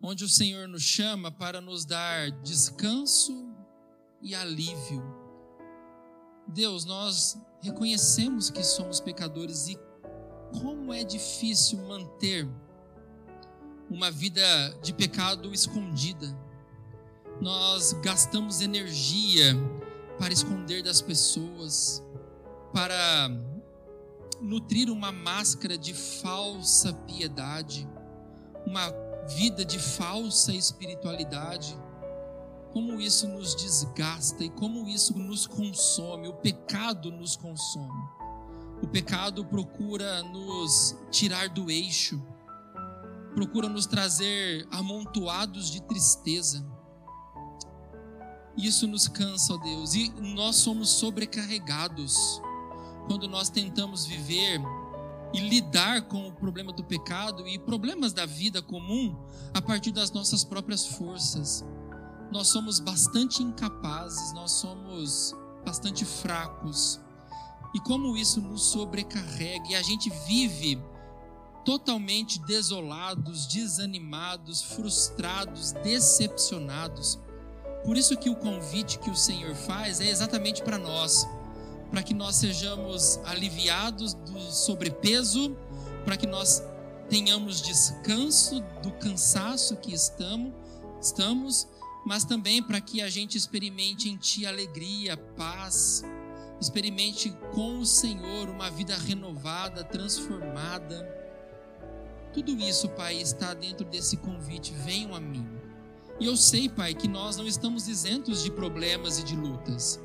Onde 0.00 0.24
o 0.24 0.28
Senhor 0.28 0.68
nos 0.68 0.82
chama 0.82 1.30
para 1.30 1.60
nos 1.60 1.84
dar 1.84 2.30
descanso 2.42 3.52
e 4.22 4.34
alívio. 4.34 5.02
Deus, 6.46 6.84
nós 6.84 7.36
reconhecemos 7.60 8.50
que 8.50 8.62
somos 8.62 9.00
pecadores 9.00 9.68
e 9.68 9.78
como 10.60 10.92
é 10.92 11.02
difícil 11.02 11.78
manter 11.80 12.48
uma 13.90 14.10
vida 14.10 14.42
de 14.82 14.92
pecado 14.92 15.52
escondida. 15.52 16.26
Nós 17.40 17.92
gastamos 18.02 18.60
energia 18.60 19.54
para 20.18 20.32
esconder 20.32 20.82
das 20.82 21.00
pessoas, 21.00 22.02
para 22.72 23.30
nutrir 24.40 24.90
uma 24.90 25.12
máscara 25.12 25.76
de 25.76 25.94
falsa 25.94 26.92
piedade, 26.92 27.88
uma 28.66 28.90
vida 29.36 29.64
de 29.64 29.78
falsa 29.78 30.52
espiritualidade 30.52 31.78
como 32.72 33.00
isso 33.00 33.26
nos 33.26 33.54
desgasta 33.54 34.44
e 34.44 34.50
como 34.50 34.88
isso 34.88 35.16
nos 35.18 35.46
consome. 35.46 36.28
O 36.28 36.34
pecado 36.34 37.10
nos 37.10 37.36
consome. 37.36 38.08
O 38.82 38.86
pecado 38.86 39.44
procura 39.44 40.22
nos 40.22 40.96
tirar 41.10 41.48
do 41.48 41.68
eixo, 41.70 42.22
procura 43.34 43.68
nos 43.68 43.86
trazer 43.86 44.66
amontoados 44.70 45.70
de 45.70 45.82
tristeza. 45.82 46.64
Isso 48.56 48.86
nos 48.86 49.08
cansa, 49.08 49.54
ó 49.54 49.56
Deus, 49.56 49.94
e 49.94 50.10
nós 50.20 50.56
somos 50.56 50.90
sobrecarregados 50.90 52.40
quando 53.08 53.26
nós 53.26 53.50
tentamos 53.50 54.06
viver 54.06 54.60
e 55.34 55.40
lidar 55.40 56.02
com 56.02 56.28
o 56.28 56.32
problema 56.32 56.72
do 56.72 56.84
pecado 56.84 57.48
e 57.48 57.58
problemas 57.58 58.12
da 58.12 58.24
vida 58.24 58.62
comum 58.62 59.16
a 59.52 59.60
partir 59.60 59.90
das 59.90 60.12
nossas 60.12 60.44
próprias 60.44 60.86
forças 60.86 61.64
nós 62.30 62.48
somos 62.48 62.78
bastante 62.78 63.42
incapazes, 63.42 64.32
nós 64.32 64.52
somos 64.52 65.34
bastante 65.64 66.04
fracos. 66.04 67.00
E 67.74 67.80
como 67.80 68.16
isso 68.16 68.40
nos 68.40 68.62
sobrecarrega 68.62 69.68
e 69.68 69.74
a 69.74 69.82
gente 69.82 70.10
vive 70.26 70.80
totalmente 71.64 72.38
desolados, 72.40 73.46
desanimados, 73.46 74.62
frustrados, 74.62 75.72
decepcionados. 75.72 77.18
Por 77.84 77.96
isso 77.96 78.16
que 78.16 78.30
o 78.30 78.36
convite 78.36 78.98
que 78.98 79.10
o 79.10 79.16
Senhor 79.16 79.54
faz 79.54 80.00
é 80.00 80.08
exatamente 80.08 80.62
para 80.62 80.78
nós, 80.78 81.26
para 81.90 82.02
que 82.02 82.14
nós 82.14 82.36
sejamos 82.36 83.18
aliviados 83.24 84.14
do 84.14 84.40
sobrepeso, 84.52 85.56
para 86.04 86.16
que 86.16 86.26
nós 86.26 86.62
tenhamos 87.08 87.62
descanso 87.62 88.60
do 88.82 88.92
cansaço 88.92 89.76
que 89.76 89.94
estamos, 89.94 90.52
estamos 91.00 91.66
mas 92.08 92.24
também 92.24 92.62
para 92.62 92.80
que 92.80 93.02
a 93.02 93.10
gente 93.10 93.36
experimente 93.36 94.08
em 94.08 94.16
Ti 94.16 94.46
alegria, 94.46 95.14
paz, 95.36 96.02
experimente 96.58 97.30
com 97.52 97.80
o 97.80 97.84
Senhor 97.84 98.48
uma 98.48 98.70
vida 98.70 98.96
renovada, 98.96 99.84
transformada. 99.84 101.06
Tudo 102.32 102.52
isso, 102.52 102.88
Pai, 102.88 103.16
está 103.16 103.52
dentro 103.52 103.84
desse 103.84 104.16
convite. 104.16 104.72
Venham 104.72 105.14
a 105.14 105.20
mim. 105.20 105.46
E 106.18 106.24
eu 106.24 106.34
sei, 106.34 106.66
Pai, 106.66 106.94
que 106.94 107.06
nós 107.06 107.36
não 107.36 107.46
estamos 107.46 107.88
isentos 107.88 108.42
de 108.42 108.50
problemas 108.50 109.18
e 109.18 109.22
de 109.22 109.36
lutas. 109.36 110.00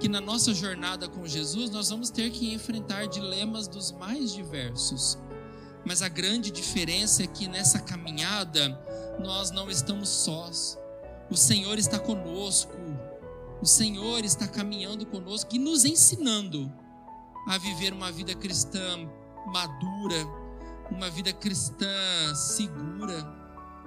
Que 0.00 0.08
na 0.08 0.20
nossa 0.20 0.54
jornada 0.54 1.08
com 1.08 1.26
Jesus 1.26 1.70
nós 1.70 1.90
vamos 1.90 2.10
ter 2.10 2.30
que 2.30 2.52
enfrentar 2.52 3.06
dilemas 3.06 3.66
dos 3.66 3.92
mais 3.92 4.32
diversos. 4.32 5.18
Mas 5.84 6.02
a 6.02 6.08
grande 6.08 6.50
diferença 6.50 7.22
é 7.22 7.26
que 7.26 7.48
nessa 7.48 7.80
caminhada 7.80 8.68
nós 9.22 9.50
não 9.50 9.70
estamos 9.70 10.08
sós. 10.08 10.78
O 11.30 11.36
Senhor 11.36 11.78
está 11.78 11.98
conosco. 11.98 12.76
O 13.60 13.66
Senhor 13.66 14.24
está 14.24 14.46
caminhando 14.46 15.04
conosco 15.06 15.54
e 15.54 15.58
nos 15.58 15.84
ensinando 15.84 16.72
a 17.48 17.58
viver 17.58 17.92
uma 17.92 18.12
vida 18.12 18.34
cristã 18.34 19.08
madura, 19.46 20.26
uma 20.90 21.10
vida 21.10 21.32
cristã 21.32 22.34
segura, 22.34 23.38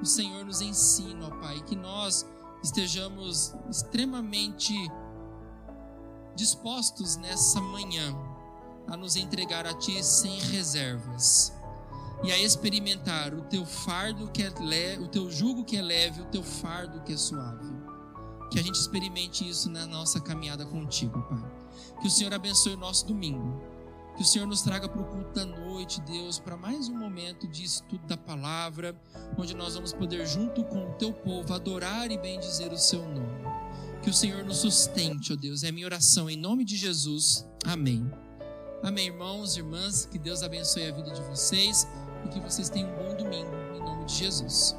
o 0.02 0.06
Senhor 0.06 0.44
nos 0.44 0.62
ensina, 0.62 1.28
ó 1.28 1.30
Pai, 1.40 1.62
que 1.62 1.76
nós 1.76 2.26
estejamos 2.64 3.56
extremamente 3.70 4.74
dispostos 6.36 7.16
nessa 7.18 7.60
manhã 7.62 8.16
a 8.88 8.98
nos 8.98 9.16
entregar 9.16 9.66
a 9.66 9.74
Ti 9.74 10.04
sem 10.04 10.40
reservas 10.40 11.54
e 12.24 12.32
a 12.32 12.40
experimentar 12.40 13.34
o 13.34 13.42
Teu 13.44 13.66
fardo 13.66 14.30
que 14.30 14.44
é 14.44 15.00
o 15.00 15.08
Teu 15.08 15.30
jugo 15.30 15.64
que 15.64 15.78
é 15.78 15.82
leve, 15.82 16.22
o 16.22 16.26
Teu 16.26 16.44
fardo 16.44 17.02
que 17.02 17.14
é 17.14 17.18
suave. 17.18 17.72
Que 18.52 18.60
a 18.60 18.64
gente 18.64 18.76
experimente 18.76 19.48
isso 19.48 19.70
na 19.70 19.86
nossa 19.86 20.20
caminhada 20.20 20.66
contigo, 20.66 21.22
Pai. 21.24 21.52
Que 22.02 22.08
o 22.08 22.12
Senhor 22.12 22.34
abençoe 22.34 22.74
o 22.74 22.78
nosso 22.78 23.08
domingo. 23.08 23.62
Que 24.16 24.24
o 24.24 24.26
Senhor 24.26 24.46
nos 24.46 24.62
traga 24.62 24.90
para 24.90 25.02
o 25.02 25.06
culto 25.06 25.34
da 25.34 25.46
noite, 25.46 26.02
Deus, 26.02 26.38
para 26.38 26.58
mais 26.58 26.90
um 26.90 26.98
momento 26.98 27.48
de 27.48 27.64
estudo 27.64 28.06
da 28.06 28.18
palavra, 28.18 28.94
onde 29.38 29.56
nós 29.56 29.76
vamos 29.76 29.94
poder, 29.94 30.28
junto 30.28 30.66
com 30.66 30.90
o 30.90 30.94
teu 30.96 31.14
povo, 31.14 31.54
adorar 31.54 32.12
e 32.12 32.18
bendizer 32.18 32.74
o 32.74 32.78
seu 32.78 33.02
nome. 33.08 33.61
Que 34.02 34.10
o 34.10 34.14
Senhor 34.14 34.44
nos 34.44 34.58
sustente, 34.58 35.32
ó 35.32 35.36
Deus. 35.36 35.64
É 35.64 35.70
a 35.70 35.72
minha 35.72 35.86
oração 35.86 36.30
em 36.30 36.36
nome 36.36 36.66
de 36.66 36.76
Jesus. 36.76 37.48
Amém. 37.66 38.10
Amém, 38.84 39.08
irmãos, 39.08 39.56
irmãs. 39.56 40.06
Que 40.06 40.18
Deus 40.18 40.42
abençoe 40.42 40.88
a 40.88 40.92
vida 40.92 41.12
de 41.12 41.22
vocês 41.22 41.88
e 42.26 42.30
que 42.30 42.40
vocês 42.40 42.70
tenham 42.70 42.90
um 42.90 42.96
bom 42.96 43.16
domingo 43.16 43.52
em 43.76 43.80
nome 43.80 44.06
de 44.06 44.16
Jesus. 44.16 44.76